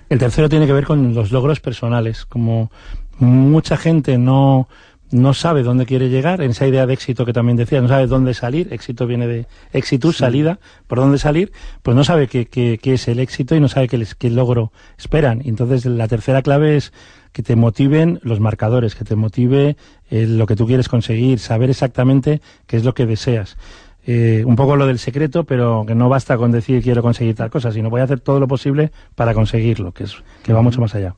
El 0.10 0.20
tercero 0.20 0.50
tiene 0.50 0.68
que 0.68 0.74
ver 0.74 0.86
con 0.86 1.14
los 1.14 1.32
logros 1.32 1.60
personales, 1.60 2.26
como 2.26 2.72
mucha 3.20 3.78
gente 3.78 4.18
no, 4.18 4.68
no 5.12 5.34
sabe 5.34 5.64
dónde 5.64 5.86
quiere 5.86 6.10
llegar, 6.10 6.42
en 6.42 6.52
esa 6.52 6.68
idea 6.68 6.86
de 6.86 6.94
éxito 6.94 7.26
que 7.26 7.34
también 7.34 7.58
decía, 7.58 7.82
no 7.82 7.88
sabe 7.88 8.08
dónde 8.08 8.34
salir, 8.34 8.72
éxito 8.72 9.08
viene 9.08 9.28
de 9.28 9.46
éxito, 9.74 10.12
salida, 10.14 10.60
por 10.88 11.00
dónde 11.00 11.18
salir, 11.18 11.52
pues 11.82 11.96
no 11.96 12.04
sabe 12.04 12.28
qué, 12.28 12.48
qué, 12.48 12.80
es 12.84 13.08
el 13.08 13.20
éxito 13.20 13.56
y 13.56 13.60
no 13.60 13.68
sabe 13.68 13.88
qué, 13.88 14.06
qué 14.18 14.30
logro 14.30 14.72
esperan. 14.98 15.42
Entonces 15.46 15.86
la 15.86 16.08
tercera 16.08 16.42
clave 16.42 16.78
es 16.78 16.94
que 17.32 17.44
te 17.44 17.56
motiven 17.56 18.20
los 18.24 18.40
marcadores, 18.40 18.96
que 18.96 19.06
te 19.06 19.16
motive 19.16 19.78
eh, 20.10 20.26
lo 20.28 20.46
que 20.46 20.56
tú 20.56 20.68
quieres 20.68 20.90
conseguir, 20.90 21.40
saber 21.40 21.70
exactamente 21.70 22.42
qué 22.68 22.78
es 22.78 22.84
lo 22.84 22.94
que 22.94 23.06
deseas. 23.06 23.58
Eh, 24.06 24.44
un 24.46 24.56
poco 24.56 24.76
lo 24.76 24.88
del 24.88 24.98
secreto, 24.98 25.44
pero 25.44 25.84
que 25.86 25.94
no 25.94 26.10
basta 26.10 26.38
con 26.38 26.52
decir 26.52 26.82
quiero 26.82 27.02
conseguir 27.02 27.36
tal 27.36 27.50
cosa, 27.50 27.72
sino 27.72 27.90
voy 27.90 28.02
a 28.02 28.06
hacer 28.06 28.20
todo 28.20 28.40
lo 28.40 28.48
posible 28.48 28.92
para 29.16 29.34
conseguirlo, 29.34 29.92
que, 29.92 30.06
es, 30.06 30.16
que 30.42 30.54
va 30.54 30.62
mucho 30.62 30.82
más 30.82 30.96
allá. 30.96 31.16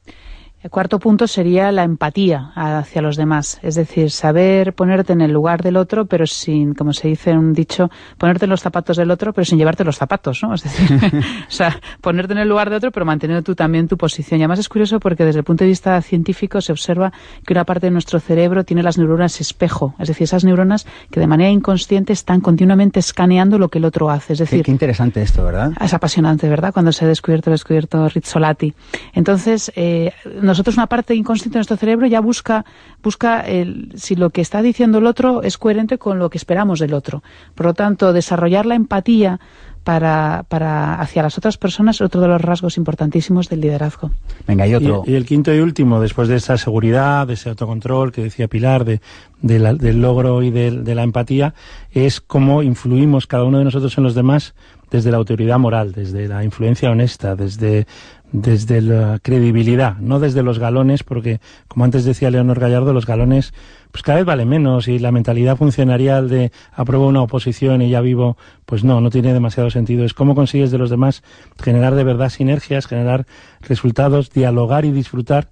El 0.64 0.70
cuarto 0.70 1.00
punto 1.00 1.26
sería 1.26 1.72
la 1.72 1.84
empatía 1.84 2.52
hacia 2.54 3.02
los 3.02 3.16
demás, 3.16 3.60
es 3.64 3.74
decir, 3.74 4.12
saber 4.12 4.74
ponerte 4.74 5.12
en 5.12 5.22
el 5.22 5.32
lugar 5.32 5.64
del 5.64 5.76
otro, 5.76 6.06
pero 6.06 6.28
sin, 6.28 6.76
como 6.76 6.94
se 6.94 7.08
dice 7.08 7.32
en 7.32 7.40
un 7.40 7.54
dicho, 7.54 7.90
ponerte 8.20 8.46
en 8.46 8.52
los 8.52 8.62
zapatos 8.62 8.96
del 8.98 9.10
otro, 9.10 9.34
pero 9.34 9.44
sin 9.44 9.58
llevarte 9.58 9.84
los 9.84 9.98
zapatos, 9.98 10.44
¿no? 10.44 10.54
Es 10.54 10.62
decir, 10.62 11.00
o 11.48 11.52
sea, 11.52 11.80
ponerte 12.00 12.34
en 12.34 12.40
el 12.40 12.48
lugar 12.48 12.70
de 12.70 12.76
otro, 12.76 12.92
pero 12.92 13.08
manteniendo 13.08 13.42
tú 13.42 13.56
también 13.56 13.88
tu 13.88 13.98
posición. 13.98 14.40
Y 14.40 14.44
además 14.44 14.60
es 14.60 14.70
curioso 14.70 15.00
porque 15.00 15.26
desde 15.26 15.40
el 15.40 15.46
punto 15.46 15.64
de 15.64 15.70
vista 15.70 16.00
científico 16.04 16.62
se 16.62 16.72
observa 16.72 17.12
que 17.44 17.54
una 17.54 17.66
parte 17.66 17.88
de 17.88 17.92
nuestro 17.92 18.20
cerebro 18.20 18.64
tiene 18.64 18.84
las 18.84 19.00
neuronas 19.00 19.42
espejo, 19.42 19.96
es 19.98 20.10
decir, 20.10 20.26
esas 20.26 20.44
neuronas 20.44 20.86
que 21.10 21.20
de 21.20 21.26
manera 21.26 21.50
inconsciente 21.50 22.14
están 22.14 22.40
continuamente 22.40 23.00
escaneando 23.00 23.58
lo 23.58 23.70
que 23.70 23.80
el 23.80 23.86
otro 23.86 24.12
hace. 24.12 24.34
Es 24.34 24.40
decir, 24.40 24.64
qué, 24.64 24.70
interesante 24.70 25.24
esto, 25.24 25.44
¿verdad? 25.44 25.72
Es 25.82 25.96
apasionante, 25.96 26.48
¿verdad? 26.48 26.72
Cuando 26.72 26.92
se 26.92 27.06
ha 27.06 27.08
descubierto, 27.08 27.50
ha 27.50 27.54
descubierto 27.54 28.08
Rizzolatti. 28.10 28.76
Entonces, 29.14 29.72
eh, 29.76 30.12
nosotros 30.52 30.78
una 30.78 30.88
parte 30.88 31.16
inconsciente 31.16 31.56
de 31.56 31.60
nuestro 31.60 31.78
cerebro 31.78 32.08
ya 32.08 32.20
busca, 32.20 32.66
busca 33.02 33.42
el, 33.42 33.92
si 33.96 34.16
lo 34.16 34.30
que 34.30 34.42
está 34.42 34.62
diciendo 34.62 35.00
el 35.00 35.06
otro 35.06 35.44
es 35.44 35.58
coherente 35.58 35.98
con 35.98 36.20
lo 36.20 36.30
que 36.30 36.38
esperamos 36.38 36.80
del 36.80 36.94
otro. 36.94 37.24
Por 37.56 37.66
lo 37.66 37.74
tanto, 37.74 38.14
desarrollar 38.14 38.66
la 38.66 38.76
empatía 38.76 39.40
para, 39.84 40.46
para 40.48 40.96
hacia 41.02 41.24
las 41.24 41.38
otras 41.38 41.58
personas 41.58 41.96
es 41.96 42.02
otro 42.02 42.22
de 42.22 42.28
los 42.28 42.42
rasgos 42.42 42.78
importantísimos 42.78 43.50
del 43.50 43.62
liderazgo. 43.62 44.12
Venga, 44.48 44.68
y 44.68 44.76
otro. 44.76 45.04
Y, 45.06 45.16
el 45.16 45.26
quinto 45.26 45.54
y 45.54 45.60
último, 45.60 46.00
después 46.00 46.28
de 46.28 46.36
esa 46.36 46.58
seguridad, 46.58 47.28
de 47.28 47.34
ese 47.34 47.50
autocontrol 47.50 48.12
que 48.12 48.22
decía 48.22 48.48
Pilar, 48.48 48.86
de, 48.86 49.02
del 49.42 50.02
logro 50.02 50.44
y 50.44 50.52
de, 50.52 50.72
de 50.72 50.96
la 50.96 51.04
empatía, 51.04 51.54
es 51.92 52.22
cómo 52.22 52.62
influimos 52.62 53.26
cada 53.26 53.44
uno 53.44 53.58
de 53.58 53.64
nosotros 53.64 53.98
en 53.98 54.04
los 54.04 54.14
demás 54.14 54.54
desde 54.92 55.10
la 55.10 55.18
autoridad 55.18 55.58
moral, 55.58 55.94
desde 55.94 56.28
la 56.28 56.44
influencia 56.44 56.92
honesta, 56.92 57.36
desde 57.36 57.88
desde 58.32 58.82
la 58.82 59.20
credibilidad, 59.22 59.98
no 59.98 60.20
desde 60.20 60.44
los 60.44 60.58
galones, 60.58 61.04
porque, 61.04 61.40
como 61.68 61.86
antes 61.86 62.06
decía 62.06 62.32
Leonor 62.32 62.60
Gallardo, 62.60 62.94
los 62.94 63.06
galones 63.06 63.54
pues 63.92 64.04
cada 64.04 64.20
vez 64.20 64.26
vale 64.26 64.46
menos 64.46 64.88
y 64.88 65.00
la 65.00 65.12
mentalidad 65.12 65.58
funcionarial 65.58 66.30
de 66.30 66.52
apruebo 66.72 67.08
una 67.08 67.22
oposición 67.22 67.82
y 67.82 67.90
ya 67.90 68.00
vivo, 68.00 68.38
pues 68.66 68.84
no, 68.84 69.02
no 69.02 69.10
tiene 69.10 69.34
demasiado 69.34 69.70
sentido. 69.70 70.06
Es 70.06 70.14
cómo 70.14 70.34
consigues 70.34 70.72
de 70.72 70.78
los 70.78 70.90
demás 70.90 71.24
generar 71.62 71.96
de 71.96 72.06
verdad 72.06 72.30
sinergias, 72.30 72.88
generar 72.88 73.26
resultados, 73.62 74.32
dialogar 74.32 74.86
y 74.86 74.92
disfrutar 74.92 75.50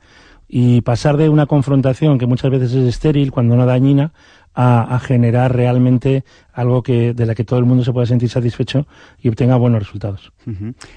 y 0.47 0.81
pasar 0.81 1.17
de 1.17 1.29
una 1.29 1.45
confrontación 1.45 2.17
que 2.17 2.25
muchas 2.25 2.49
veces 2.49 2.73
es 2.73 2.87
estéril, 2.87 3.31
cuando 3.31 3.55
no 3.55 3.65
dañina, 3.65 4.13
a, 4.55 4.99
generar 4.99 5.55
realmente 5.55 6.23
algo 6.51 6.81
que 6.81 7.13
de 7.13 7.25
la 7.25 7.35
que 7.35 7.45
todo 7.45 7.59
el 7.59 7.65
mundo 7.65 7.83
se 7.83 7.93
pueda 7.93 8.07
sentir 8.07 8.29
satisfecho 8.29 8.87
y 9.21 9.29
obtenga 9.29 9.55
buenos 9.55 9.79
resultados. 9.79 10.33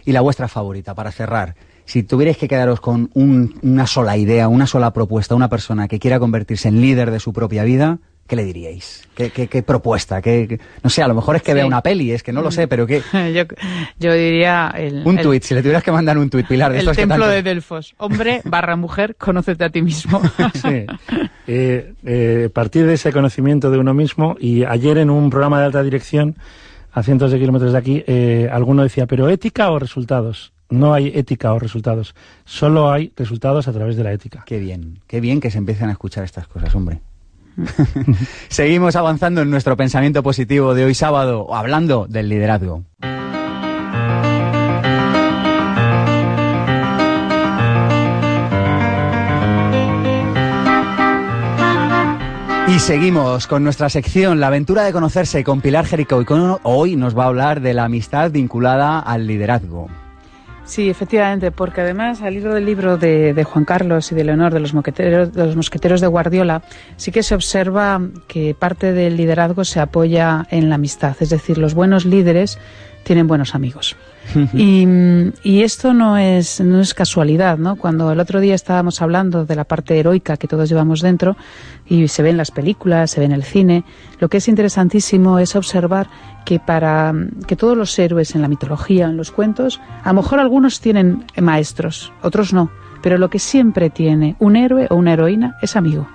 Y 0.04 0.12
la 0.12 0.20
vuestra 0.20 0.48
favorita, 0.48 0.94
para 0.94 1.12
cerrar, 1.12 1.54
si 1.92 2.02
tuvierais 2.02 2.38
que 2.38 2.48
quedaros 2.48 2.80
con 2.80 3.10
una 3.12 3.86
sola 3.86 4.16
idea, 4.16 4.48
una 4.48 4.66
sola 4.66 4.94
propuesta, 4.94 5.34
una 5.34 5.50
persona 5.50 5.88
que 5.88 5.98
quiera 5.98 6.18
convertirse 6.18 6.68
en 6.68 6.80
líder 6.80 7.10
de 7.10 7.20
su 7.20 7.34
propia 7.34 7.64
vida, 7.64 7.98
¿qué 8.26 8.34
le 8.34 8.44
diríais? 8.44 9.06
¿Qué, 9.14 9.62
propuesta? 9.62 10.22
¿Qué, 10.22 10.58
no 10.82 10.88
sé, 10.88 11.02
a 11.02 11.06
lo 11.08 11.14
mejor 11.14 11.36
es 11.36 11.42
que 11.42 11.52
vea 11.52 11.66
una 11.66 11.82
peli, 11.82 12.12
es 12.12 12.22
que 12.22 12.32
no 12.32 12.40
lo 12.40 12.50
sé, 12.50 12.66
pero 12.66 12.86
¿qué? 12.86 13.02
yo, 14.00 14.14
diría... 14.14 14.74
un 15.04 15.18
tuit, 15.18 15.42
si 15.42 15.52
le 15.52 15.60
tuvieras 15.60 15.82
que 15.82 15.92
mandar 15.92 16.16
un 16.16 16.30
tuit, 16.30 16.46
Pilar. 16.48 16.72
De 16.72 16.78
el 16.78 16.96
templo 16.96 17.28
de 17.28 17.42
Delfos. 17.42 17.94
Hombre 17.98 18.40
barra 18.46 18.74
mujer, 18.76 19.14
conócete 19.16 19.62
a 19.62 19.68
ti 19.68 19.82
mismo. 19.82 20.22
sí. 20.54 20.86
Eh, 21.46 21.92
eh, 22.06 22.48
partir 22.54 22.86
de 22.86 22.94
ese 22.94 23.12
conocimiento 23.12 23.70
de 23.70 23.76
uno 23.76 23.92
mismo, 23.92 24.36
y 24.40 24.64
ayer 24.64 24.96
en 24.96 25.10
un 25.10 25.28
programa 25.28 25.58
de 25.60 25.66
alta 25.66 25.82
dirección, 25.82 26.36
a 26.90 27.02
cientos 27.02 27.32
de 27.32 27.38
kilómetros 27.38 27.72
de 27.72 27.78
aquí, 27.78 28.02
eh, 28.06 28.48
alguno 28.50 28.82
decía, 28.82 29.06
¿pero 29.06 29.28
ética 29.28 29.70
o 29.70 29.78
resultados? 29.78 30.54
No 30.72 30.94
hay 30.94 31.12
ética 31.14 31.52
o 31.52 31.58
resultados, 31.58 32.14
solo 32.44 32.90
hay 32.90 33.12
resultados 33.16 33.68
a 33.68 33.72
través 33.72 33.96
de 33.96 34.04
la 34.04 34.12
ética. 34.12 34.42
Qué 34.46 34.58
bien, 34.58 35.00
qué 35.06 35.20
bien 35.20 35.40
que 35.40 35.50
se 35.50 35.58
empiecen 35.58 35.88
a 35.88 35.92
escuchar 35.92 36.24
estas 36.24 36.48
cosas, 36.48 36.74
hombre. 36.74 37.00
Seguimos 38.48 38.96
avanzando 38.96 39.42
en 39.42 39.50
nuestro 39.50 39.76
pensamiento 39.76 40.22
positivo 40.22 40.74
de 40.74 40.84
hoy 40.84 40.94
sábado, 40.94 41.54
hablando 41.54 42.06
del 42.08 42.28
liderazgo. 42.28 42.84
Y 52.68 52.78
seguimos 52.78 53.46
con 53.46 53.64
nuestra 53.64 53.90
sección, 53.90 54.40
la 54.40 54.46
aventura 54.46 54.84
de 54.84 54.92
conocerse 54.92 55.44
con 55.44 55.60
Pilar 55.60 55.84
Jerico. 55.84 56.22
Y 56.22 56.26
hoy 56.62 56.96
nos 56.96 57.16
va 57.16 57.24
a 57.24 57.26
hablar 57.26 57.60
de 57.60 57.74
la 57.74 57.84
amistad 57.84 58.30
vinculada 58.30 58.98
al 58.98 59.26
liderazgo. 59.26 59.90
Sí, 60.64 60.88
efectivamente, 60.88 61.50
porque 61.50 61.80
además 61.80 62.22
al 62.22 62.34
hilo 62.34 62.54
del 62.54 62.64
libro 62.64 62.96
de, 62.96 63.44
Juan 63.44 63.64
Carlos 63.64 64.12
y 64.12 64.14
de 64.14 64.24
Leonor 64.24 64.52
de 64.54 64.60
los, 64.60 64.72
de 64.72 65.30
los 65.34 65.56
mosqueteros 65.56 66.00
de 66.00 66.06
Guardiola, 66.06 66.62
sí 66.96 67.10
que 67.10 67.22
se 67.22 67.34
observa 67.34 68.00
que 68.28 68.54
parte 68.54 68.92
del 68.92 69.16
liderazgo 69.16 69.64
se 69.64 69.80
apoya 69.80 70.46
en 70.50 70.68
la 70.68 70.76
amistad, 70.76 71.16
es 71.20 71.30
decir, 71.30 71.58
los 71.58 71.74
buenos 71.74 72.04
líderes 72.04 72.58
tienen 73.02 73.26
buenos 73.26 73.54
amigos. 73.54 73.96
Y, 74.54 74.86
y, 75.42 75.62
esto 75.62 75.92
no 75.92 76.16
es, 76.16 76.60
no 76.60 76.80
es 76.80 76.94
casualidad, 76.94 77.58
¿no? 77.58 77.76
Cuando 77.76 78.12
el 78.12 78.20
otro 78.20 78.40
día 78.40 78.54
estábamos 78.54 79.02
hablando 79.02 79.44
de 79.44 79.56
la 79.56 79.64
parte 79.64 79.98
heroica 79.98 80.36
que 80.36 80.48
todos 80.48 80.68
llevamos 80.68 81.00
dentro 81.00 81.36
y 81.86 82.08
se 82.08 82.22
ve 82.22 82.30
en 82.30 82.36
las 82.36 82.50
películas, 82.50 83.10
se 83.10 83.20
ve 83.20 83.26
en 83.26 83.32
el 83.32 83.42
cine, 83.42 83.84
lo 84.20 84.28
que 84.28 84.38
es 84.38 84.48
interesantísimo 84.48 85.38
es 85.38 85.56
observar 85.56 86.08
que 86.44 86.58
para 86.58 87.14
que 87.46 87.56
todos 87.56 87.76
los 87.76 87.98
héroes 87.98 88.34
en 88.34 88.42
la 88.42 88.48
mitología, 88.48 89.06
en 89.06 89.16
los 89.16 89.30
cuentos, 89.30 89.80
a 90.02 90.08
lo 90.12 90.22
mejor 90.22 90.40
algunos 90.40 90.80
tienen 90.80 91.24
maestros, 91.40 92.12
otros 92.22 92.52
no, 92.52 92.70
pero 93.02 93.18
lo 93.18 93.28
que 93.30 93.38
siempre 93.38 93.90
tiene 93.90 94.36
un 94.38 94.56
héroe 94.56 94.86
o 94.90 94.96
una 94.96 95.12
heroína 95.12 95.56
es 95.60 95.76
amigo. 95.76 96.08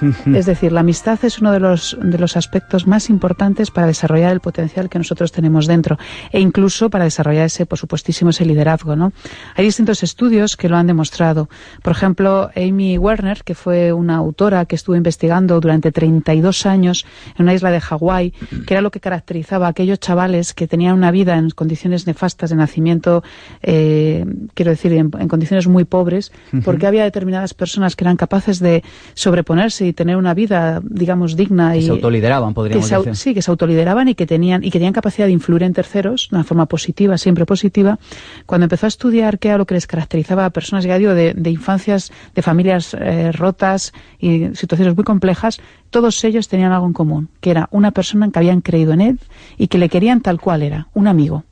es 0.34 0.46
decir, 0.46 0.72
la 0.72 0.80
amistad 0.80 1.18
es 1.24 1.40
uno 1.40 1.52
de 1.52 1.60
los, 1.60 1.96
de 2.00 2.18
los 2.18 2.36
aspectos 2.36 2.86
más 2.86 3.10
importantes 3.10 3.70
para 3.70 3.86
desarrollar 3.86 4.32
el 4.32 4.40
potencial 4.40 4.88
que 4.88 4.98
nosotros 4.98 5.32
tenemos 5.32 5.66
dentro 5.66 5.98
e 6.32 6.40
incluso 6.40 6.90
para 6.90 7.04
desarrollar 7.04 7.46
ese, 7.46 7.66
por 7.66 7.78
supuestísimo, 7.78 8.30
ese 8.30 8.44
liderazgo. 8.44 8.96
¿no? 8.96 9.12
Hay 9.54 9.64
distintos 9.64 10.02
estudios 10.02 10.56
que 10.56 10.68
lo 10.68 10.76
han 10.76 10.86
demostrado. 10.86 11.48
Por 11.82 11.92
ejemplo, 11.92 12.50
Amy 12.56 12.98
Werner, 12.98 13.42
que 13.44 13.54
fue 13.54 13.92
una 13.92 14.16
autora 14.16 14.64
que 14.66 14.76
estuvo 14.76 14.96
investigando 14.96 15.60
durante 15.60 15.92
32 15.92 16.66
años 16.66 17.06
en 17.36 17.42
una 17.42 17.54
isla 17.54 17.70
de 17.70 17.80
Hawái, 17.80 18.32
que 18.66 18.74
era 18.74 18.80
lo 18.80 18.90
que 18.90 19.00
caracterizaba 19.00 19.66
a 19.66 19.70
aquellos 19.70 20.00
chavales 20.00 20.54
que 20.54 20.66
tenían 20.66 20.94
una 20.94 21.10
vida 21.10 21.36
en 21.36 21.50
condiciones 21.50 22.06
nefastas 22.06 22.50
de 22.50 22.56
nacimiento, 22.56 23.22
eh, 23.62 24.24
quiero 24.54 24.70
decir, 24.70 24.92
en, 24.92 25.10
condiciones 25.10 25.66
muy 25.66 25.84
pobres, 25.84 26.32
porque 26.64 26.86
había 26.86 27.04
determinadas 27.04 27.54
personas 27.54 27.96
que 27.96 28.04
eran 28.04 28.16
capaces 28.16 28.58
de 28.58 28.82
sobreponerse 29.14 29.83
y 29.84 29.92
tener 29.92 30.16
una 30.16 30.34
vida, 30.34 30.80
digamos, 30.82 31.36
digna. 31.36 31.76
y 31.76 31.82
se 31.82 31.90
autolideraban, 31.90 32.54
podríamos 32.54 32.88
decir. 32.88 33.16
Sí, 33.16 33.34
que 33.34 33.42
se 33.42 33.50
autolideraban 33.50 34.08
y 34.08 34.14
que 34.14 34.26
tenían, 34.26 34.64
y 34.64 34.70
que 34.70 34.78
tenían 34.78 34.92
capacidad 34.92 35.26
de 35.26 35.32
influir 35.32 35.62
en 35.62 35.72
terceros 35.72 36.28
de 36.30 36.36
una 36.36 36.44
forma 36.44 36.66
positiva, 36.66 37.18
siempre 37.18 37.46
positiva. 37.46 37.98
Cuando 38.46 38.64
empezó 38.64 38.86
a 38.86 38.88
estudiar 38.88 39.38
qué 39.38 39.48
era 39.48 39.58
lo 39.58 39.66
que 39.66 39.74
les 39.74 39.86
caracterizaba 39.86 40.44
a 40.44 40.50
personas, 40.50 40.84
ya 40.84 40.98
digo, 40.98 41.14
de, 41.14 41.34
infancias, 41.50 42.12
de 42.34 42.42
familias 42.42 42.94
eh, 42.98 43.32
rotas 43.32 43.92
y 44.18 44.54
situaciones 44.54 44.94
muy 44.94 45.04
complejas, 45.04 45.60
todos 45.94 46.24
ellos 46.24 46.48
tenían 46.48 46.72
algo 46.72 46.88
en 46.88 46.92
común, 46.92 47.28
que 47.40 47.52
era 47.52 47.68
una 47.70 47.92
persona 47.92 48.26
en 48.26 48.32
que 48.32 48.40
habían 48.40 48.62
creído 48.62 48.94
en 48.94 49.00
él 49.00 49.20
y 49.56 49.68
que 49.68 49.78
le 49.78 49.88
querían 49.88 50.22
tal 50.22 50.40
cual 50.40 50.64
era, 50.64 50.88
un 50.92 51.06
amigo. 51.06 51.44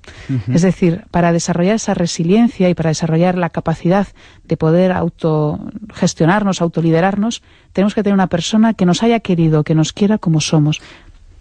Es 0.52 0.62
decir, 0.62 1.04
para 1.12 1.30
desarrollar 1.30 1.76
esa 1.76 1.94
resiliencia 1.94 2.68
y 2.68 2.74
para 2.74 2.90
desarrollar 2.90 3.38
la 3.38 3.50
capacidad 3.50 4.08
de 4.42 4.56
poder 4.56 4.90
autogestionarnos, 4.90 6.60
autoliderarnos, 6.60 7.40
tenemos 7.72 7.94
que 7.94 8.02
tener 8.02 8.14
una 8.14 8.26
persona 8.26 8.74
que 8.74 8.84
nos 8.84 9.04
haya 9.04 9.20
querido, 9.20 9.62
que 9.62 9.76
nos 9.76 9.92
quiera 9.92 10.18
como 10.18 10.40
somos. 10.40 10.80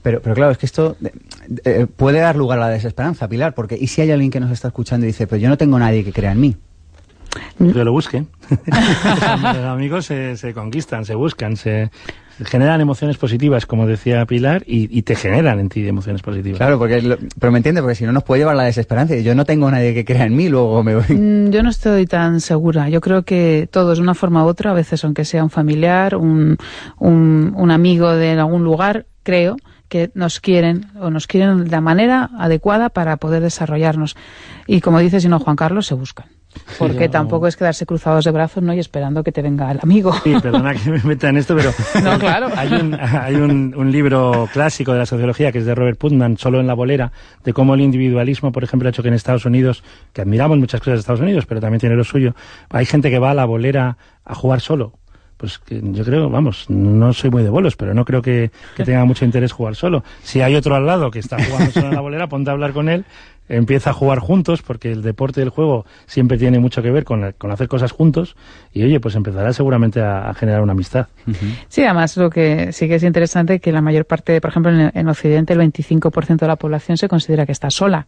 Pero, 0.03 0.21
pero 0.21 0.35
claro, 0.35 0.51
es 0.51 0.59
que 0.59 0.67
esto 0.67 0.95
eh, 1.03 1.11
eh, 1.65 1.87
puede 1.87 2.19
dar 2.19 2.35
lugar 2.35 2.59
a 2.59 2.61
la 2.61 2.69
desesperanza, 2.69 3.27
Pilar, 3.27 3.55
porque 3.55 3.79
¿y 3.81 3.87
si 3.87 4.01
hay 4.01 4.11
alguien 4.11 4.29
que 4.29 4.39
nos 4.39 4.51
está 4.51 4.67
escuchando 4.67 5.07
y 5.07 5.07
dice, 5.07 5.25
pero 5.25 5.41
yo 5.41 5.49
no 5.49 5.57
tengo 5.57 5.79
nadie 5.79 6.03
que 6.03 6.13
crea 6.13 6.33
en 6.33 6.39
mí? 6.39 6.55
Que 7.57 7.83
lo 7.83 7.93
busquen. 7.93 8.27
Los 8.67 9.65
amigos 9.65 10.05
se, 10.05 10.37
se, 10.37 10.53
conquistan, 10.53 11.03
se 11.05 11.15
buscan, 11.15 11.55
se 11.55 11.89
generan 12.45 12.81
emociones 12.81 13.17
positivas, 13.17 13.65
como 13.65 13.87
decía 13.87 14.25
Pilar, 14.25 14.63
y, 14.65 14.95
y 14.97 15.01
te 15.03 15.15
generan 15.15 15.59
en 15.59 15.69
ti 15.69 15.87
emociones 15.87 16.21
positivas. 16.21 16.57
Claro, 16.57 16.77
porque 16.79 17.01
lo, 17.01 17.17
pero 17.39 17.51
me 17.51 17.59
entiende, 17.59 17.81
porque 17.81 17.95
si 17.95 18.05
no 18.05 18.11
nos 18.11 18.23
puede 18.23 18.41
llevar 18.41 18.55
la 18.55 18.63
desesperanza. 18.63 19.15
Yo 19.15 19.35
no 19.35 19.45
tengo 19.45 19.69
nadie 19.69 19.93
que 19.93 20.05
crea 20.05 20.25
en 20.25 20.35
mí, 20.35 20.49
luego 20.49 20.83
me 20.83 20.95
voy. 20.95 21.15
Mm, 21.15 21.51
yo 21.51 21.63
no 21.63 21.69
estoy 21.69 22.05
tan 22.05 22.41
segura. 22.41 22.89
Yo 22.89 23.01
creo 23.01 23.23
que 23.23 23.67
todos, 23.71 23.97
de 23.97 24.03
una 24.03 24.13
forma 24.13 24.43
u 24.45 24.47
otra, 24.47 24.71
a 24.71 24.73
veces, 24.73 25.03
aunque 25.03 25.25
sea 25.25 25.43
un 25.43 25.49
familiar, 25.49 26.15
un, 26.15 26.57
un, 26.99 27.53
un 27.55 27.71
amigo 27.71 28.11
de 28.13 28.31
algún 28.31 28.63
lugar, 28.63 29.05
creo 29.23 29.57
que 29.87 30.09
nos 30.13 30.39
quieren 30.39 30.87
o 30.99 31.09
nos 31.09 31.27
quieren 31.27 31.65
de 31.65 31.69
la 31.69 31.81
manera 31.81 32.29
adecuada 32.39 32.89
para 32.89 33.17
poder 33.17 33.41
desarrollarnos. 33.41 34.15
Y 34.65 34.79
como 34.79 34.99
dice 34.99 35.19
si 35.19 35.27
no 35.27 35.39
Juan 35.39 35.57
Carlos, 35.57 35.85
se 35.87 35.95
buscan. 35.95 36.27
Porque 36.77 37.05
yo... 37.05 37.09
tampoco 37.09 37.47
es 37.47 37.55
quedarse 37.55 37.85
cruzados 37.85 38.25
de 38.25 38.31
brazos 38.31 38.63
¿no? 38.63 38.73
y 38.73 38.79
esperando 38.79 39.23
que 39.23 39.31
te 39.31 39.41
venga 39.41 39.71
el 39.71 39.79
amigo. 39.81 40.13
Sí, 40.23 40.33
perdona 40.41 40.73
que 40.73 40.89
me 40.89 40.99
meta 41.03 41.29
en 41.29 41.37
esto, 41.37 41.55
pero 41.55 41.71
no, 42.03 42.19
claro. 42.19 42.49
hay, 42.55 42.73
un, 42.73 42.93
hay 42.93 43.35
un, 43.35 43.73
un, 43.75 43.91
libro 43.91 44.47
clásico 44.51 44.93
de 44.93 44.99
la 44.99 45.05
sociología 45.05 45.51
que 45.51 45.59
es 45.59 45.65
de 45.65 45.75
Robert 45.75 45.97
Putnam, 45.97 46.37
Solo 46.37 46.59
en 46.59 46.67
la 46.67 46.73
bolera, 46.73 47.11
de 47.43 47.53
cómo 47.53 47.75
el 47.75 47.81
individualismo, 47.81 48.51
por 48.51 48.63
ejemplo, 48.63 48.87
ha 48.87 48.91
hecho 48.91 49.01
que 49.01 49.09
en 49.09 49.15
Estados 49.15 49.45
Unidos, 49.45 49.83
que 50.13 50.21
admiramos 50.21 50.57
muchas 50.57 50.79
cosas 50.79 50.93
de 50.93 50.99
Estados 50.99 51.21
Unidos, 51.21 51.45
pero 51.45 51.61
también 51.61 51.79
tiene 51.79 51.95
lo 51.95 52.03
suyo, 52.03 52.35
hay 52.69 52.85
gente 52.85 53.09
que 53.09 53.19
va 53.19 53.31
a 53.31 53.33
la 53.33 53.45
bolera 53.45 53.97
a 54.25 54.35
jugar 54.35 54.61
solo, 54.61 54.93
pues 55.41 55.57
que 55.57 55.81
yo 55.83 56.05
creo, 56.05 56.29
vamos, 56.29 56.69
no 56.69 57.13
soy 57.13 57.31
muy 57.31 57.41
de 57.41 57.49
bolos, 57.49 57.75
pero 57.75 57.95
no 57.95 58.05
creo 58.05 58.21
que, 58.21 58.51
que, 58.75 58.83
tenga 58.83 59.05
mucho 59.05 59.25
interés 59.25 59.51
jugar 59.51 59.75
solo. 59.75 60.03
Si 60.21 60.39
hay 60.39 60.55
otro 60.55 60.75
al 60.75 60.85
lado 60.85 61.09
que 61.09 61.17
está 61.17 61.43
jugando 61.43 61.71
solo 61.71 61.87
en 61.87 61.95
la 61.95 62.01
bolera, 62.07 62.27
ponte 62.27 62.51
a 62.51 62.53
hablar 62.53 62.73
con 62.73 62.89
él, 62.89 63.05
empieza 63.51 63.91
a 63.91 63.93
jugar 63.93 64.19
juntos, 64.19 64.61
porque 64.61 64.91
el 64.91 65.01
deporte 65.01 65.41
y 65.41 65.43
el 65.43 65.49
juego 65.49 65.85
siempre 66.05 66.37
tiene 66.37 66.59
mucho 66.59 66.81
que 66.81 66.89
ver 66.89 67.03
con, 67.03 67.21
la, 67.21 67.33
con 67.33 67.51
hacer 67.51 67.67
cosas 67.67 67.91
juntos, 67.91 68.35
y 68.73 68.83
oye, 68.83 68.99
pues 68.99 69.15
empezará 69.15 69.53
seguramente 69.53 70.01
a, 70.01 70.29
a 70.29 70.33
generar 70.33 70.61
una 70.61 70.71
amistad. 70.71 71.07
Uh 71.27 71.31
-huh. 71.31 71.57
Sí, 71.67 71.83
además 71.83 72.15
lo 72.17 72.29
que 72.29 72.71
sí 72.71 72.87
que 72.87 72.95
es 72.95 73.03
interesante 73.03 73.59
que 73.59 73.71
la 73.71 73.81
mayor 73.81 74.05
parte, 74.05 74.39
por 74.41 74.49
ejemplo, 74.51 74.71
en, 74.71 74.91
en 74.93 75.07
Occidente 75.07 75.53
el 75.53 75.59
25% 75.59 76.37
de 76.37 76.47
la 76.47 76.55
población 76.55 76.97
se 76.97 77.07
considera 77.07 77.45
que 77.45 77.51
está 77.51 77.69
sola. 77.69 78.07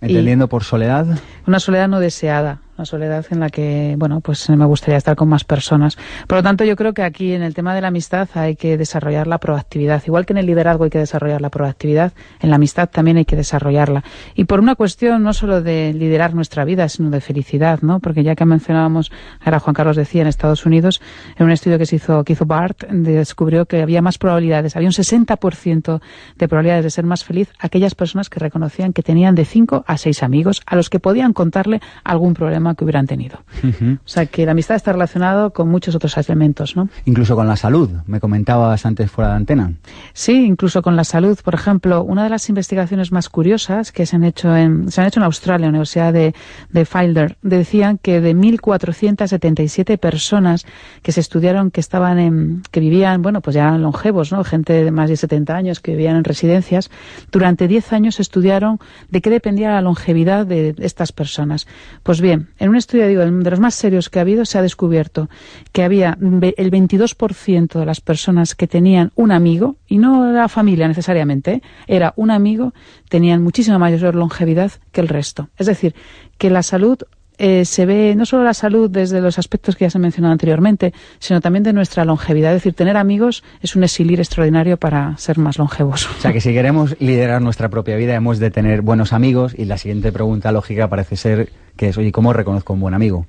Entendiendo 0.00 0.44
y 0.44 0.48
por 0.48 0.62
soledad. 0.62 1.06
Una 1.46 1.58
soledad 1.58 1.88
no 1.88 2.00
deseada, 2.00 2.60
una 2.76 2.84
soledad 2.84 3.24
en 3.30 3.40
la 3.40 3.48
que, 3.48 3.94
bueno, 3.98 4.20
pues 4.20 4.50
me 4.50 4.64
gustaría 4.66 4.98
estar 4.98 5.16
con 5.16 5.28
más 5.28 5.44
personas. 5.44 5.96
Por 6.26 6.38
lo 6.38 6.42
tanto, 6.42 6.64
yo 6.64 6.76
creo 6.76 6.92
que 6.92 7.02
aquí 7.02 7.32
en 7.32 7.42
el 7.42 7.54
tema 7.54 7.74
de 7.74 7.80
la 7.80 7.88
amistad 7.88 8.28
hay 8.34 8.56
que 8.56 8.76
desarrollar 8.76 9.26
la 9.26 9.38
proactividad. 9.38 10.02
Igual 10.06 10.26
que 10.26 10.34
en 10.34 10.38
el 10.38 10.46
liderazgo 10.46 10.84
hay 10.84 10.90
que 10.90 10.98
desarrollar 10.98 11.40
la 11.40 11.50
proactividad, 11.50 12.12
en 12.40 12.50
la 12.50 12.56
amistad 12.56 12.88
también 12.90 13.16
hay 13.16 13.24
que 13.24 13.36
desarrollarla. 13.36 14.04
Y 14.34 14.44
por 14.44 14.60
una 14.60 14.74
cuestión 14.74 15.22
no 15.22 15.32
solo 15.32 15.62
de 15.62 15.94
liderar 15.94 16.34
nuestra 16.34 16.64
vida, 16.64 16.88
sino 16.88 17.10
de 17.10 17.20
felicidad, 17.20 17.80
¿no? 17.80 18.00
Porque 18.00 18.22
ya 18.22 18.34
que 18.34 18.44
mencionábamos, 18.44 19.10
ahora 19.40 19.58
Juan 19.58 19.74
Carlos 19.74 19.96
decía, 19.96 20.22
en 20.22 20.28
Estados 20.28 20.66
Unidos, 20.66 21.00
en 21.36 21.46
un 21.46 21.52
estudio 21.52 21.78
que 21.78 21.86
se 21.86 21.96
hizo, 21.96 22.24
que 22.24 22.34
hizo 22.34 22.44
Bart, 22.44 22.84
descubrió 22.90 23.66
que 23.66 23.80
había 23.80 24.02
más 24.02 24.18
probabilidades, 24.18 24.76
había 24.76 24.88
un 24.88 24.92
60% 24.92 26.00
de 26.36 26.48
probabilidades 26.48 26.84
de 26.84 26.90
ser 26.90 27.06
más 27.06 27.24
feliz 27.24 27.50
aquellas 27.58 27.94
personas 27.94 28.28
que 28.28 28.38
reconocían 28.38 28.92
que 28.92 29.02
tenían 29.02 29.34
de 29.34 29.44
5 29.44 29.84
a 29.86 29.96
seis 29.96 30.22
amigos 30.22 30.62
a 30.66 30.76
los 30.76 30.90
que 30.90 31.00
podían 31.00 31.32
contarle 31.32 31.80
algún 32.04 32.34
problema 32.34 32.65
que 32.74 32.84
hubieran 32.84 33.06
tenido. 33.06 33.38
Uh 33.62 33.66
-huh. 33.66 33.98
O 33.98 34.08
sea 34.08 34.26
que 34.26 34.44
la 34.44 34.52
amistad 34.52 34.76
está 34.76 34.92
relacionada 34.92 35.50
con 35.50 35.68
muchos 35.68 35.94
otros 35.94 36.16
elementos, 36.16 36.76
¿no? 36.76 36.88
Incluso 37.04 37.36
con 37.36 37.46
la 37.46 37.56
salud, 37.56 37.90
me 38.06 38.20
comentabas 38.20 38.86
antes 38.86 39.10
fuera 39.10 39.30
de 39.30 39.36
antena. 39.36 39.72
Sí, 40.12 40.44
incluso 40.44 40.82
con 40.82 40.96
la 40.96 41.04
salud. 41.04 41.38
Por 41.42 41.54
ejemplo, 41.54 42.02
una 42.02 42.24
de 42.24 42.30
las 42.30 42.48
investigaciones 42.48 43.12
más 43.12 43.28
curiosas 43.28 43.92
que 43.92 44.06
se 44.06 44.16
han 44.16 44.24
hecho 44.24 44.56
en, 44.56 44.90
se 44.90 45.00
han 45.00 45.06
hecho 45.06 45.20
en 45.20 45.24
Australia, 45.24 45.66
en 45.66 45.72
la 45.72 45.76
Universidad 45.78 46.12
de, 46.12 46.34
de 46.70 46.84
Fielder, 46.84 47.36
decían 47.42 47.98
que 47.98 48.20
de 48.20 48.34
1.477 48.34 49.98
personas 49.98 50.66
que 51.02 51.12
se 51.12 51.20
estudiaron 51.20 51.70
que 51.70 51.80
estaban 51.80 52.18
en, 52.18 52.62
que 52.70 52.80
vivían, 52.80 53.22
bueno, 53.22 53.40
pues 53.40 53.54
ya 53.54 53.62
eran 53.62 53.82
longevos, 53.82 54.32
¿no? 54.32 54.44
Gente 54.44 54.84
de 54.84 54.90
más 54.90 55.08
de 55.08 55.16
70 55.16 55.54
años 55.54 55.80
que 55.80 55.92
vivían 55.92 56.16
en 56.16 56.24
residencias, 56.24 56.90
durante 57.30 57.68
10 57.68 57.92
años 57.92 58.20
estudiaron 58.20 58.78
de 59.10 59.20
qué 59.20 59.30
dependía 59.30 59.70
la 59.70 59.80
longevidad 59.80 60.46
de 60.46 60.74
estas 60.78 61.12
personas. 61.12 61.66
Pues 62.02 62.20
bien, 62.20 62.48
en 62.58 62.68
un 62.68 62.76
estudio 62.76 63.06
digo, 63.06 63.22
de 63.22 63.50
los 63.50 63.60
más 63.60 63.74
serios 63.74 64.10
que 64.10 64.18
ha 64.18 64.22
habido, 64.22 64.44
se 64.44 64.58
ha 64.58 64.62
descubierto 64.62 65.28
que 65.72 65.82
había 65.82 66.18
el 66.20 66.70
22% 66.70 67.78
de 67.78 67.86
las 67.86 68.00
personas 68.00 68.54
que 68.54 68.66
tenían 68.66 69.12
un 69.14 69.32
amigo, 69.32 69.76
y 69.86 69.98
no 69.98 70.30
era 70.30 70.48
familia 70.48 70.88
necesariamente, 70.88 71.52
¿eh? 71.52 71.62
era 71.86 72.12
un 72.16 72.30
amigo, 72.30 72.72
tenían 73.08 73.42
muchísima 73.42 73.78
mayor 73.78 74.14
longevidad 74.14 74.72
que 74.92 75.00
el 75.00 75.08
resto. 75.08 75.48
Es 75.58 75.66
decir, 75.66 75.94
que 76.38 76.50
la 76.50 76.62
salud 76.62 76.98
eh, 77.38 77.66
se 77.66 77.84
ve 77.84 78.14
no 78.16 78.24
solo 78.24 78.44
la 78.44 78.54
salud 78.54 78.90
desde 78.90 79.20
los 79.20 79.38
aspectos 79.38 79.76
que 79.76 79.84
ya 79.84 79.90
se 79.90 79.98
han 79.98 80.02
mencionado 80.02 80.32
anteriormente, 80.32 80.94
sino 81.18 81.40
también 81.40 81.62
de 81.62 81.72
nuestra 81.72 82.04
longevidad. 82.04 82.52
Es 82.52 82.62
decir, 82.62 82.74
tener 82.74 82.96
amigos 82.96 83.44
es 83.60 83.76
un 83.76 83.84
exilir 83.84 84.20
extraordinario 84.20 84.78
para 84.78 85.16
ser 85.18 85.38
más 85.38 85.58
longevos. 85.58 86.08
O 86.18 86.20
sea, 86.20 86.32
que 86.32 86.40
si 86.40 86.52
queremos 86.52 86.96
liderar 86.98 87.42
nuestra 87.42 87.68
propia 87.68 87.96
vida, 87.96 88.14
hemos 88.14 88.38
de 88.38 88.50
tener 88.50 88.80
buenos 88.80 89.12
amigos. 89.12 89.54
Y 89.56 89.66
la 89.66 89.76
siguiente 89.76 90.12
pregunta 90.12 90.50
lógica 90.52 90.88
parece 90.88 91.16
ser 91.16 91.50
que 91.76 91.88
es, 91.88 91.98
oye, 91.98 92.12
¿cómo 92.12 92.32
reconozco 92.32 92.72
un 92.72 92.80
buen 92.80 92.94
amigo? 92.94 93.26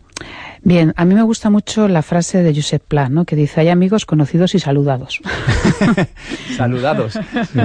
Bien, 0.64 0.94
a 0.96 1.06
mí 1.06 1.16
me 1.16 1.24
gusta 1.24 1.50
mucho 1.50 1.88
la 1.88 2.02
frase 2.02 2.44
de 2.44 2.54
Josep 2.54 2.84
Pla, 2.84 3.10
¿no? 3.10 3.26
que 3.26 3.36
dice, 3.36 3.62
hay 3.62 3.70
amigos 3.70 4.06
conocidos 4.06 4.56
y 4.56 4.60
saludados. 4.60 5.22
saludados. 6.58 7.14
Sí. 7.14 7.60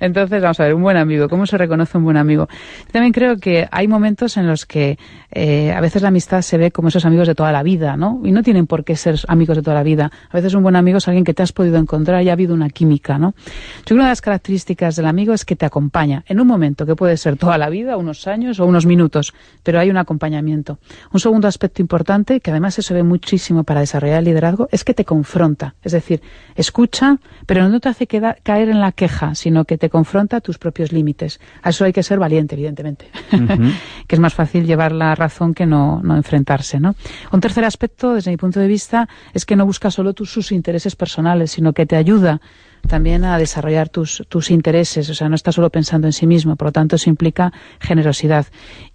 Entonces, 0.00 0.42
vamos 0.42 0.60
a 0.60 0.64
ver, 0.64 0.74
un 0.74 0.82
buen 0.82 0.96
amigo, 0.96 1.28
¿cómo 1.28 1.46
se 1.46 1.56
reconoce 1.56 1.98
un 1.98 2.04
buen 2.04 2.16
amigo? 2.16 2.48
También 2.92 3.12
creo 3.12 3.38
que 3.38 3.68
hay 3.70 3.88
momentos 3.88 4.36
en 4.36 4.46
los 4.46 4.66
que 4.66 4.98
eh, 5.30 5.72
a 5.72 5.80
veces 5.80 6.02
la 6.02 6.08
amistad 6.08 6.42
se 6.42 6.58
ve 6.58 6.70
como 6.70 6.88
esos 6.88 7.04
amigos 7.04 7.26
de 7.28 7.34
toda 7.34 7.52
la 7.52 7.62
vida, 7.62 7.96
¿no? 7.96 8.20
Y 8.24 8.32
no 8.32 8.42
tienen 8.42 8.66
por 8.66 8.84
qué 8.84 8.96
ser 8.96 9.18
amigos 9.28 9.56
de 9.56 9.62
toda 9.62 9.74
la 9.74 9.82
vida. 9.82 10.10
A 10.30 10.36
veces 10.36 10.54
un 10.54 10.62
buen 10.62 10.76
amigo 10.76 10.98
es 10.98 11.08
alguien 11.08 11.24
que 11.24 11.34
te 11.34 11.42
has 11.42 11.52
podido 11.52 11.76
encontrar 11.76 12.22
y 12.22 12.28
ha 12.28 12.32
habido 12.32 12.54
una 12.54 12.70
química, 12.70 13.18
¿no? 13.18 13.34
Yo 13.36 13.44
creo 13.44 13.84
que 13.84 13.94
una 13.94 14.04
de 14.04 14.10
las 14.10 14.20
características 14.20 14.96
del 14.96 15.06
amigo 15.06 15.32
es 15.32 15.44
que 15.44 15.56
te 15.56 15.66
acompaña 15.66 16.24
en 16.26 16.40
un 16.40 16.46
momento 16.46 16.86
que 16.86 16.96
puede 16.96 17.16
ser 17.16 17.36
toda 17.36 17.58
la 17.58 17.68
vida, 17.68 17.96
unos 17.96 18.26
años 18.26 18.60
o 18.60 18.66
unos 18.66 18.86
minutos, 18.86 19.34
pero 19.62 19.80
hay 19.80 19.90
un 19.90 19.96
acompañamiento. 19.96 20.78
Un 21.12 21.20
segundo 21.20 21.48
aspecto 21.48 21.82
importante, 21.82 22.35
que 22.40 22.50
además 22.50 22.78
eso 22.78 22.94
ve 22.94 23.02
muchísimo 23.02 23.64
para 23.64 23.80
desarrollar 23.80 24.18
el 24.18 24.24
liderazgo, 24.26 24.68
es 24.72 24.84
que 24.84 24.94
te 24.94 25.04
confronta. 25.04 25.74
Es 25.82 25.92
decir, 25.92 26.22
escucha, 26.54 27.18
pero 27.46 27.68
no 27.68 27.80
te 27.80 27.88
hace 27.88 28.06
caer 28.06 28.68
en 28.68 28.80
la 28.80 28.92
queja, 28.92 29.34
sino 29.34 29.64
que 29.64 29.78
te 29.78 29.90
confronta 29.90 30.38
a 30.38 30.40
tus 30.40 30.58
propios 30.58 30.92
límites. 30.92 31.40
A 31.62 31.70
eso 31.70 31.84
hay 31.84 31.92
que 31.92 32.02
ser 32.02 32.18
valiente, 32.18 32.54
evidentemente. 32.54 33.08
Uh 33.32 33.36
-huh. 33.36 33.72
que 34.06 34.14
es 34.16 34.20
más 34.20 34.34
fácil 34.34 34.66
llevar 34.66 34.92
la 34.92 35.14
razón 35.14 35.54
que 35.54 35.66
no, 35.66 36.00
no 36.02 36.16
enfrentarse, 36.16 36.80
¿no? 36.80 36.94
Un 37.32 37.40
tercer 37.40 37.64
aspecto, 37.64 38.14
desde 38.14 38.30
mi 38.30 38.36
punto 38.36 38.60
de 38.60 38.66
vista, 38.66 39.08
es 39.34 39.44
que 39.44 39.56
no 39.56 39.66
busca 39.66 39.90
solo 39.90 40.12
tus, 40.12 40.30
sus 40.30 40.52
intereses 40.52 40.96
personales, 40.96 41.50
sino 41.50 41.72
que 41.72 41.86
te 41.86 41.96
ayuda 41.96 42.40
también 42.88 43.24
a 43.24 43.38
desarrollar 43.38 43.88
tus, 43.88 44.24
tus 44.28 44.50
intereses, 44.50 45.08
o 45.10 45.14
sea, 45.14 45.28
no 45.28 45.34
estás 45.34 45.54
solo 45.54 45.70
pensando 45.70 46.06
en 46.06 46.12
sí 46.12 46.26
mismo, 46.26 46.56
por 46.56 46.68
lo 46.68 46.72
tanto 46.72 46.96
eso 46.96 47.10
implica 47.10 47.52
generosidad. 47.80 48.46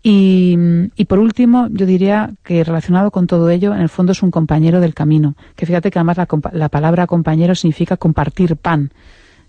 Y, 0.01 0.57
y 0.95 1.05
por 1.05 1.19
último, 1.19 1.67
yo 1.71 1.86
diría 1.86 2.32
que 2.43 2.63
relacionado 2.63 3.11
con 3.11 3.27
todo 3.27 3.49
ello, 3.49 3.73
en 3.73 3.82
el 3.82 3.89
fondo 3.89 4.11
es 4.11 4.23
un 4.23 4.32
compañero 4.32 4.79
del 4.79 4.93
camino, 4.93 5.36
que 5.55 5.65
fíjate 5.65 5.91
que 5.91 5.99
además 5.99 6.17
la, 6.17 6.27
la 6.53 6.69
palabra 6.69 7.07
compañero 7.07 7.55
significa 7.55 7.97
compartir 7.97 8.55
pan, 8.55 8.91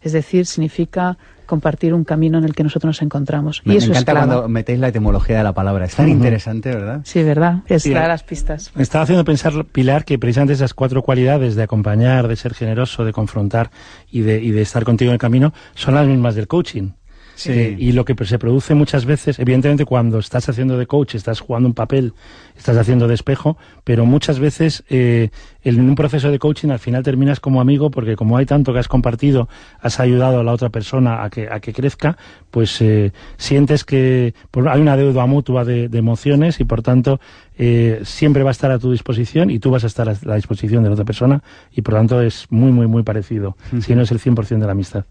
es 0.03 0.12
decir, 0.12 0.46
significa 0.46 1.16
compartir 1.46 1.92
un 1.92 2.05
camino 2.05 2.38
en 2.38 2.44
el 2.44 2.55
que 2.55 2.62
nosotros 2.62 2.88
nos 2.88 3.03
encontramos. 3.03 3.62
Me, 3.64 3.74
y 3.74 3.76
eso 3.76 3.88
me 3.88 3.98
encanta 3.98 4.12
es 4.12 4.26
cuando 4.26 4.48
metéis 4.48 4.78
la 4.78 4.88
etimología 4.88 5.36
de 5.36 5.44
la 5.44 5.53
palabra. 5.53 5.84
Es 5.84 5.94
tan 5.94 6.07
uh 6.07 6.09
-huh. 6.09 6.12
interesante, 6.12 6.70
¿verdad? 6.70 7.00
Sí, 7.05 7.22
¿verdad? 7.22 7.59
Es 7.66 7.82
Sí, 7.82 7.90
las 7.90 8.22
pistas. 8.22 8.70
Me 8.74 8.82
estaba 8.82 9.05
haciendo 9.05 9.24
pensar, 9.24 9.64
Pilar, 9.66 10.05
que 10.05 10.18
precisamente 10.18 10.55
esas 10.55 10.72
cuatro 10.72 11.03
cualidades 11.03 11.55
de 11.55 11.62
acompañar, 11.62 12.26
de 12.26 12.36
ser 12.36 12.55
generoso, 12.55 13.05
de 13.05 13.12
confrontar 13.12 13.70
y 14.11 14.20
de, 14.22 14.40
y 14.40 14.50
de 14.50 14.62
estar 14.62 14.84
contigo 14.84 15.11
en 15.11 15.14
el 15.14 15.18
camino 15.20 15.53
son 15.74 15.94
las 15.94 16.07
mismas 16.07 16.34
del 16.34 16.46
coaching. 16.46 16.92
Sí. 17.34 17.76
Y 17.78 17.92
lo 17.92 18.04
que 18.04 18.14
se 18.24 18.38
produce 18.38 18.74
muchas 18.74 19.04
veces, 19.04 19.38
evidentemente 19.38 19.84
cuando 19.84 20.18
estás 20.18 20.48
haciendo 20.48 20.76
de 20.76 20.86
coach, 20.86 21.14
estás 21.14 21.40
jugando 21.40 21.68
un 21.68 21.74
papel, 21.74 22.12
estás 22.56 22.76
haciendo 22.76 23.08
de 23.08 23.14
espejo, 23.14 23.56
pero 23.84 24.06
muchas 24.06 24.38
veces 24.38 24.84
eh, 24.88 25.30
en 25.64 25.80
un 25.80 25.94
proceso 25.94 26.30
de 26.30 26.38
coaching 26.38 26.70
al 26.70 26.78
final 26.78 27.02
terminas 27.02 27.40
como 27.40 27.60
amigo 27.60 27.90
porque 27.90 28.16
como 28.16 28.36
hay 28.36 28.46
tanto 28.46 28.72
que 28.72 28.78
has 28.78 28.88
compartido, 28.88 29.48
has 29.80 30.00
ayudado 30.00 30.40
a 30.40 30.44
la 30.44 30.52
otra 30.52 30.68
persona 30.68 31.24
a 31.24 31.30
que, 31.30 31.48
a 31.50 31.60
que 31.60 31.72
crezca, 31.72 32.16
pues 32.50 32.80
eh, 32.80 33.12
sientes 33.36 33.84
que 33.84 34.34
pues, 34.50 34.66
hay 34.66 34.80
una 34.80 34.96
deuda 34.96 35.26
mutua 35.26 35.64
de, 35.64 35.90
emociones 35.92 36.58
y 36.58 36.64
por 36.64 36.82
tanto 36.82 37.20
eh, 37.56 38.00
siempre 38.04 38.42
va 38.42 38.50
a 38.50 38.52
estar 38.52 38.70
a 38.70 38.78
tu 38.78 38.90
disposición 38.90 39.50
y 39.50 39.58
tú 39.58 39.70
vas 39.70 39.84
a 39.84 39.86
estar 39.86 40.08
a 40.08 40.16
la 40.22 40.36
disposición 40.36 40.82
de 40.82 40.88
la 40.88 40.94
otra 40.94 41.04
persona 41.04 41.42
y 41.70 41.82
por 41.82 41.94
tanto 41.94 42.20
es 42.20 42.46
muy, 42.50 42.72
muy, 42.72 42.86
muy 42.86 43.02
parecido, 43.02 43.56
si 43.80 43.94
no 43.94 44.02
es 44.02 44.10
el 44.10 44.18
100% 44.18 44.58
de 44.58 44.66
la 44.66 44.72
amistad. 44.72 45.04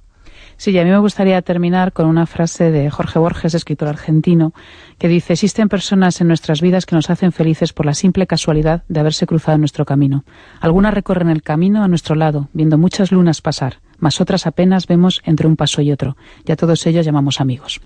Sí, 0.58 0.72
y 0.72 0.80
a 0.80 0.84
mí 0.84 0.90
me 0.90 0.98
gustaría 1.00 1.42
terminar 1.42 1.92
con 1.94 2.06
una 2.06 2.26
frase 2.26 2.72
de 2.72 2.90
Jorge 2.90 3.20
Borges, 3.20 3.54
escritor 3.54 3.88
argentino, 3.88 4.54
que 4.98 5.08
dice, 5.08 5.34
existen 5.34 5.70
personas 5.70 6.22
en 6.22 6.28
nuestras 6.28 6.62
vidas 6.62 6.86
que 6.86 6.96
nos 6.96 7.10
hacen 7.10 7.32
felices 7.32 7.74
por 7.74 7.86
la 7.86 7.94
simple 7.94 8.28
casualidad 8.28 8.84
de 8.88 9.00
haberse 9.00 9.26
cruzado 9.26 9.58
nuestro 9.58 9.86
camino. 9.86 10.24
Algunas 10.60 10.94
recorren 10.94 11.30
el 11.30 11.42
camino 11.42 11.84
a 11.84 11.88
nuestro 11.88 12.16
lado, 12.16 12.50
viendo 12.54 12.78
muchas 12.78 13.12
lunas 13.12 13.42
pasar, 13.42 13.78
mas 13.98 14.22
otras 14.22 14.48
apenas 14.48 14.88
vemos 14.88 15.22
entre 15.26 15.48
un 15.48 15.56
paso 15.56 15.82
y 15.82 15.92
otro. 15.92 16.18
Y 16.46 16.52
a 16.52 16.56
todos 16.56 16.86
ellos 16.86 17.06
llamamos 17.06 17.42
amigos. 17.42 17.82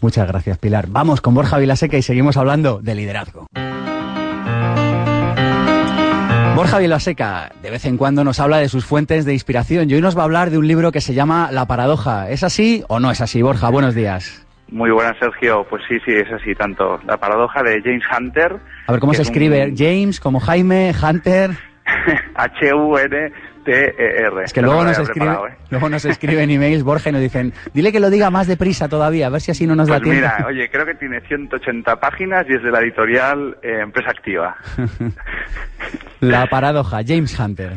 Muchas 0.00 0.26
gracias, 0.26 0.58
Pilar. 0.58 0.86
Vamos 0.88 1.20
con 1.20 1.34
Borja 1.34 1.58
Vilaseca 1.58 1.96
y 1.96 2.02
seguimos 2.02 2.36
hablando 2.36 2.80
de 2.80 2.94
liderazgo. 2.94 3.46
Borja 6.54 6.78
Vilaseca 6.78 7.50
de 7.62 7.70
vez 7.70 7.84
en 7.86 7.96
cuando 7.96 8.24
nos 8.24 8.40
habla 8.40 8.58
de 8.58 8.68
sus 8.68 8.84
fuentes 8.84 9.24
de 9.24 9.32
inspiración 9.32 9.88
y 9.88 9.94
hoy 9.94 10.00
nos 10.00 10.16
va 10.16 10.22
a 10.22 10.24
hablar 10.24 10.50
de 10.50 10.58
un 10.58 10.66
libro 10.66 10.92
que 10.92 11.00
se 11.00 11.14
llama 11.14 11.50
La 11.52 11.66
paradoja. 11.66 12.30
¿Es 12.30 12.42
así 12.44 12.84
o 12.88 13.00
no 13.00 13.10
es 13.10 13.20
así, 13.20 13.42
Borja? 13.42 13.70
Buenos 13.70 13.94
días. 13.94 14.46
Muy 14.68 14.90
buenas, 14.90 15.16
Sergio. 15.18 15.66
Pues 15.68 15.82
sí, 15.88 15.98
sí, 16.04 16.12
es 16.12 16.30
así 16.32 16.54
tanto. 16.54 17.00
La 17.06 17.16
paradoja 17.16 17.62
de 17.62 17.80
James 17.82 18.04
Hunter. 18.16 18.56
A 18.86 18.92
ver, 18.92 19.00
¿cómo 19.00 19.14
se 19.14 19.22
escribe? 19.22 19.72
James, 19.76 20.20
como 20.20 20.40
Jaime, 20.40 20.92
Hunter. 21.02 21.50
H-U-N 22.34 23.32
T-E-R. 23.64 24.44
Es 24.44 24.52
que 24.52 24.62
luego 24.62 24.84
nos, 24.84 24.98
escribe, 24.98 25.32
¿eh? 25.32 25.56
luego 25.70 25.88
nos 25.88 26.04
escriben 26.04 26.50
emails, 26.50 26.82
Borja, 26.82 27.10
y 27.10 27.12
nos 27.12 27.20
dicen, 27.20 27.52
dile 27.74 27.92
que 27.92 28.00
lo 28.00 28.10
diga 28.10 28.30
más 28.30 28.46
deprisa 28.46 28.88
todavía, 28.88 29.26
a 29.26 29.30
ver 29.30 29.40
si 29.40 29.50
así 29.50 29.66
no 29.66 29.74
nos 29.74 29.88
da 29.88 29.98
pues 29.98 30.10
tiempo. 30.10 30.28
Mira, 30.36 30.46
oye, 30.46 30.70
creo 30.70 30.86
que 30.86 30.94
tiene 30.94 31.20
180 31.20 31.96
páginas 31.96 32.46
y 32.48 32.54
es 32.54 32.62
de 32.62 32.70
la 32.70 32.80
editorial 32.80 33.56
eh, 33.62 33.80
Empresa 33.82 34.10
Activa. 34.10 34.56
la 36.20 36.46
paradoja, 36.46 37.00
James 37.06 37.38
Hunter. 37.38 37.72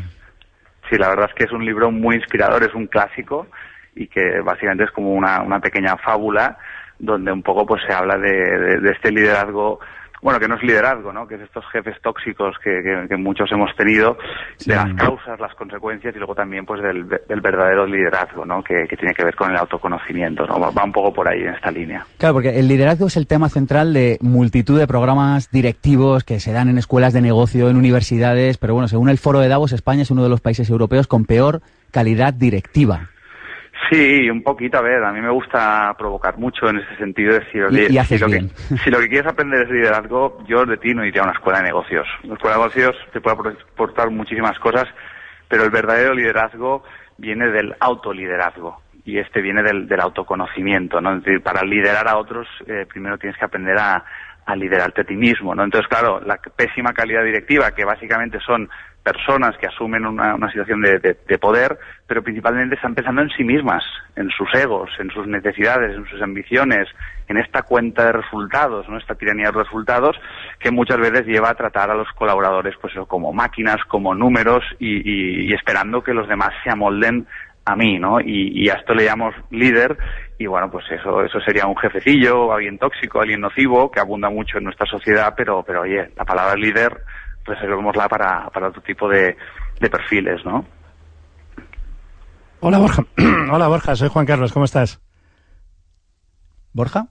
Sí, 0.90 0.98
la 0.98 1.10
verdad 1.10 1.30
es 1.30 1.36
que 1.36 1.44
es 1.46 1.52
un 1.52 1.66
libro 1.66 1.92
muy 1.92 2.16
inspirador, 2.16 2.64
es 2.64 2.74
un 2.74 2.88
clásico 2.88 3.48
y 3.96 4.08
que 4.08 4.40
básicamente 4.44 4.86
es 4.86 4.92
como 4.92 5.14
una, 5.14 5.42
una 5.42 5.60
pequeña 5.60 5.98
fábula 5.98 6.58
donde 7.00 7.32
un 7.32 7.42
poco 7.42 7.66
pues 7.66 7.82
se 7.88 7.94
habla 7.94 8.18
de, 8.18 8.80
de 8.80 8.92
este 8.92 9.12
liderazgo 9.12 9.80
bueno, 10.24 10.40
que 10.40 10.48
no 10.48 10.56
es 10.56 10.64
liderazgo, 10.64 11.12
¿no? 11.12 11.28
Que 11.28 11.36
es 11.36 11.42
estos 11.42 11.66
jefes 11.72 12.02
tóxicos 12.02 12.56
que, 12.64 13.06
que, 13.10 13.18
muchos 13.18 13.52
hemos 13.52 13.76
tenido, 13.76 14.18
de 14.66 14.76
las 14.76 14.94
causas, 14.94 15.40
las 15.40 15.54
consecuencias 15.56 16.16
y 16.16 16.18
luego 16.18 16.34
también 16.34 16.66
pues 16.66 16.82
del, 16.82 17.08
del 17.08 17.42
verdadero 17.42 17.86
liderazgo, 17.86 18.46
¿no? 18.46 18.64
Que, 18.64 18.88
que, 18.90 18.96
tiene 18.96 19.14
que 19.14 19.24
ver 19.24 19.36
con 19.36 19.52
el 19.52 19.58
autoconocimiento, 19.58 20.48
¿no? 20.48 20.60
Va, 20.60 20.84
un 20.84 20.92
poco 20.94 21.14
por 21.14 21.28
ahí 21.28 21.42
en 21.42 21.50
esta 21.50 21.72
línea. 21.72 22.06
Claro, 22.18 22.36
porque 22.36 22.58
el 22.58 22.70
liderazgo 22.70 23.08
es 23.08 23.18
el 23.18 23.28
tema 23.28 23.50
central 23.50 23.94
de 23.94 24.18
multitud 24.22 24.80
de 24.80 24.88
programas 24.88 25.52
directivos 25.52 26.24
que 26.24 26.40
se 26.40 26.54
dan 26.54 26.70
en 26.70 26.78
escuelas 26.78 27.12
de 27.12 27.22
negocio, 27.22 27.70
en 27.70 27.76
universidades, 27.76 28.58
pero 28.58 28.74
bueno, 28.74 28.88
según 28.88 29.10
el 29.10 29.18
Foro 29.18 29.40
de 29.40 29.50
Davos, 29.50 29.74
España 29.74 30.04
es 30.04 30.12
uno 30.12 30.24
de 30.24 30.30
los 30.30 30.40
países 30.40 30.70
europeos 30.70 31.08
con 31.08 31.26
peor 31.26 31.62
calidad 31.92 32.34
directiva. 32.34 33.10
Sí, 33.90 34.30
un 34.30 34.44
poquito, 34.44 34.78
a 34.78 34.82
ver, 34.82 35.04
a 35.04 35.12
mí 35.12 35.22
me 35.22 35.30
gusta 35.30 35.94
provocar 35.98 36.38
mucho 36.38 36.70
en 36.70 36.78
ese 36.78 36.96
sentido, 36.98 37.34
decir, 37.34 37.66
si, 38.06 38.18
lo 38.18 38.28
que, 38.28 38.42
si 38.84 38.90
lo 38.90 39.00
que 39.00 39.10
quieres 39.10 39.32
aprender 39.32 39.64
es 39.64 39.70
liderazgo, 39.70 40.44
yo 40.48 40.66
de 40.66 40.78
ti 40.78 40.94
no 40.94 41.06
iría 41.06 41.22
a 41.22 41.26
una 41.26 41.34
escuela 41.34 41.60
de 41.60 41.66
negocios. 41.66 42.08
La 42.24 42.34
escuela 42.34 42.56
de 42.56 42.62
negocios 42.62 42.96
te 43.12 43.22
puede 43.22 43.38
aportar 43.74 44.10
muchísimas 44.10 44.58
cosas, 44.60 44.86
pero 45.48 45.64
el 45.64 45.70
verdadero 45.70 46.14
liderazgo 46.14 46.84
viene 47.18 47.50
del 47.50 47.76
autoliderazgo 47.80 48.82
y 49.06 49.18
este 49.18 49.42
viene 49.42 49.62
del, 49.64 49.88
del 49.88 50.00
autoconocimiento, 50.00 51.02
¿no? 51.02 51.18
Es 51.18 51.24
decir, 51.24 51.42
para 51.42 51.64
liderar 51.64 52.08
a 52.08 52.18
otros, 52.18 52.48
eh, 52.66 52.86
primero 52.88 53.18
tienes 53.18 53.38
que 53.38 53.46
aprender 53.46 53.78
a, 53.78 54.04
a 54.46 54.56
liderarte 54.56 55.02
a 55.02 55.06
ti 55.06 55.16
mismo, 55.16 55.54
¿no? 55.54 55.64
Entonces, 55.64 55.88
claro, 55.90 56.22
la 56.22 56.38
pésima 56.38 56.94
calidad 56.94 57.24
directiva, 57.24 57.72
que 57.72 57.86
básicamente 57.86 58.40
son 58.40 58.70
personas 59.04 59.58
que 59.58 59.68
asumen 59.68 60.06
una, 60.06 60.36
una 60.36 60.50
situación 60.50 60.82
de, 60.82 61.00
de, 61.00 61.38
poder, 61.38 61.78
pero 62.08 62.24
principalmente 62.24 62.76
están 62.76 62.96
pensando 62.96 63.22
en 63.22 63.30
sí 63.30 63.44
mismas, 63.44 63.84
en 64.16 64.30
sus 64.30 64.48
egos, 64.56 64.90
en 64.98 65.10
sus 65.12 65.28
necesidades, 65.28 65.96
en 65.96 66.06
sus 66.06 66.22
ambiciones, 66.22 66.88
en 67.28 67.38
esta 67.38 67.64
cuenta 67.64 68.06
de 68.06 68.14
resultados, 68.14 68.88
¿no? 68.88 68.98
esta 68.98 69.16
tiranía 69.16 69.52
de 69.52 69.64
resultados, 69.64 70.16
que 70.58 70.72
muchas 70.72 70.98
veces 70.98 71.26
lleva 71.26 71.50
a 71.50 71.56
tratar 71.56 71.92
a 71.92 71.96
los 71.96 72.08
colaboradores 72.14 72.76
pues 72.80 72.94
como 73.08 73.34
máquinas, 73.34 73.78
como 73.90 74.16
números 74.16 74.64
y, 74.80 75.50
y, 75.50 75.54
esperando 75.54 76.02
que 76.02 76.14
los 76.14 76.28
demás 76.28 76.52
se 76.64 76.70
amolden 76.70 77.28
a 77.66 77.76
mí, 77.76 77.98
¿no? 77.98 78.20
Y, 78.20 78.52
y, 78.54 78.70
a 78.70 78.74
esto 78.74 78.94
le 78.94 79.06
llamamos 79.06 79.36
líder 79.50 79.98
y 80.38 80.48
bueno, 80.48 80.70
pues 80.70 80.86
eso, 80.92 81.24
eso 81.24 81.40
sería 81.40 81.66
un 81.66 81.78
jefecillo, 81.78 82.52
alguien 82.52 82.78
tóxico, 82.78 83.22
alguien 83.22 83.40
nocivo, 83.40 83.90
que 83.90 84.02
abunda 84.02 84.30
mucho 84.30 84.58
en 84.58 84.66
nuestra 84.66 84.86
sociedad, 84.86 85.34
pero, 85.38 85.64
pero 85.64 85.82
oye, 85.82 86.10
la 86.18 86.26
palabra 86.26 86.56
líder 86.56 87.02
reservémosla 87.46 88.08
para, 88.08 88.50
para 88.50 88.70
otro 88.70 88.82
tipo 88.82 89.08
de, 89.08 89.36
de 89.80 89.90
perfiles, 89.90 90.44
¿no? 90.46 90.66
Hola 92.60 92.78
Borja, 92.78 93.04
hola 93.52 93.68
Borja, 93.68 93.96
soy 93.96 94.10
Juan 94.10 94.26
Carlos, 94.26 94.54
¿cómo 94.54 94.66
estás? 94.66 95.02
¿Borja? 96.72 97.08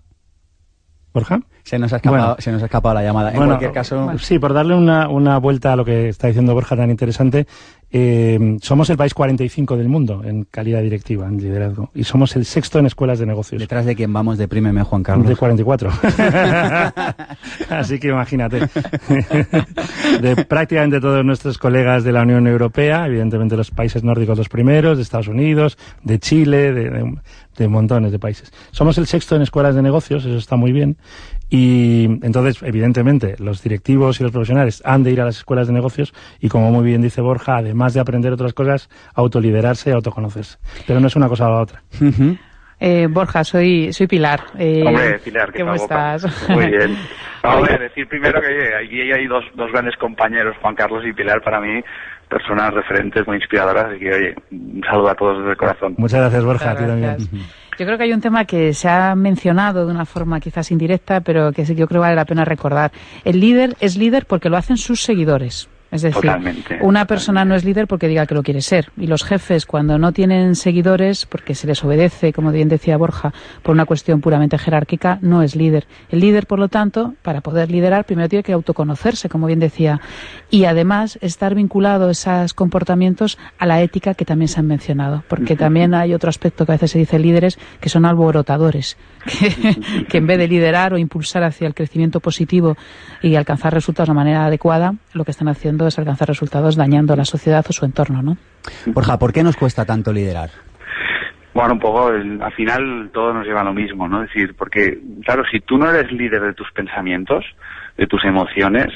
¿Borja? 1.13 1.41
Se 1.63 1.79
nos 1.79 1.93
ha 1.93 1.97
escapado, 1.97 2.37
se 2.39 2.51
nos 2.51 2.63
ha 2.63 2.65
escapado 2.65 2.95
la 2.95 3.03
llamada. 3.03 3.33
En 3.33 3.37
cualquier 3.37 3.73
caso. 3.73 4.19
Sí, 4.19 4.39
por 4.39 4.55
darle 4.55 4.75
una, 4.75 5.09
una 5.09 5.39
vuelta 5.39 5.73
a 5.73 5.77
lo 5.77 5.85
que 5.85 6.09
está 6.09 6.29
diciendo 6.29 6.55
Borja 6.55 6.75
tan 6.75 6.91
interesante, 6.91 7.47
eh, 7.95 8.57
somos 8.63 8.89
el 8.89 8.97
país 8.97 9.13
45 9.13 9.77
del 9.77 9.89
mundo 9.89 10.23
en 10.25 10.45
calidad 10.45 10.81
directiva, 10.81 11.29
en 11.29 11.37
liderazgo. 11.37 11.91
Y 11.95 12.05
somos 12.05 12.35
el 12.37 12.47
sexto 12.47 12.79
en 12.79 12.87
escuelas 12.87 13.19
de 13.19 13.27
negocios. 13.27 13.61
¿Detrás 13.61 13.85
de 13.85 13.95
quién 13.95 14.11
vamos? 14.13 14.39
Deprímeme, 14.39 14.83
Juan 14.83 15.03
Carlos. 15.03 15.29
De 15.29 15.37
44. 15.37 15.91
Así 17.69 18.01
que 18.01 18.09
imagínate. 18.09 18.61
de 20.21 20.45
prácticamente 20.49 21.01
todos 21.01 21.23
nuestros 21.23 21.59
colegas 21.59 22.03
de 22.03 22.13
la 22.13 22.23
Unión 22.23 22.47
Europea, 22.47 23.07
evidentemente 23.07 23.59
los 23.59 23.71
países 23.71 24.03
nórdicos 24.03 24.39
los 24.39 24.49
primeros, 24.49 24.97
de 24.97 25.03
Estados 25.03 25.29
Unidos, 25.29 25.77
de 26.03 26.19
Chile, 26.19 26.73
de, 26.73 27.15
de 27.57 27.69
montones 27.69 28.11
de 28.11 28.19
países. 28.19 28.53
Somos 28.71 28.97
el 28.97 29.07
sexto 29.07 29.37
en 29.37 29.43
escuelas 29.43 29.75
de 29.75 29.83
negocios, 29.83 30.25
eso 30.25 30.37
está 30.37 30.57
muy 30.57 30.73
bien. 30.73 30.97
Y 31.55 32.05
entonces, 32.23 32.63
evidentemente, 32.63 33.35
los 33.39 33.63
directivos 33.63 34.19
y 34.19 34.23
los 34.23 34.33
profesionales 34.33 34.83
han 34.87 35.03
de 35.03 35.11
ir 35.11 35.21
a 35.21 35.27
las 35.27 35.37
escuelas 35.37 35.67
de 35.67 35.75
negocios 35.75 36.15
y, 36.41 36.49
como 36.49 36.71
muy 36.71 36.83
bien 36.83 37.03
dice 37.03 37.21
Borja, 37.21 37.59
además 37.59 37.93
de 37.93 38.01
aprender 38.01 38.33
otras 38.33 38.55
cosas, 38.55 38.89
autoliderarse 39.15 39.91
y 39.91 39.93
autoconocerse. 39.93 40.57
Pero 40.87 40.99
no 40.99 41.09
es 41.09 41.17
una 41.17 41.29
cosa 41.29 41.49
o 41.49 41.51
la 41.51 41.61
otra. 41.61 41.83
Eh, 42.81 43.07
Borja, 43.07 43.45
soy, 43.45 43.93
soy 43.93 44.07
Pilar. 44.07 44.41
Eh, 44.59 44.83
Hombre, 44.87 45.19
Pilar, 45.19 45.53
¿cómo 45.53 45.75
estás? 45.75 46.49
Muy 46.49 46.69
bien. 46.69 46.97
Vamos 47.43 47.69
a 47.69 47.77
decir 47.77 48.09
primero 48.09 48.41
que 48.41 48.75
aquí 48.75 49.13
hay 49.13 49.27
dos, 49.27 49.45
dos 49.55 49.71
grandes 49.73 49.95
compañeros, 49.97 50.57
Juan 50.63 50.75
Carlos 50.75 51.05
y 51.07 51.13
Pilar, 51.13 51.43
para 51.43 51.61
mí, 51.61 51.83
personas 52.31 52.73
referentes 52.73 53.27
muy 53.27 53.37
inspiradoras, 53.37 53.91
así 53.91 53.99
que 53.99 54.11
oye, 54.11 54.35
un 54.53 54.83
saludo 54.89 55.11
a 55.11 55.15
todos 55.15 55.39
desde 55.41 55.51
el 55.51 55.57
corazón. 55.59 55.97
Muchas 55.99 56.21
gracias, 56.21 56.45
Borja, 56.47 56.71
a 56.71 56.77
ti 56.77 56.85
también. 56.87 57.19
Yo 57.79 57.87
creo 57.87 57.97
que 57.97 58.05
hay 58.05 58.13
un 58.13 58.21
tema 58.21 58.45
que 58.45 58.75
se 58.75 58.89
ha 58.89 59.15
mencionado 59.15 59.87
de 59.87 59.93
una 59.93 60.05
forma 60.05 60.41
quizás 60.41 60.71
indirecta, 60.71 61.23
pero 61.23 61.53
que 61.53 61.65
yo 61.65 61.89
creo 61.89 61.89
que 61.89 61.99
vale 61.99 62.17
la 62.17 62.27
pena 62.27 62.45
recordar. 62.45 62.93
El 63.25 63.41
líder 63.41 63.77
es 63.81 63.97
líder 63.97 64.27
porque 64.27 64.51
lo 64.51 64.59
hacen 64.59 64.77
sus 64.77 65.03
seguidores. 65.03 65.69
Es 65.93 66.01
decir, 66.01 66.33
una 66.81 67.05
persona 67.05 67.45
no 67.45 67.55
es 67.55 67.67
líder 67.67 67.87
porque 67.87 68.09
diga 68.09 68.25
que 68.25 68.35
lo 68.35 68.43
quiere 68.43 68.63
ser. 68.63 68.91
Y 68.97 69.09
los 69.09 69.25
jefes, 69.25 69.67
cuando 69.67 69.99
no 69.99 70.13
tienen 70.13 70.55
seguidores, 70.55 71.27
porque 71.27 71.55
se 71.55 71.67
les 71.67 71.85
obedece, 71.85 72.33
como 72.33 72.51
bien 72.51 72.71
decía 72.71 72.97
Borja, 72.97 73.35
por 73.63 73.75
una 73.75 73.85
cuestión 73.85 74.23
puramente 74.23 74.57
jerárquica, 74.57 75.19
no 75.21 75.43
es 75.43 75.55
líder. 75.55 75.87
El 76.09 76.21
líder, 76.21 76.47
por 76.47 76.59
lo 76.59 76.69
tanto, 76.69 77.13
para 77.21 77.43
poder 77.43 77.71
liderar, 77.71 78.07
primero 78.07 78.31
tiene 78.31 78.43
que 78.43 78.55
autoconocerse, 78.55 79.29
como 79.29 79.47
bien 79.47 79.59
decía, 79.59 80.01
y 80.49 80.65
además 80.65 81.19
estar 81.21 81.55
vinculado 81.55 82.09
esos 82.09 82.55
comportamientos 82.55 83.37
a 83.59 83.67
la 83.67 83.83
ética 83.83 84.15
que 84.15 84.25
también 84.25 84.49
se 84.49 84.61
han 84.61 84.67
mencionado. 84.69 85.25
Porque 85.29 85.57
también 85.57 85.93
hay 85.93 86.15
otro 86.15 86.31
aspecto 86.31 86.65
que 86.65 86.73
a 86.73 86.77
veces 86.77 86.93
se 86.93 87.01
dice 87.01 87.19
líderes, 87.19 87.59
que 87.81 87.91
son 87.91 88.07
alborotadores, 88.07 88.97
que, 89.27 90.07
que 90.09 90.17
en 90.17 90.27
vez 90.27 90.39
de 90.39 90.49
liderar 90.49 90.95
o 90.95 90.99
impulsar 90.99 91.45
hacia 91.45 91.67
el 91.67 91.75
crecimiento 91.75 92.21
positivo 92.21 92.79
y 93.21 93.35
alcanzar 93.35 93.75
resultados 93.75 94.09
de 94.09 94.15
manera 94.15 94.47
adecuada, 94.47 94.95
lo 95.13 95.27
que 95.27 95.33
están 95.33 95.49
haciendo 95.49 95.82
es 95.87 95.99
alcanzar 95.99 96.29
resultados 96.29 96.77
dañando 96.77 97.13
a 97.13 97.17
la 97.17 97.25
sociedad 97.25 97.65
o 97.69 97.73
su 97.73 97.85
entorno, 97.85 98.23
¿no? 98.23 98.37
Borja, 98.87 99.19
¿por 99.19 99.33
qué 99.33 99.43
nos 99.43 99.57
cuesta 99.57 99.85
tanto 99.85 100.13
liderar? 100.13 100.51
Bueno, 101.55 101.75
un 101.75 101.81
poco, 101.81 102.07
al 102.07 102.53
final 102.55 103.11
todo 103.13 103.35
nos 103.35 103.47
lleva 103.47 103.61
a 103.61 103.65
lo 103.65 103.75
mismo, 103.75 104.09
¿no? 104.09 104.23
Es 104.23 104.33
decir, 104.33 104.55
porque, 104.57 104.99
claro, 105.25 105.43
si 105.51 105.61
tú 105.61 105.77
no 105.77 105.91
eres 105.91 106.11
líder 106.11 106.41
de 106.41 106.55
tus 106.55 106.71
pensamientos, 106.73 107.45
de 107.99 108.07
tus 108.07 108.25
emociones, 108.25 108.89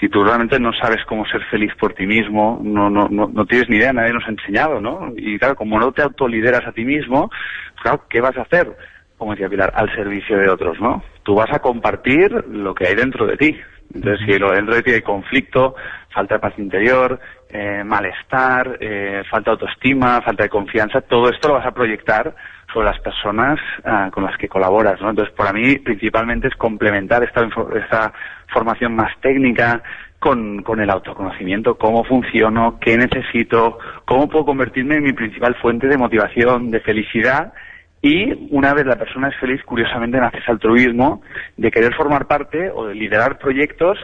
si 0.00 0.08
tú 0.08 0.24
realmente 0.24 0.58
no 0.58 0.72
sabes 0.72 1.04
cómo 1.06 1.24
ser 1.26 1.44
feliz 1.44 1.70
por 1.78 1.94
ti 1.94 2.06
mismo, 2.06 2.60
no, 2.64 2.90
no, 2.90 3.08
no, 3.08 3.30
no 3.32 3.46
tienes 3.46 3.68
ni 3.68 3.76
idea, 3.76 3.92
nadie 3.92 4.12
nos 4.12 4.26
ha 4.26 4.30
enseñado, 4.30 4.80
¿no? 4.80 5.12
Y 5.16 5.38
claro, 5.38 5.54
como 5.54 5.78
no 5.78 5.92
te 5.92 6.02
autolideras 6.02 6.66
a 6.66 6.72
ti 6.72 6.84
mismo, 6.84 7.30
claro, 7.80 8.04
¿qué 8.08 8.20
vas 8.20 8.36
a 8.36 8.42
hacer? 8.42 8.76
como 9.22 9.34
decía 9.34 9.48
Pilar, 9.48 9.72
al 9.76 9.88
servicio 9.94 10.36
de 10.36 10.48
otros, 10.50 10.80
¿no? 10.80 11.00
Tú 11.22 11.36
vas 11.36 11.48
a 11.52 11.60
compartir 11.60 12.32
lo 12.48 12.74
que 12.74 12.88
hay 12.88 12.96
dentro 12.96 13.24
de 13.24 13.36
ti. 13.36 13.56
Entonces, 13.94 14.26
si 14.26 14.36
lo 14.36 14.50
dentro 14.50 14.74
de 14.74 14.82
ti 14.82 14.90
hay 14.90 15.02
conflicto, 15.02 15.76
falta 16.12 16.34
de 16.34 16.40
paz 16.40 16.54
interior, 16.58 17.18
eh, 17.48 17.82
malestar, 17.84 18.78
eh, 18.80 19.22
falta 19.30 19.50
de 19.50 19.52
autoestima, 19.52 20.20
falta 20.22 20.44
de 20.44 20.48
confianza, 20.48 21.00
todo 21.00 21.28
esto 21.30 21.48
lo 21.48 21.54
vas 21.54 21.66
a 21.66 21.72
proyectar 21.72 22.34
sobre 22.72 22.86
las 22.86 23.00
personas 23.00 23.58
ah, 23.84 24.10
con 24.12 24.24
las 24.24 24.36
que 24.38 24.48
colaboras, 24.48 25.00
¿no? 25.00 25.10
Entonces, 25.10 25.34
para 25.34 25.52
mí, 25.52 25.76
principalmente 25.78 26.48
es 26.48 26.54
complementar 26.54 27.22
esta, 27.22 27.46
esta 27.74 28.12
formación 28.52 28.94
más 28.94 29.12
técnica 29.20 29.82
con, 30.18 30.62
con 30.62 30.80
el 30.80 30.88
autoconocimiento, 30.88 31.76
cómo 31.76 32.04
funciono, 32.04 32.78
qué 32.80 32.96
necesito, 32.96 33.78
cómo 34.04 34.28
puedo 34.28 34.44
convertirme 34.44 34.96
en 34.96 35.02
mi 35.02 35.12
principal 35.12 35.54
fuente 35.56 35.88
de 35.88 35.98
motivación, 35.98 36.70
de 36.70 36.80
felicidad 36.80 37.52
y 38.02 38.48
una 38.50 38.74
vez 38.74 38.84
la 38.84 38.96
persona 38.96 39.28
es 39.28 39.36
feliz, 39.36 39.62
curiosamente 39.64 40.18
nace 40.18 40.38
ese 40.38 40.50
altruismo 40.50 41.22
de 41.56 41.70
querer 41.70 41.94
formar 41.94 42.26
parte 42.26 42.68
o 42.70 42.86
de 42.86 42.96
liderar 42.96 43.38
proyectos 43.38 43.96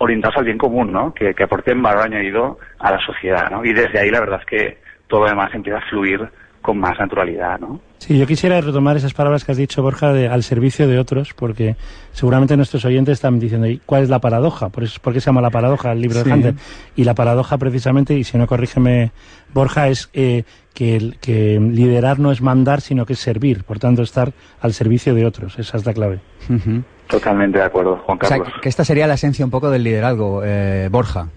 orientados 0.00 0.36
al 0.38 0.44
bien 0.44 0.58
común, 0.58 0.92
¿no? 0.92 1.12
Que, 1.12 1.34
que 1.34 1.44
aporten 1.44 1.82
valor 1.82 2.06
añadido 2.06 2.58
a 2.78 2.90
la 2.90 3.00
sociedad, 3.04 3.50
¿no? 3.50 3.64
Y 3.64 3.72
desde 3.72 4.00
ahí 4.00 4.10
la 4.10 4.20
verdad 4.20 4.40
es 4.40 4.46
que 4.46 4.78
todo 5.06 5.20
lo 5.20 5.28
demás 5.28 5.54
empieza 5.54 5.78
a 5.78 5.88
fluir 5.90 6.26
con 6.62 6.78
más 6.78 6.98
naturalidad, 6.98 7.58
¿no? 7.58 7.80
Sí, 7.98 8.18
yo 8.18 8.26
quisiera 8.26 8.60
retomar 8.60 8.96
esas 8.96 9.12
palabras 9.12 9.44
que 9.44 9.52
has 9.52 9.58
dicho, 9.58 9.82
Borja, 9.82 10.12
de, 10.12 10.28
al 10.28 10.42
servicio 10.42 10.88
de 10.88 10.98
otros, 10.98 11.34
porque 11.34 11.76
seguramente 12.12 12.56
nuestros 12.56 12.84
oyentes 12.84 13.14
están 13.14 13.38
diciendo, 13.38 13.66
¿y 13.66 13.78
cuál 13.84 14.02
es 14.02 14.08
la 14.08 14.20
paradoja? 14.20 14.70
¿Por, 14.70 14.84
eso, 14.84 14.98
¿por 15.02 15.12
qué 15.12 15.20
se 15.20 15.26
llama 15.26 15.42
la 15.42 15.50
paradoja 15.50 15.92
el 15.92 16.00
libro 16.00 16.22
de 16.22 16.32
Hunter? 16.32 16.54
Y 16.96 17.04
la 17.04 17.14
paradoja, 17.14 17.58
precisamente, 17.58 18.14
y 18.14 18.24
si 18.24 18.38
no 18.38 18.46
corrígeme, 18.46 19.12
Borja, 19.52 19.88
es 19.88 20.08
eh, 20.14 20.44
que, 20.74 21.12
que 21.20 21.60
liderar 21.60 22.18
no 22.18 22.32
es 22.32 22.40
mandar, 22.40 22.80
sino 22.80 23.04
que 23.04 23.12
es 23.12 23.18
servir. 23.18 23.64
Por 23.64 23.78
tanto, 23.78 24.02
estar 24.02 24.32
al 24.60 24.72
servicio 24.72 25.14
de 25.14 25.26
otros. 25.26 25.58
Esa 25.58 25.76
es 25.76 25.84
la 25.84 25.92
clave. 25.92 26.20
Totalmente 27.06 27.58
de 27.58 27.64
acuerdo, 27.64 27.96
Juan 28.06 28.18
Carlos. 28.18 28.48
O 28.48 28.50
sea, 28.50 28.60
que 28.62 28.68
esta 28.68 28.84
sería 28.84 29.06
la 29.06 29.14
esencia 29.14 29.44
un 29.44 29.50
poco 29.50 29.68
del 29.68 29.82
liderazgo, 29.82 30.42
eh, 30.44 30.88
Borja. 30.90 31.28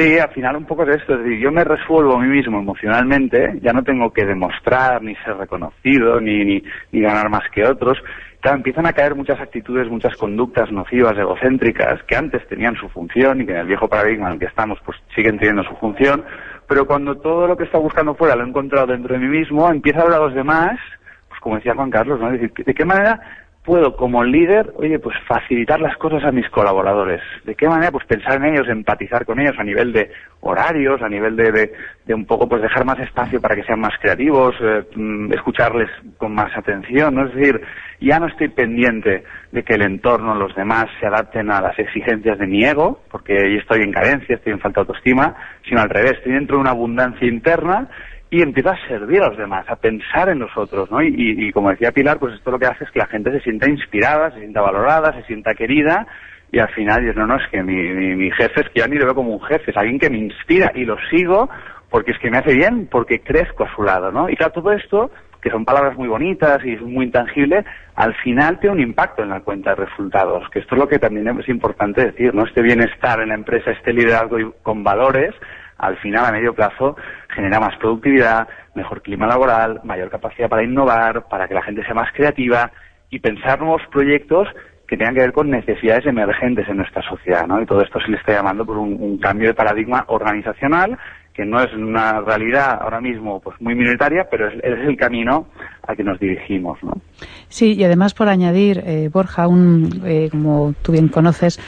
Sí, 0.00 0.18
al 0.18 0.30
final 0.30 0.56
un 0.56 0.64
poco 0.64 0.86
de 0.86 0.96
esto, 0.96 1.12
es 1.12 1.22
decir, 1.22 1.38
yo 1.40 1.52
me 1.52 1.62
resuelvo 1.62 2.14
a 2.14 2.22
mí 2.22 2.28
mismo 2.28 2.58
emocionalmente, 2.58 3.58
ya 3.60 3.74
no 3.74 3.84
tengo 3.84 4.10
que 4.10 4.24
demostrar, 4.24 5.02
ni 5.02 5.14
ser 5.16 5.36
reconocido, 5.36 6.18
ni, 6.22 6.42
ni, 6.42 6.62
ni 6.90 7.00
ganar 7.02 7.28
más 7.28 7.42
que 7.52 7.66
otros. 7.66 7.98
Claro, 8.40 8.56
empiezan 8.56 8.86
a 8.86 8.94
caer 8.94 9.14
muchas 9.14 9.38
actitudes, 9.38 9.90
muchas 9.90 10.16
conductas 10.16 10.72
nocivas, 10.72 11.18
egocéntricas, 11.18 12.02
que 12.04 12.16
antes 12.16 12.48
tenían 12.48 12.76
su 12.76 12.88
función 12.88 13.42
y 13.42 13.44
que 13.44 13.52
en 13.52 13.58
el 13.58 13.66
viejo 13.66 13.88
paradigma 13.88 14.28
en 14.28 14.32
el 14.32 14.38
que 14.38 14.46
estamos 14.46 14.78
pues 14.86 14.96
siguen 15.14 15.38
teniendo 15.38 15.64
su 15.64 15.76
función, 15.76 16.24
pero 16.66 16.86
cuando 16.86 17.16
todo 17.16 17.46
lo 17.46 17.54
que 17.58 17.64
está 17.64 17.76
buscando 17.76 18.14
fuera 18.14 18.36
lo 18.36 18.46
he 18.46 18.48
encontrado 18.48 18.86
dentro 18.86 19.12
de 19.12 19.20
mí 19.20 19.28
mismo, 19.28 19.68
empieza 19.68 19.98
a 19.98 20.02
hablar 20.04 20.22
a 20.22 20.24
los 20.24 20.34
demás, 20.34 20.80
pues 21.28 21.40
como 21.42 21.56
decía 21.56 21.74
Juan 21.74 21.90
Carlos, 21.90 22.18
¿no? 22.18 22.32
Es 22.32 22.40
decir, 22.40 22.64
¿de 22.64 22.72
qué 22.72 22.86
manera 22.86 23.20
puedo 23.64 23.94
como 23.94 24.24
líder, 24.24 24.72
oye, 24.76 24.98
pues 24.98 25.16
facilitar 25.28 25.80
las 25.80 25.96
cosas 25.98 26.24
a 26.24 26.32
mis 26.32 26.48
colaboradores. 26.48 27.20
¿De 27.44 27.54
qué 27.54 27.68
manera? 27.68 27.92
Pues 27.92 28.06
pensar 28.06 28.36
en 28.36 28.54
ellos, 28.54 28.66
empatizar 28.68 29.26
con 29.26 29.38
ellos 29.38 29.54
a 29.58 29.64
nivel 29.64 29.92
de 29.92 30.10
horarios, 30.40 31.02
a 31.02 31.08
nivel 31.08 31.36
de, 31.36 31.52
de, 31.52 31.72
de 32.06 32.14
un 32.14 32.24
poco 32.24 32.48
pues 32.48 32.62
dejar 32.62 32.86
más 32.86 32.98
espacio 32.98 33.40
para 33.40 33.54
que 33.54 33.64
sean 33.64 33.80
más 33.80 33.92
creativos, 34.00 34.54
eh, 34.62 34.84
mm, 34.96 35.32
escucharles 35.34 35.90
con 36.16 36.34
más 36.34 36.56
atención, 36.56 37.14
¿no? 37.14 37.26
Es 37.26 37.34
decir, 37.34 37.60
ya 38.00 38.18
no 38.18 38.28
estoy 38.28 38.48
pendiente 38.48 39.24
de 39.52 39.62
que 39.62 39.74
el 39.74 39.82
entorno, 39.82 40.34
los 40.34 40.54
demás 40.54 40.86
se 40.98 41.06
adapten 41.06 41.50
a 41.50 41.60
las 41.60 41.78
exigencias 41.78 42.38
de 42.38 42.46
mi 42.46 42.64
ego, 42.64 43.02
porque 43.10 43.34
yo 43.34 43.58
estoy 43.60 43.82
en 43.82 43.92
carencia, 43.92 44.36
estoy 44.36 44.54
en 44.54 44.60
falta 44.60 44.80
de 44.80 44.86
autoestima, 44.86 45.36
sino 45.68 45.82
al 45.82 45.90
revés, 45.90 46.12
estoy 46.12 46.32
dentro 46.32 46.56
de 46.56 46.62
una 46.62 46.70
abundancia 46.70 47.28
interna 47.28 47.88
y 48.30 48.42
empieza 48.42 48.70
a 48.70 48.88
servir 48.88 49.20
a 49.22 49.28
los 49.28 49.36
demás, 49.36 49.68
a 49.68 49.76
pensar 49.76 50.28
en 50.28 50.38
nosotros, 50.38 50.90
¿no? 50.90 51.02
Y, 51.02 51.12
y, 51.16 51.52
como 51.52 51.70
decía 51.70 51.90
Pilar, 51.90 52.18
pues 52.18 52.34
esto 52.34 52.52
lo 52.52 52.58
que 52.58 52.66
hace 52.66 52.84
es 52.84 52.90
que 52.90 53.00
la 53.00 53.06
gente 53.06 53.32
se 53.32 53.40
sienta 53.40 53.68
inspirada, 53.68 54.30
se 54.30 54.38
sienta 54.38 54.60
valorada, 54.60 55.12
se 55.12 55.24
sienta 55.24 55.54
querida 55.54 56.06
y 56.52 56.60
al 56.60 56.68
final 56.68 57.00
dices, 57.00 57.16
no, 57.16 57.26
no, 57.26 57.36
es 57.36 57.48
que 57.50 57.62
mi, 57.62 57.74
mi, 57.74 58.14
mi 58.14 58.30
jefe 58.30 58.60
es 58.60 58.68
que 58.70 58.80
ya 58.80 58.86
ni 58.86 58.96
lo 58.96 59.06
veo 59.06 59.14
como 59.16 59.32
un 59.32 59.42
jefe, 59.42 59.72
es 59.72 59.76
alguien 59.76 59.98
que 59.98 60.10
me 60.10 60.18
inspira 60.18 60.70
y 60.74 60.84
lo 60.84 60.96
sigo 61.10 61.48
porque 61.90 62.12
es 62.12 62.18
que 62.18 62.30
me 62.30 62.38
hace 62.38 62.54
bien, 62.54 62.86
porque 62.90 63.20
crezco 63.20 63.64
a 63.64 63.74
su 63.74 63.82
lado, 63.82 64.12
¿no? 64.12 64.28
Y 64.30 64.36
claro, 64.36 64.52
todo 64.52 64.72
esto, 64.72 65.10
que 65.42 65.50
son 65.50 65.64
palabras 65.64 65.96
muy 65.96 66.06
bonitas 66.06 66.64
y 66.64 66.74
es 66.74 66.80
muy 66.80 67.06
intangible, 67.06 67.64
al 67.96 68.14
final 68.22 68.60
tiene 68.60 68.76
un 68.76 68.82
impacto 68.82 69.24
en 69.24 69.30
la 69.30 69.40
cuenta 69.40 69.70
de 69.70 69.86
resultados, 69.86 70.48
que 70.50 70.60
esto 70.60 70.76
es 70.76 70.80
lo 70.80 70.88
que 70.88 71.00
también 71.00 71.26
es 71.38 71.48
importante 71.48 72.04
decir, 72.04 72.32
¿no? 72.32 72.44
Este 72.44 72.62
bienestar 72.62 73.20
en 73.20 73.30
la 73.30 73.34
empresa, 73.34 73.72
este 73.72 73.92
liderazgo 73.92 74.36
con 74.62 74.84
valores, 74.84 75.34
al 75.80 75.96
final, 75.98 76.24
a 76.24 76.32
medio 76.32 76.54
plazo, 76.54 76.96
genera 77.34 77.58
más 77.60 77.76
productividad, 77.78 78.48
mejor 78.74 79.02
clima 79.02 79.26
laboral, 79.26 79.80
mayor 79.84 80.10
capacidad 80.10 80.48
para 80.48 80.64
innovar, 80.64 81.28
para 81.28 81.48
que 81.48 81.54
la 81.54 81.62
gente 81.62 81.84
sea 81.84 81.94
más 81.94 82.12
creativa 82.12 82.70
y 83.10 83.18
pensar 83.18 83.60
nuevos 83.60 83.82
proyectos 83.90 84.48
que 84.86 84.96
tengan 84.96 85.14
que 85.14 85.20
ver 85.20 85.32
con 85.32 85.50
necesidades 85.50 86.04
emergentes 86.06 86.68
en 86.68 86.78
nuestra 86.78 87.02
sociedad, 87.02 87.46
¿no? 87.46 87.62
Y 87.62 87.66
todo 87.66 87.80
esto 87.80 88.00
se 88.00 88.08
le 88.08 88.16
está 88.16 88.32
llamando 88.32 88.66
por 88.66 88.76
un, 88.76 88.96
un 89.00 89.18
cambio 89.18 89.48
de 89.48 89.54
paradigma 89.54 90.04
organizacional 90.08 90.98
que 91.40 91.44
no 91.44 91.62
es 91.62 91.72
una 91.72 92.20
realidad 92.20 92.78
ahora 92.82 93.00
mismo 93.00 93.40
pues 93.40 93.58
muy 93.60 93.74
minoritaria, 93.74 94.26
pero 94.30 94.48
es, 94.48 94.54
es 94.62 94.78
el 94.86 94.96
camino 94.96 95.46
al 95.86 95.96
que 95.96 96.04
nos 96.04 96.18
dirigimos. 96.18 96.78
¿no? 96.82 97.00
Sí, 97.48 97.74
y 97.74 97.84
además 97.84 98.14
por 98.14 98.28
añadir, 98.28 98.82
eh, 98.84 99.08
Borja, 99.12 99.48
un, 99.48 100.02
eh, 100.04 100.28
como 100.30 100.74
tú 100.82 100.92
bien 100.92 101.08
conoces, 101.08 101.58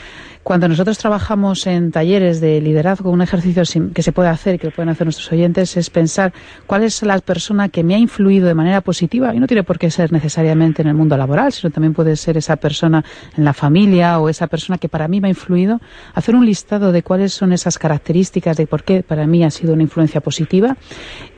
cuando 0.43 0.67
nosotros 0.67 0.97
trabajamos 0.97 1.65
en 1.67 1.91
talleres 1.91 2.41
de 2.41 2.59
liderazgo, 2.59 3.09
un 3.11 3.21
ejercicio 3.21 3.63
que 3.93 4.03
se 4.03 4.11
puede 4.11 4.29
hacer, 4.29 4.59
que 4.59 4.67
lo 4.67 4.73
pueden 4.73 4.89
hacer 4.89 5.07
nuestros 5.07 5.31
oyentes, 5.31 5.77
es 5.77 5.89
pensar 5.89 6.33
cuál 6.67 6.83
es 6.83 7.01
la 7.01 7.17
persona 7.19 7.69
que 7.69 7.83
me 7.83 7.95
ha 7.95 7.97
influido 7.97 8.47
de 8.47 8.53
manera 8.53 8.81
positiva, 8.81 9.33
y 9.33 9.39
no 9.39 9.47
tiene 9.47 9.63
por 9.63 9.79
qué 9.79 9.89
ser 9.89 10.11
necesariamente 10.11 10.81
en 10.81 10.89
el 10.89 10.95
mundo 10.95 11.15
laboral, 11.15 11.53
sino 11.53 11.71
también 11.71 11.93
puede 11.93 12.17
ser 12.17 12.37
esa 12.37 12.57
persona 12.57 13.05
en 13.37 13.45
la 13.45 13.53
familia 13.53 14.19
o 14.19 14.27
esa 14.27 14.47
persona 14.47 14.77
que 14.77 14.89
para 14.89 15.07
mí 15.07 15.21
me 15.21 15.27
ha 15.27 15.29
influido, 15.29 15.79
hacer 16.13 16.35
un 16.35 16.45
listado 16.45 16.91
de 16.91 17.03
cuáles 17.03 17.33
son 17.33 17.53
esas 17.53 17.77
características 17.77 18.57
de 18.57 18.67
por 18.67 18.83
qué 18.83 19.01
para 19.01 19.25
mí 19.25 19.43
ha 19.45 19.51
sido 19.51 19.73
una 19.73 19.83
influencia 19.83 20.19
positiva 20.19 20.75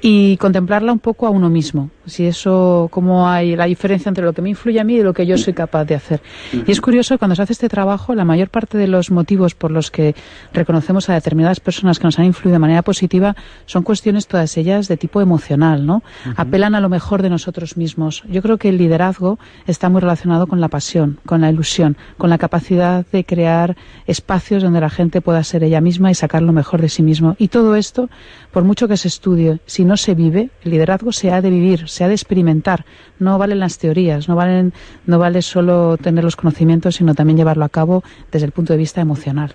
y 0.01 0.37
contemplarla 0.37 0.91
un 0.91 0.99
poco 0.99 1.27
a 1.27 1.29
uno 1.29 1.49
mismo. 1.49 1.91
Si 2.05 2.25
eso, 2.25 2.87
cómo 2.91 3.27
hay 3.29 3.55
la 3.55 3.65
diferencia 3.65 4.09
entre 4.09 4.23
lo 4.23 4.33
que 4.33 4.41
me 4.41 4.49
influye 4.49 4.79
a 4.79 4.83
mí 4.83 4.95
y 4.95 5.03
lo 5.03 5.13
que 5.13 5.25
yo 5.25 5.37
soy 5.37 5.53
capaz 5.53 5.85
de 5.85 5.95
hacer. 5.95 6.21
Y 6.65 6.71
es 6.71 6.81
curioso, 6.81 7.17
cuando 7.17 7.35
se 7.35 7.43
hace 7.43 7.53
este 7.53 7.69
trabajo, 7.69 8.15
la 8.15 8.25
mayor 8.25 8.49
parte 8.49 8.77
de 8.77 8.87
los 8.87 8.94
motivos 9.11 9.55
por 9.55 9.71
los 9.71 9.91
que 9.91 10.15
reconocemos 10.53 11.09
a 11.09 11.13
determinadas 11.13 11.59
personas 11.59 11.99
que 11.99 12.05
nos 12.05 12.19
han 12.19 12.25
influido 12.25 12.55
de 12.55 12.59
manera 12.59 12.81
positiva 12.81 13.35
son 13.65 13.83
cuestiones 13.83 14.27
todas 14.27 14.57
ellas 14.57 14.87
de 14.87 14.97
tipo 14.97 15.21
emocional, 15.21 15.85
¿no? 15.85 15.97
Uh 15.97 16.29
-huh. 16.29 16.33
Apelan 16.37 16.75
a 16.75 16.81
lo 16.81 16.89
mejor 16.89 17.21
de 17.21 17.29
nosotros 17.29 17.77
mismos. 17.77 18.23
Yo 18.29 18.41
creo 18.41 18.57
que 18.57 18.69
el 18.69 18.77
liderazgo 18.77 19.39
está 19.67 19.89
muy 19.89 20.01
relacionado 20.01 20.47
con 20.47 20.61
la 20.61 20.69
pasión, 20.69 21.19
con 21.25 21.41
la 21.41 21.49
ilusión, 21.49 21.97
con 22.17 22.29
la 22.29 22.37
capacidad 22.37 23.05
de 23.11 23.23
crear 23.23 23.75
espacios 24.07 24.63
donde 24.63 24.81
la 24.81 24.89
gente 24.89 25.21
pueda 25.21 25.43
ser 25.43 25.63
ella 25.63 25.81
misma 25.81 26.11
y 26.11 26.15
sacar 26.15 26.41
lo 26.41 26.53
mejor 26.53 26.81
de 26.81 26.89
sí 26.89 27.03
mismo. 27.03 27.35
Y 27.37 27.49
todo 27.49 27.75
esto, 27.75 28.09
por 28.51 28.63
mucho 28.63 28.87
que 28.87 28.97
se 28.97 29.07
estudie, 29.07 29.59
si 29.65 29.85
no 29.85 29.97
se 29.97 30.15
vive, 30.15 30.49
el 30.63 30.71
liderazgo 30.71 31.11
se 31.11 31.31
ha 31.31 31.41
de 31.41 31.49
vivir, 31.49 31.87
se 31.87 32.03
ha 32.03 32.07
de 32.07 32.13
experimentar. 32.13 32.85
No 33.19 33.37
valen 33.37 33.59
las 33.59 33.77
teorías, 33.77 34.27
no 34.27 34.35
valen, 34.35 34.73
no 35.05 35.19
vale 35.19 35.41
solo 35.41 35.97
tener 35.97 36.23
los 36.23 36.35
conocimientos, 36.35 36.95
sino 36.95 37.15
también 37.15 37.37
llevarlo 37.37 37.65
a 37.65 37.69
cabo 37.69 38.03
desde 38.31 38.45
el 38.45 38.51
punto 38.51 38.73
de 38.73 38.77
vista 38.77 39.01
emocional. 39.01 39.53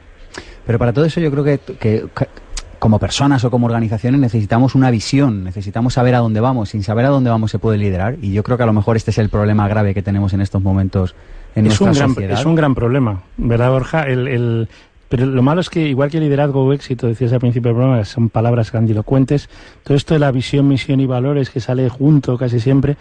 Pero 0.66 0.78
para 0.78 0.92
todo 0.92 1.04
eso 1.04 1.20
yo 1.20 1.30
creo 1.30 1.44
que, 1.44 1.58
que, 1.58 1.74
que, 2.14 2.28
como 2.80 2.98
personas 2.98 3.44
o 3.44 3.50
como 3.50 3.66
organizaciones 3.66 4.20
necesitamos 4.20 4.74
una 4.74 4.90
visión, 4.90 5.44
necesitamos 5.44 5.94
saber 5.94 6.14
a 6.14 6.18
dónde 6.18 6.40
vamos. 6.40 6.70
Sin 6.70 6.82
saber 6.82 7.04
a 7.04 7.10
dónde 7.10 7.30
vamos 7.30 7.50
se 7.50 7.58
puede 7.58 7.78
liderar 7.78 8.16
y 8.22 8.32
yo 8.32 8.42
creo 8.42 8.56
que 8.56 8.62
a 8.62 8.66
lo 8.66 8.72
mejor 8.72 8.96
este 8.96 9.10
es 9.10 9.18
el 9.18 9.28
problema 9.28 9.68
grave 9.68 9.94
que 9.94 10.02
tenemos 10.02 10.32
en 10.32 10.40
estos 10.40 10.62
momentos 10.62 11.14
en 11.54 11.66
es 11.66 11.80
nuestra 11.80 11.90
un 11.90 11.94
gran, 11.94 12.08
sociedad. 12.14 12.40
Es 12.40 12.46
un 12.46 12.54
gran 12.54 12.74
problema, 12.74 13.22
¿verdad, 13.36 13.70
Borja? 13.70 14.04
El, 14.04 14.28
el, 14.28 14.68
pero 15.10 15.26
lo 15.26 15.42
malo 15.42 15.60
es 15.60 15.68
que, 15.68 15.88
igual 15.88 16.10
que 16.10 16.20
liderazgo 16.20 16.64
o 16.64 16.72
éxito, 16.72 17.06
decías 17.06 17.32
al 17.32 17.40
principio 17.40 17.70
del 17.70 17.76
programa, 17.76 18.04
son 18.04 18.30
palabras 18.30 18.70
grandilocuentes, 18.72 19.50
todo 19.82 19.96
esto 19.96 20.14
de 20.14 20.20
la 20.20 20.30
visión, 20.30 20.68
misión 20.68 21.00
y 21.00 21.06
valores 21.06 21.50
que 21.50 21.60
sale 21.60 21.88
junto 21.88 22.38
casi 22.38 22.60
siempre, 22.60 22.96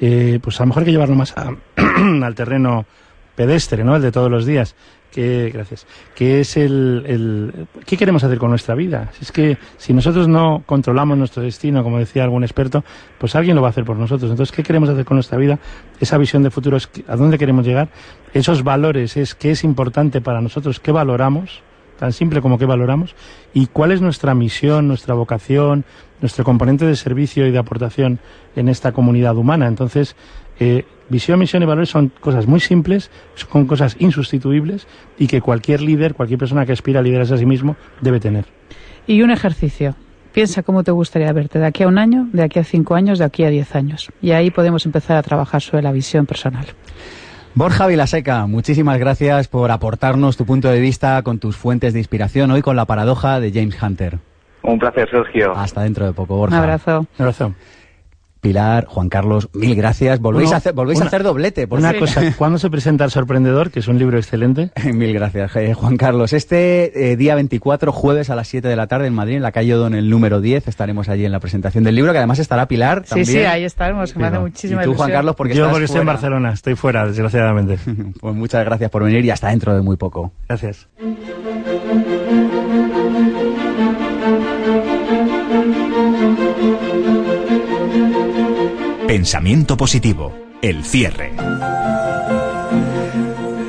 eh, 0.00 0.38
pues 0.42 0.58
a 0.60 0.64
lo 0.64 0.68
mejor 0.68 0.82
hay 0.82 0.86
que 0.86 0.92
llevarlo 0.92 1.14
más 1.14 1.34
a, 1.36 1.54
al 2.24 2.34
terreno 2.34 2.86
pedestre, 3.34 3.84
¿no? 3.84 3.96
El 3.96 4.02
de 4.02 4.12
todos 4.12 4.30
los 4.30 4.46
días. 4.46 4.74
Que, 5.10 5.50
gracias. 5.52 5.86
Que 6.14 6.40
es 6.40 6.56
el, 6.56 7.66
¿Qué 7.84 7.96
queremos 7.96 8.22
hacer 8.22 8.38
con 8.38 8.50
nuestra 8.50 8.76
vida? 8.76 9.10
Si 9.12 9.24
es 9.24 9.32
que 9.32 9.58
si 9.76 9.92
nosotros 9.92 10.28
no 10.28 10.62
controlamos 10.66 11.18
nuestro 11.18 11.42
destino, 11.42 11.82
como 11.82 11.98
decía 11.98 12.22
algún 12.22 12.44
experto, 12.44 12.84
pues 13.18 13.34
alguien 13.34 13.56
lo 13.56 13.62
va 13.62 13.68
a 13.68 13.70
hacer 13.70 13.84
por 13.84 13.96
nosotros. 13.96 14.30
Entonces, 14.30 14.54
¿qué 14.54 14.62
queremos 14.62 14.88
hacer 14.88 15.04
con 15.04 15.16
nuestra 15.16 15.36
vida? 15.36 15.58
Esa 16.00 16.16
visión 16.16 16.44
de 16.44 16.50
futuro 16.50 16.76
es 16.76 16.88
a 17.08 17.16
dónde 17.16 17.38
queremos 17.38 17.66
llegar. 17.66 17.88
Esos 18.32 18.62
valores 18.62 19.16
es 19.16 19.34
qué 19.34 19.50
es 19.50 19.64
importante 19.64 20.20
para 20.20 20.40
nosotros, 20.40 20.78
qué 20.78 20.92
valoramos, 20.92 21.62
tan 22.00 22.12
simple 22.14 22.40
como 22.40 22.56
qué 22.56 22.64
valoramos, 22.64 23.14
y 23.52 23.66
cuál 23.66 23.92
es 23.92 24.00
nuestra 24.00 24.34
misión, 24.34 24.88
nuestra 24.88 25.14
vocación, 25.14 25.84
nuestro 26.22 26.44
componente 26.44 26.86
de 26.86 26.96
servicio 26.96 27.46
y 27.46 27.50
de 27.50 27.58
aportación 27.58 28.18
en 28.56 28.70
esta 28.70 28.92
comunidad 28.92 29.36
humana. 29.36 29.66
Entonces, 29.66 30.16
eh, 30.58 30.86
visión, 31.10 31.38
misión 31.38 31.62
y 31.62 31.66
valores 31.66 31.90
son 31.90 32.10
cosas 32.20 32.46
muy 32.46 32.60
simples, 32.60 33.10
son 33.34 33.66
cosas 33.66 33.96
insustituibles 33.98 34.86
y 35.18 35.26
que 35.26 35.42
cualquier 35.42 35.82
líder, 35.82 36.14
cualquier 36.14 36.38
persona 36.38 36.64
que 36.64 36.72
aspira 36.72 37.00
a 37.00 37.02
liderarse 37.02 37.34
a 37.34 37.36
sí 37.36 37.46
mismo 37.46 37.76
debe 38.00 38.18
tener. 38.18 38.46
Y 39.06 39.20
un 39.20 39.30
ejercicio 39.30 39.94
piensa 40.32 40.62
cómo 40.62 40.82
te 40.82 40.92
gustaría 40.92 41.30
verte 41.34 41.58
de 41.58 41.66
aquí 41.66 41.82
a 41.82 41.88
un 41.88 41.98
año, 41.98 42.28
de 42.32 42.44
aquí 42.44 42.58
a 42.58 42.64
cinco 42.64 42.94
años, 42.94 43.18
de 43.18 43.26
aquí 43.26 43.44
a 43.44 43.50
diez 43.50 43.76
años. 43.76 44.08
Y 44.22 44.30
ahí 44.30 44.50
podemos 44.50 44.86
empezar 44.86 45.18
a 45.18 45.22
trabajar 45.22 45.60
sobre 45.60 45.82
la 45.82 45.92
visión 45.92 46.24
personal. 46.24 46.64
Borja 47.54 47.88
Vilaseca, 47.88 48.46
muchísimas 48.46 48.98
gracias 48.98 49.48
por 49.48 49.72
aportarnos 49.72 50.36
tu 50.36 50.46
punto 50.46 50.68
de 50.70 50.80
vista 50.80 51.20
con 51.22 51.40
tus 51.40 51.56
fuentes 51.56 51.92
de 51.92 51.98
inspiración 51.98 52.50
hoy 52.52 52.62
con 52.62 52.76
la 52.76 52.84
paradoja 52.84 53.40
de 53.40 53.50
James 53.52 53.82
Hunter. 53.82 54.18
Un 54.62 54.78
placer, 54.78 55.10
Sergio. 55.10 55.52
Hasta 55.56 55.82
dentro 55.82 56.06
de 56.06 56.12
poco, 56.12 56.36
Borja. 56.36 56.56
Un 56.56 56.62
abrazo. 56.62 57.00
Un 57.00 57.06
abrazo. 57.18 57.54
Pilar, 58.40 58.86
Juan 58.86 59.08
Carlos, 59.08 59.48
mil 59.52 59.74
gracias. 59.76 60.18
Volvéis, 60.20 60.48
Uno- 60.48 60.54
a, 60.54 60.58
hacer, 60.58 60.72
volvéis 60.72 60.98
a 60.98 61.02
una- 61.02 61.08
hacer 61.08 61.22
doblete. 61.22 61.68
por 61.68 61.78
Una 61.78 61.92
cosa, 61.98 62.22
¿cuándo 62.38 62.58
se 62.58 62.70
presenta 62.70 63.04
El 63.04 63.10
Sorprendedor, 63.10 63.70
que 63.70 63.80
es 63.80 63.88
un 63.88 63.98
libro 63.98 64.16
excelente? 64.16 64.70
Mil 64.92 65.12
gracias, 65.12 65.54
eh, 65.56 65.74
Juan 65.74 65.96
Carlos. 65.96 66.32
Este 66.32 67.12
eh, 67.12 67.16
día 67.16 67.34
24, 67.34 67.92
jueves 67.92 68.30
a 68.30 68.34
las 68.36 68.48
7 68.48 68.66
de 68.68 68.76
la 68.76 68.86
tarde 68.86 69.06
en 69.08 69.14
Madrid, 69.14 69.36
en 69.36 69.42
la 69.42 69.52
calle 69.52 69.74
O'Donnell 69.74 70.08
número 70.08 70.40
10, 70.40 70.68
estaremos 70.68 71.08
allí 71.08 71.24
en 71.24 71.32
la 71.32 71.40
presentación 71.40 71.84
del 71.84 71.94
libro, 71.94 72.12
que 72.12 72.18
además 72.18 72.38
estará 72.38 72.66
Pilar 72.66 73.02
Sí, 73.04 73.08
también. 73.10 73.26
sí, 73.26 73.38
ahí 73.40 73.64
estaremos, 73.64 74.16
me 74.16 74.26
hace 74.26 74.38
muchísima 74.38 74.82
Y 74.82 74.84
tú, 74.86 74.94
Juan. 74.94 75.10
Carlos, 75.10 75.36
porque 75.36 75.54
Yo 75.54 75.64
estás 75.64 75.72
porque 75.72 75.84
estoy 75.84 76.00
en 76.00 76.06
fuera. 76.06 76.12
Barcelona, 76.14 76.52
estoy 76.52 76.74
fuera, 76.76 77.06
desgraciadamente. 77.06 77.78
Pues 78.20 78.34
muchas 78.34 78.64
gracias 78.64 78.90
por 78.90 79.04
venir 79.04 79.24
y 79.24 79.30
hasta 79.30 79.48
dentro 79.48 79.74
de 79.74 79.82
muy 79.82 79.96
poco. 79.96 80.32
Gracias. 80.48 80.88
Pensamiento 89.10 89.76
positivo. 89.76 90.32
El 90.62 90.84
cierre. 90.84 91.32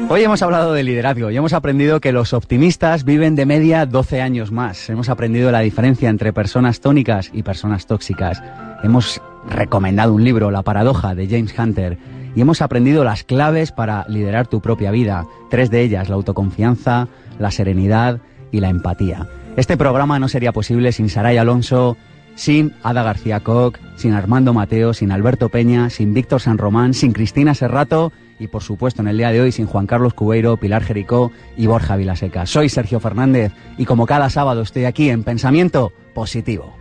Hoy 0.07 0.21
hemos 0.21 0.43
hablado 0.43 0.73
de 0.73 0.83
liderazgo 0.83 1.31
y 1.31 1.37
hemos 1.37 1.53
aprendido 1.53 1.99
que 1.99 2.11
los 2.11 2.33
optimistas 2.33 3.05
viven 3.05 3.33
de 3.33 3.47
media 3.47 3.87
12 3.87 4.21
años 4.21 4.51
más. 4.51 4.87
Hemos 4.91 5.09
aprendido 5.09 5.51
la 5.51 5.61
diferencia 5.61 6.11
entre 6.11 6.31
personas 6.31 6.79
tónicas 6.79 7.31
y 7.33 7.41
personas 7.41 7.87
tóxicas. 7.87 8.43
Hemos 8.83 9.19
recomendado 9.49 10.13
un 10.13 10.23
libro, 10.23 10.51
La 10.51 10.61
paradoja, 10.61 11.15
de 11.15 11.27
James 11.27 11.57
Hunter. 11.57 11.97
Y 12.35 12.41
hemos 12.41 12.61
aprendido 12.61 13.03
las 13.03 13.23
claves 13.23 13.71
para 13.71 14.05
liderar 14.07 14.45
tu 14.45 14.61
propia 14.61 14.91
vida. 14.91 15.25
Tres 15.49 15.71
de 15.71 15.81
ellas, 15.81 16.07
la 16.07 16.17
autoconfianza, 16.17 17.07
la 17.39 17.49
serenidad 17.49 18.21
y 18.51 18.59
la 18.59 18.69
empatía. 18.69 19.27
Este 19.57 19.75
programa 19.75 20.19
no 20.19 20.27
sería 20.27 20.51
posible 20.51 20.91
sin 20.91 21.09
Saray 21.09 21.37
Alonso, 21.37 21.97
sin 22.35 22.73
Ada 22.83 23.03
García 23.03 23.39
Koch, 23.39 23.77
sin 23.95 24.13
Armando 24.13 24.53
Mateo, 24.53 24.93
sin 24.93 25.11
Alberto 25.11 25.49
Peña, 25.49 25.89
sin 25.89 26.13
Víctor 26.13 26.41
San 26.41 26.57
Román, 26.57 26.93
sin 26.93 27.13
Cristina 27.13 27.53
Serrato 27.53 28.11
y 28.39 28.47
por 28.47 28.63
supuesto 28.63 29.01
en 29.01 29.07
el 29.07 29.17
día 29.17 29.31
de 29.31 29.41
hoy 29.41 29.51
sin 29.51 29.67
Juan 29.67 29.85
Carlos 29.85 30.13
Cubeiro, 30.13 30.57
Pilar 30.57 30.83
Jericó 30.83 31.31
y 31.55 31.67
Borja 31.67 31.95
Vilaseca. 31.95 32.45
Soy 32.45 32.69
Sergio 32.69 32.99
Fernández 32.99 33.51
y 33.77 33.85
como 33.85 34.05
cada 34.05 34.29
sábado 34.29 34.61
estoy 34.61 34.85
aquí 34.85 35.09
en 35.09 35.23
Pensamiento 35.23 35.93
Positivo. 36.13 36.75